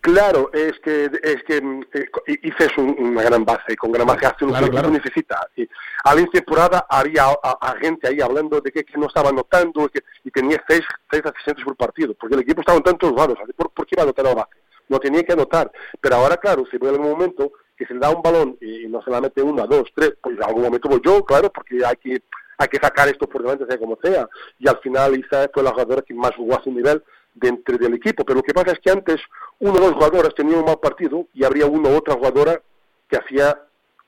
Claro, 0.00 0.50
es 0.52 0.74
que 0.84 1.10
es 1.20 1.42
que 1.48 1.56
eh, 1.56 2.38
hice 2.44 2.68
un- 2.76 2.94
una 2.96 3.24
gran 3.24 3.44
base, 3.44 3.72
y 3.72 3.74
con 3.76 3.90
gran 3.90 4.06
base 4.06 4.24
hace 4.26 4.44
lo 4.44 4.50
Claro, 4.50 4.66
que 4.66 4.70
claro. 4.70 4.90
necesita. 4.90 5.48
Y 5.56 5.68
a 6.04 6.14
la 6.14 6.24
temporada 6.26 6.86
había 6.88 7.24
a, 7.42 7.74
gente 7.80 8.06
ahí 8.06 8.20
hablando 8.20 8.60
de 8.60 8.70
que, 8.70 8.84
que 8.84 8.96
no 8.98 9.08
estaba 9.08 9.30
anotando 9.30 9.88
que, 9.88 9.98
y 10.22 10.30
tenía 10.30 10.62
seis, 10.68 10.82
seis 11.10 11.24
asistentes 11.24 11.64
por 11.64 11.74
partido, 11.74 12.14
porque 12.20 12.36
el 12.36 12.42
equipo 12.42 12.60
estaba 12.60 12.78
en 12.78 12.84
tantos 12.84 13.12
lados. 13.16 13.36
¿Por, 13.56 13.70
¿Por 13.70 13.84
qué 13.84 13.96
iba 13.96 14.02
a 14.02 14.04
anotar 14.04 14.26
a 14.26 14.28
la 14.28 14.34
base? 14.36 14.50
No 14.88 14.98
tenía 14.98 15.22
que 15.22 15.32
anotar. 15.32 15.70
Pero 16.00 16.16
ahora, 16.16 16.36
claro, 16.36 16.64
ve 16.70 16.88
en 16.88 16.94
algún 16.94 17.10
momento 17.10 17.52
que 17.76 17.86
se 17.86 17.94
le 17.94 18.00
da 18.00 18.10
un 18.10 18.22
balón 18.22 18.56
y 18.60 18.86
no 18.88 19.02
se 19.02 19.10
la 19.10 19.20
mete 19.20 19.42
una, 19.42 19.66
dos, 19.66 19.88
tres, 19.94 20.14
pues 20.22 20.36
en 20.36 20.44
algún 20.44 20.62
momento 20.62 20.88
voy 20.88 21.00
yo, 21.04 21.24
claro, 21.24 21.52
porque 21.52 21.84
hay 21.84 21.96
que 21.96 22.22
hay 22.58 22.68
que 22.68 22.78
sacar 22.78 23.08
esto 23.08 23.28
por 23.28 23.42
delante, 23.42 23.66
sea 23.66 23.78
como 23.78 23.98
sea. 24.02 24.28
Y 24.58 24.68
al 24.68 24.78
final 24.78 25.18
Isa 25.18 25.50
fue 25.52 25.62
la 25.62 25.70
jugadora 25.70 26.02
que 26.02 26.14
más 26.14 26.34
jugó 26.34 26.56
a 26.56 26.62
su 26.62 26.72
nivel 26.72 27.02
dentro 27.34 27.76
del 27.76 27.94
equipo. 27.94 28.24
Pero 28.24 28.38
lo 28.38 28.42
que 28.42 28.54
pasa 28.54 28.72
es 28.72 28.78
que 28.78 28.90
antes 28.90 29.20
uno 29.58 29.74
o 29.74 29.80
dos 29.80 29.92
jugadoras 29.92 30.34
tenían 30.34 30.60
un 30.60 30.64
mal 30.64 30.78
partido 30.78 31.26
y 31.34 31.44
habría 31.44 31.66
una 31.66 31.90
u 31.90 31.96
otra 31.96 32.14
jugadora 32.14 32.60
que 33.08 33.16
hacía 33.16 33.60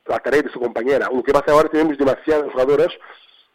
la 0.06 0.18
tarea 0.20 0.42
de 0.42 0.50
su 0.50 0.58
compañera. 0.58 1.08
Lo 1.12 1.22
que 1.22 1.32
pasa 1.32 1.52
ahora 1.52 1.68
tenemos 1.68 1.98
demasiadas 1.98 2.50
jugadoras 2.52 2.88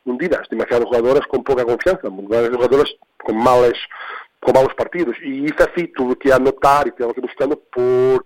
hundidas, 0.06 0.48
demasiadas 0.50 0.86
jugadoras 0.86 1.26
con 1.28 1.44
poca 1.44 1.66
confianza, 1.66 2.10
jugadoras 2.10 2.94
con 3.18 3.38
males, 3.38 3.80
con 4.44 4.54
malos 4.54 4.74
partidos. 4.76 5.16
Y 5.24 5.46
Isa 5.46 5.70
sí 5.76 5.88
tuvo 5.88 6.16
que 6.16 6.32
anotar 6.32 6.88
y 6.88 6.92
tengo 6.92 7.14
que 7.14 7.22
buscarlo 7.22 7.60
por 7.72 8.26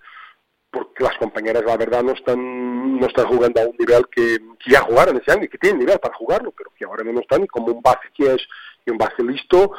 porque 0.70 1.03
las 1.03 1.18
compañeras 1.18 1.63
la 1.65 1.78
verdad 1.78 2.03
no 2.03 2.11
están 2.11 2.99
no 2.99 3.07
están 3.07 3.26
jugando 3.28 3.61
a 3.61 3.65
un 3.65 3.76
nivel 3.80 4.05
que, 4.11 4.38
que 4.59 4.72
ya 4.72 4.82
jugaron 4.82 5.15
ese 5.18 5.32
año 5.32 5.45
y 5.45 5.47
que 5.47 5.57
tienen 5.57 5.80
nivel 5.80 5.97
para 5.97 6.13
jugarlo 6.15 6.51
pero 6.51 6.72
que 6.78 6.84
ahora 6.84 7.03
no 7.05 7.20
están 7.22 7.41
y 7.43 7.47
como 7.47 7.68
un 7.68 7.82
base 7.82 8.09
que 8.13 8.34
es 8.34 8.41
y 8.86 8.91
un 8.91 8.97
base 8.97 9.24
listo 9.24 9.72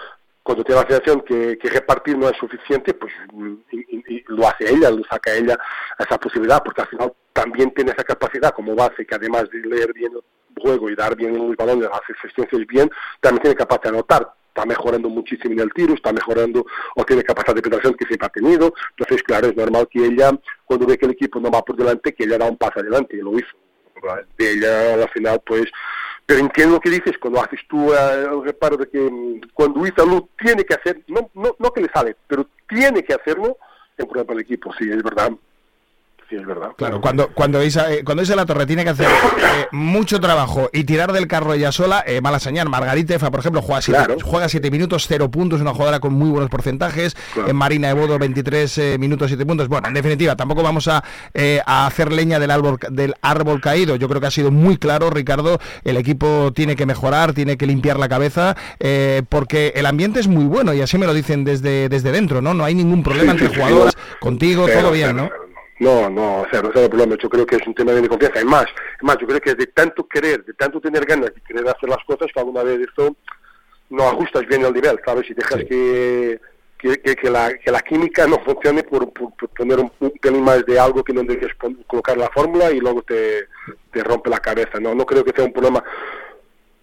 cuando 0.43 0.65
tiene 0.65 0.81
la 0.81 0.89
sensación 0.89 1.21
que, 1.21 1.59
que 1.59 1.69
repartir 1.69 2.17
no 2.17 2.27
es 2.29 2.37
suficiente 2.39 2.95
pues 2.95 3.13
y- 3.71 3.85
y- 4.17 4.25
lo 4.29 4.49
hace 4.49 4.71
ella 4.73 4.91
lo 4.91 5.05
saca 5.05 5.35
ella 5.35 5.59
esa 5.99 6.19
posibilidad 6.19 6.63
porque 6.65 6.81
al 6.81 6.89
final 6.89 7.13
también 7.35 7.71
tiene 7.73 7.91
esa 7.93 8.03
capacidad 8.05 8.53
como 8.53 8.75
base 8.75 9.05
que 9.05 9.15
además 9.15 9.45
de 9.51 9.59
leer 9.61 9.93
bien 9.93 10.13
el 10.15 10.63
juego 10.63 10.89
y 10.89 10.97
dar 10.97 11.15
bien 11.15 11.37
los 11.37 11.55
balones 11.55 11.87
hacer 11.93 12.17
asistencias 12.19 12.67
bien 12.67 12.91
también 13.21 13.43
tiene 13.43 13.57
capacidad 13.57 13.93
de 13.93 13.99
anotar 13.99 14.33
está 14.59 14.67
mejorando 14.67 15.09
muchísimo 15.09 15.53
en 15.53 15.61
el 15.61 15.73
tiro, 15.73 15.95
está 15.95 16.13
mejorando 16.13 16.67
o 16.97 17.05
tiene 17.05 17.23
capacidad 17.23 17.55
de 17.55 17.63
penetración 17.63 17.95
que 17.95 18.07
siempre 18.07 18.27
ha 18.27 18.31
tenido. 18.31 18.75
Entonces, 18.91 19.23
claro, 19.23 19.47
es 19.49 19.57
normal 19.57 19.89
que 19.89 20.05
ella, 20.05 20.33
cuando 20.65 20.87
ve 20.87 20.99
que 20.99 21.07
el 21.07 21.13
equipo 21.13 21.39
no 21.39 21.51
va 21.51 21.63
por 21.63 21.77
delante, 21.77 22.13
que 22.13 22.25
ella 22.25 22.39
da 22.39 22.47
un 22.47 22.57
paso 22.57 22.81
adelante 22.81 23.17
y 23.17 23.21
lo 23.21 23.39
hizo. 23.39 23.57
De 24.37 24.53
ella, 24.53 24.95
al 24.95 25.09
final, 25.11 25.41
pues, 25.45 25.67
Pero 26.27 26.41
entiendo 26.41 26.75
lo 26.75 26.81
que 26.81 26.91
dices 26.91 27.19
cuando 27.19 27.41
haces 27.41 27.61
tú 27.69 27.93
eh, 27.93 28.25
el 28.31 28.45
reparo 28.45 28.77
de 28.77 28.89
que 28.89 28.99
mm, 28.99 29.41
cuando 29.55 29.87
Ítalo 29.87 30.29
tiene 30.39 30.65
que 30.65 30.75
hacer, 30.75 31.03
no, 31.09 31.31
no, 31.35 31.57
no 31.59 31.73
que 31.73 31.81
le 31.81 31.89
sale, 31.89 32.17
pero 32.27 32.47
tiene 32.69 33.03
que 33.03 33.15
hacerlo, 33.15 33.57
es 33.97 34.05
un 34.05 34.11
problema 34.11 34.27
para 34.27 34.41
el 34.41 34.45
equipo, 34.45 34.73
sí, 34.79 34.89
es 34.91 35.03
verdad. 35.03 35.33
Sí, 36.29 36.37
es 36.37 36.47
verdad. 36.47 36.73
Claro, 36.77 37.01
cuando, 37.01 37.29
cuando, 37.29 37.63
Isa, 37.65 37.91
eh, 37.91 38.05
cuando 38.05 38.23
Isa 38.23 38.37
La 38.37 38.45
Torre 38.45 38.67
tiene 38.67 38.85
que 38.85 38.91
hacer 38.91 39.07
eh, 39.07 39.67
mucho 39.73 40.21
trabajo 40.21 40.69
y 40.75 40.85
tirar 40.85 41.13
del 41.13 41.27
carro 41.27 41.55
ella 41.55 41.73
sola, 41.73 42.05
eh, 42.07 42.21
mala 42.21 42.39
señal. 42.39 42.69
Margarita 42.69 43.15
Efa, 43.15 43.31
por 43.31 43.41
ejemplo, 43.41 43.63
juega 43.63 43.81
7 43.81 44.17
juega 44.23 44.49
siete 44.49 44.71
minutos, 44.71 45.07
0 45.09 45.31
puntos, 45.31 45.63
una 45.63 45.73
jugadora 45.73 46.01
con 46.01 46.13
muy 46.13 46.29
buenos 46.29 46.51
porcentajes. 46.51 47.17
En 47.47 47.57
Marina 47.57 47.89
Ebodo, 47.89 48.19
23 48.19 48.79
eh, 48.79 48.97
minutos, 48.99 49.29
7 49.29 49.47
puntos. 49.47 49.69
Bueno, 49.69 49.89
en 49.89 49.95
definitiva, 49.95 50.37
tampoco 50.37 50.63
vamos 50.63 50.87
a, 50.89 51.03
eh, 51.33 51.63
a 51.65 51.87
hacer 51.87 52.13
leña 52.13 52.39
del 52.39 52.51
árbol, 52.51 52.79
del 52.91 53.15
árbol 53.23 53.63
caído. 53.63 53.97
Yo 53.97 54.07
creo 54.09 54.21
que 54.21 54.27
ha 54.27 54.31
sido 54.31 54.51
muy 54.51 54.77
claro, 54.77 55.09
Ricardo. 55.09 55.59
El 55.83 55.97
equipo 55.97 56.53
tiene 56.55 56.77
que 56.77 56.85
mejorar, 56.85 57.33
tiene 57.33 57.57
que 57.57 57.67
limpiar 57.67 57.99
la 57.99 58.09
cabeza, 58.11 58.55
eh, 58.81 59.23
porque 59.31 59.73
el 59.77 59.87
ambiente 59.87 60.21
es 60.21 60.29
muy 60.29 60.45
bueno 60.45 60.75
y 60.75 60.83
así 60.83 60.99
me 60.99 61.07
lo 61.07 61.15
dicen 61.15 61.45
desde, 61.45 61.89
desde 61.89 62.13
dentro, 62.13 62.43
¿no? 62.43 62.53
No 62.53 62.65
hay 62.65 62.75
ningún 62.75 63.03
problema 63.03 63.33
Sí, 63.33 63.39
sí, 63.39 63.45
entre 63.45 63.57
sí, 63.57 63.63
jugadoras, 63.63 63.97
no. 63.97 64.21
contigo, 64.21 64.67
todo 64.69 64.91
bien, 64.91 65.17
¿no? 65.17 65.31
No, 65.81 66.11
no, 66.11 66.45
cero, 66.51 66.71
cero 66.75 66.89
problema. 66.89 67.17
Yo 67.23 67.29
creo 67.29 67.47
que 67.47 67.57
es 67.57 67.67
un 67.67 67.75
tema 67.75 67.93
de 67.93 68.09
confianza. 68.09 68.41
Es 68.41 68.45
más, 68.45 68.65
es 68.65 69.03
más, 69.03 69.17
yo 69.21 69.27
creo 69.27 69.41
que 69.41 69.55
de 69.55 69.67
tanto 69.69 70.07
querer, 70.09 70.45
de 70.45 70.55
tanto 70.55 70.81
tener 70.81 71.05
ganas 71.05 71.33
de 71.35 71.41
querer 71.41 71.69
hacer 71.69 71.89
las 71.89 72.03
cosas, 72.05 72.29
que 72.33 72.41
alguna 72.41 72.63
vez 72.65 72.81
esto 72.81 73.15
no 73.91 74.09
ajustas 74.09 74.47
bien 74.47 74.65
el 74.65 74.73
nivel, 74.75 74.99
¿sabes? 75.05 75.31
Y 75.31 75.35
dejas 75.35 75.65
que, 75.65 76.41
que, 76.79 77.01
que- 77.01 77.17
que 77.17 77.31
la, 77.31 77.57
que 77.57 77.71
la 77.71 77.81
química 77.81 78.27
no 78.27 78.39
funcione 78.45 78.83
por, 78.83 79.13
por- 79.13 79.35
por 79.37 79.49
poner 79.51 79.79
un, 79.79 79.91
un 80.01 80.11
pelín 80.21 80.43
más 80.43 80.67
de 80.67 80.79
algo 80.81 81.03
que 81.05 81.13
no 81.13 81.23
debes 81.23 81.55
colocar 81.87 82.17
la 82.19 82.29
fórmula 82.31 82.71
y 82.73 82.81
luego 82.81 83.03
te, 83.03 83.47
te 83.93 84.03
rompe 84.03 84.31
la 84.31 84.41
cabeza. 84.41 84.79
No, 84.81 84.95
no 84.95 85.07
creo 85.07 85.25
que 85.25 85.33
sea 85.35 85.45
un 85.45 85.53
problema 85.53 85.83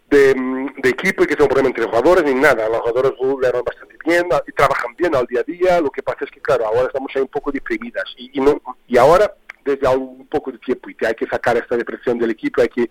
de, 0.10 0.36
mm, 0.36 0.82
de 0.82 0.90
equipo 0.90 1.24
y 1.24 1.28
que 1.28 1.34
sea 1.36 1.44
un 1.44 1.50
problema 1.50 1.70
entre 1.70 1.86
jugadores 1.86 2.24
ni 2.24 2.34
nada. 2.40 2.68
Los 2.70 2.80
jugadores 2.82 3.12
van 3.20 3.64
bastante 3.64 3.96
bien 4.06 4.28
y 4.48 4.52
trabajan 4.52 4.96
bien 4.98 5.16
al 5.16 5.26
día 5.26 5.42
a 5.42 5.44
día. 5.44 5.82
Lo 5.82 5.90
que 5.90 6.04
pasa 6.04 6.26
es 6.26 6.32
que, 6.32 6.40
claro, 6.42 6.66
ahora 6.68 6.88
estamos 6.88 7.12
ahí 7.16 7.22
un 7.22 7.28
poco 7.28 7.52
deprimidas 7.52 8.06
y, 8.18 8.30
y, 8.38 8.42
no, 8.42 8.62
y 8.88 8.98
ahora 8.98 9.32
desde 9.64 9.88
un 9.88 10.28
poco 10.28 10.52
de 10.52 10.60
tiempo 10.60 10.92
y 10.92 10.94
que 10.96 11.08
hay 11.08 11.16
que 11.16 11.26
sacar 11.26 11.58
esta 11.58 11.76
depresión 11.76 12.20
del 12.20 12.30
equipo, 12.30 12.62
hay 12.62 12.68
que 12.70 12.84
eh, 12.84 12.90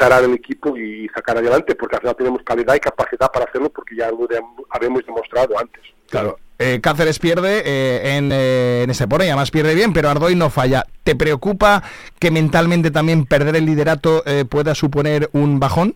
cerrar 0.00 0.24
el 0.24 0.34
equipo 0.34 0.76
y 0.76 1.08
sacar 1.14 1.38
adelante 1.38 1.76
porque 1.76 1.94
al 1.94 2.00
final 2.00 2.16
tenemos 2.16 2.42
calidad 2.42 2.74
y 2.74 2.80
capacidad 2.80 3.30
para 3.30 3.44
hacerlo 3.44 3.70
porque 3.70 3.94
ya 3.94 4.10
lo 4.10 4.26
de- 4.26 4.42
habíamos 4.70 5.06
demostrado 5.06 5.56
antes. 5.56 5.80
Claro. 6.10 6.38
Eh, 6.58 6.80
Cáceres 6.82 7.18
pierde 7.20 7.62
eh, 7.64 8.16
en, 8.16 8.30
eh, 8.32 8.82
en 8.82 8.90
Estepona 8.90 9.24
y 9.24 9.28
además 9.28 9.52
pierde 9.52 9.76
bien, 9.76 9.92
pero 9.92 10.10
Ardoy 10.10 10.34
no 10.34 10.50
falla. 10.50 10.84
¿Te 11.04 11.14
preocupa 11.14 11.84
que 12.18 12.30
mentalmente 12.32 12.90
también 12.90 13.24
perder 13.24 13.54
el 13.56 13.66
liderato 13.66 14.24
eh, 14.26 14.44
pueda 14.44 14.74
suponer 14.74 15.30
un 15.32 15.60
bajón? 15.60 15.94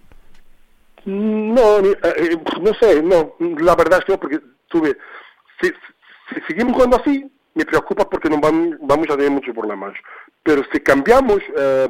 No, 1.07 1.79
eh, 1.79 1.97
eh, 2.03 2.37
no 2.61 2.75
sé, 2.75 3.01
no, 3.01 3.37
la 3.39 3.77
verdad 3.77 4.01
es 4.01 4.05
que 4.05 4.13
no, 4.13 4.19
porque 4.19 4.41
tuve, 4.67 4.99
si, 5.61 5.69
si 5.69 6.41
seguimos 6.49 6.75
jugando 6.75 6.97
así, 6.97 7.31
me 7.55 7.65
preocupa 7.65 8.11
porque 8.11 8.29
no 8.29 8.41
vamos, 8.41 8.77
vamos 8.81 9.07
a 9.09 9.17
tener 9.17 9.31
muchos 9.31 9.55
problemas. 9.55 9.95
Pero 10.43 10.63
si 10.73 10.81
cambiamos, 10.81 11.39
eh, 11.57 11.89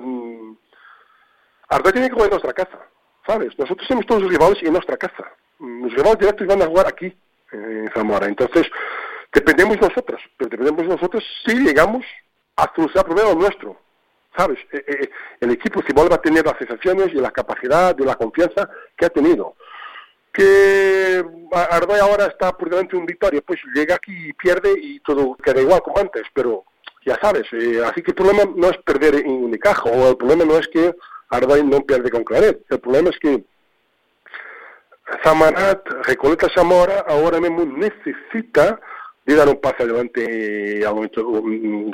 Arda 1.71 1.93
tiene 1.93 2.09
que 2.09 2.13
jugar 2.13 2.29
en 2.29 2.39
nuestra 2.39 2.53
casa, 2.53 2.79
¿sabes? 3.27 3.59
Nosotros 3.59 3.89
somos 3.89 4.05
todos 4.05 4.23
los 4.23 4.31
rivales 4.31 4.63
en 4.63 4.75
nuestra 4.75 4.99
casa. 4.99 5.25
Los 5.59 5.95
rivales 5.95 6.19
directos 6.19 6.47
van 6.47 6.61
a 6.61 6.67
jugar 6.67 6.87
aquí, 6.87 7.17
en 7.53 7.91
Zamora. 7.95 8.27
Entonces, 8.27 8.67
dependemos 9.33 9.81
nosotros, 9.81 10.21
pero 10.37 10.51
dependemos 10.51 10.85
nosotros 10.85 11.25
si 11.47 11.55
llegamos 11.55 12.05
a 12.57 12.71
solucionar 12.75 13.07
el 13.09 13.15
problema 13.15 13.41
nuestro. 13.41 13.86
¿Sabes? 14.37 14.59
Eh, 14.73 14.85
eh, 14.87 15.11
el 15.41 15.51
equipo 15.51 15.83
si 15.87 15.93
vuelve 15.93 16.15
a 16.15 16.23
tener 16.23 16.45
las 16.45 16.59
sensaciones 16.59 17.09
y 17.09 17.17
la 17.17 17.31
capacidad 17.31 17.97
y 17.99 18.05
la 18.05 18.15
confianza 18.15 18.69
que 18.97 19.07
ha 19.07 19.11
tenido. 19.11 19.57
Que 20.33 21.25
Ardoy 21.53 21.99
ahora 21.99 22.27
está 22.27 22.53
por 22.57 22.69
delante 22.69 22.93
de 22.93 22.99
un 22.99 23.07
victoria, 23.07 23.41
pues 23.47 23.59
llega 23.75 23.95
aquí 23.95 24.29
y 24.29 24.33
pierde 24.35 24.75
y 24.79 25.01
todo 25.01 25.35
queda 25.37 25.63
igual 25.63 25.81
como 25.83 25.99
antes, 25.99 26.25
pero 26.35 26.65
ya 27.07 27.19
sabes, 27.23 27.47
eh, 27.53 27.81
así 27.85 28.03
que 28.03 28.11
el 28.11 28.17
problema 28.17 28.43
no 28.55 28.69
es 28.69 28.77
perder 28.79 29.15
en 29.15 29.31
Unicaja, 29.31 29.85
o 29.85 30.11
el 30.11 30.17
problema 30.17 30.45
no 30.45 30.59
es 30.59 30.69
que 30.69 30.95
Ardoy 31.31 31.63
no 31.65 31.81
pierde 31.81 32.11
con 32.11 32.25
Claret, 32.25 32.65
el 32.69 32.81
problema 32.81 33.11
es 33.11 33.19
que 33.19 33.45
Samarat, 35.23 35.87
Recoleta 36.05 36.49
Zamora, 36.55 37.05
ahora 37.07 37.41
mismo 37.41 37.65
necesita 37.65 38.81
de 39.27 39.35
dar 39.35 39.49
un 39.49 39.61
paso 39.61 39.83
adelante 39.83 40.87
al 40.87 40.95
momento, 40.95 41.43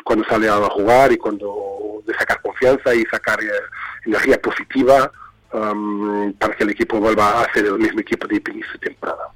cuando 0.04 0.24
sale 0.26 0.48
a 0.48 0.56
jugar 0.68 1.12
y 1.12 1.16
cuando 1.16 2.02
de 2.06 2.14
sacar 2.14 2.40
confianza 2.42 2.94
y 2.94 3.04
sacar 3.06 3.42
eh, 3.42 3.48
energía 4.04 4.40
positiva 4.40 5.10
um, 5.52 6.32
para 6.34 6.54
que 6.54 6.64
el 6.64 6.70
equipo 6.70 6.98
vuelva 7.00 7.42
a 7.42 7.52
ser 7.52 7.66
el 7.66 7.78
mismo 7.78 8.00
equipo 8.00 8.26
de 8.26 8.36
inicio 8.36 8.72
de 8.74 8.78
temporada. 8.78 9.28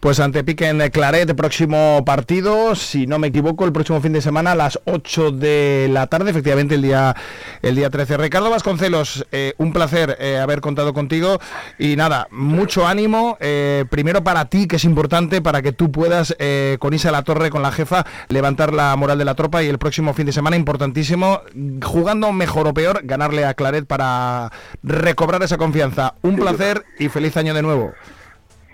Pues 0.00 0.20
ante 0.20 0.44
Piquen 0.44 0.78
Claret, 0.90 1.34
próximo 1.34 2.04
partido, 2.04 2.74
si 2.74 3.06
no 3.06 3.18
me 3.18 3.28
equivoco, 3.28 3.64
el 3.64 3.72
próximo 3.72 4.00
fin 4.00 4.12
de 4.12 4.20
semana 4.20 4.52
a 4.52 4.54
las 4.54 4.78
8 4.84 5.32
de 5.32 5.88
la 5.90 6.06
tarde, 6.06 6.30
efectivamente 6.30 6.74
el 6.74 6.82
día 6.82 7.16
el 7.62 7.74
día 7.74 7.90
13. 7.90 8.18
Ricardo 8.18 8.50
Vasconcelos, 8.50 9.26
eh, 9.32 9.54
un 9.58 9.72
placer 9.72 10.16
eh, 10.20 10.38
haber 10.38 10.60
contado 10.60 10.92
contigo 10.92 11.38
y 11.78 11.96
nada, 11.96 12.28
mucho 12.30 12.86
ánimo, 12.86 13.36
eh, 13.40 13.84
primero 13.90 14.22
para 14.22 14.44
ti, 14.46 14.68
que 14.68 14.76
es 14.76 14.84
importante, 14.84 15.40
para 15.40 15.62
que 15.62 15.72
tú 15.72 15.90
puedas 15.90 16.36
con 16.78 16.94
Isa 16.94 17.10
La 17.10 17.22
Torre, 17.22 17.50
con 17.50 17.62
la 17.62 17.72
jefa, 17.72 18.04
levantar 18.28 18.72
la 18.72 18.94
moral 18.96 19.18
de 19.18 19.24
la 19.24 19.34
tropa 19.34 19.62
y 19.62 19.68
el 19.68 19.78
próximo 19.78 20.14
fin 20.14 20.26
de 20.26 20.32
semana, 20.32 20.56
importantísimo, 20.56 21.40
jugando 21.82 22.32
mejor 22.32 22.68
o 22.68 22.74
peor, 22.74 23.00
ganarle 23.04 23.44
a 23.44 23.54
Claret 23.54 23.86
para 23.86 24.52
recobrar 24.82 25.42
esa 25.46 25.58
confianza. 25.58 26.14
Un 26.22 26.36
placer 26.36 26.84
y 26.98 27.08
feliz 27.08 27.36
año 27.36 27.54
de 27.54 27.62
nuevo. 27.62 27.92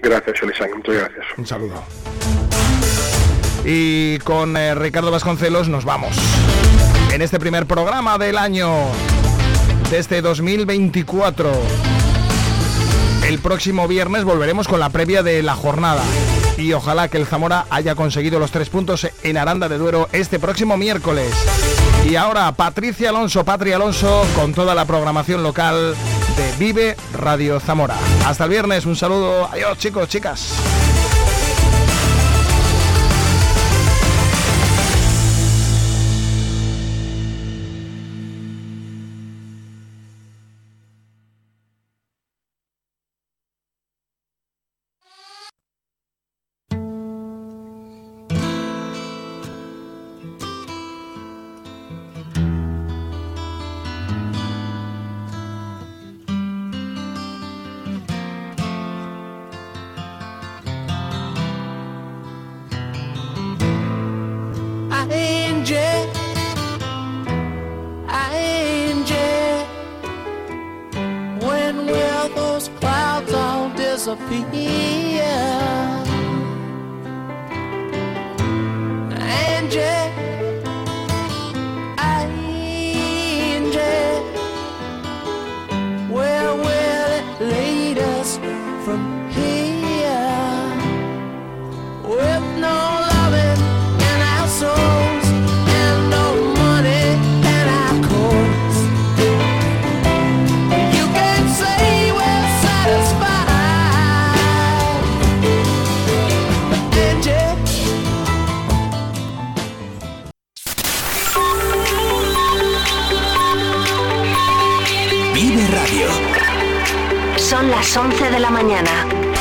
Gracias, 0.03 0.43
Elisán, 0.43 0.71
muchas 0.77 0.95
gracias. 0.97 1.27
Un 1.39 1.47
saludo. 1.47 1.83
Y 3.65 4.19
con 4.19 4.57
eh, 4.57 4.75
Ricardo 4.75 5.13
Vasconcelos 5.13 5.69
nos 5.69 5.85
vamos. 5.85 6.17
En 7.13 7.23
este 7.23 7.39
primer 7.39 7.67
programa 7.67 8.19
del 8.19 8.37
año 8.37 8.69
de 9.91 9.99
este 9.99 10.21
2024. 10.23 11.53
El 13.29 13.39
próximo 13.39 13.87
viernes 13.87 14.25
volveremos 14.25 14.67
con 14.67 14.81
la 14.81 14.91
previa 14.91 15.23
de 15.23 15.43
la 15.43 15.55
jornada. 15.55 16.03
Y 16.59 16.73
ojalá 16.73 17.09
que 17.09 17.19
el 17.19 17.27
Zamora 17.27 17.67
haya 17.71 17.95
conseguido 17.95 18.39
los 18.39 18.51
tres 18.51 18.69
puntos 18.69 19.07
en 19.23 19.37
Aranda 19.37 19.69
de 19.69 19.79
Duero 19.79 20.09
este 20.13 20.41
próximo 20.41 20.77
miércoles. 20.77 21.33
Y 22.09 22.17
ahora 22.17 22.51
Patricia 22.53 23.11
Alonso, 23.11 23.45
Patria 23.45 23.77
Alonso, 23.77 24.27
con 24.35 24.53
toda 24.53 24.75
la 24.75 24.85
programación 24.85 25.43
local 25.43 25.95
de 26.37 26.53
Vive 26.59 26.97
Radio 27.13 27.61
Zamora. 27.61 27.97
Hasta 28.27 28.45
el 28.45 28.51
viernes, 28.51 28.87
un 28.87 28.97
saludo. 28.97 29.49
Adiós 29.51 29.79
chicos, 29.79 30.09
chicas. 30.09 30.92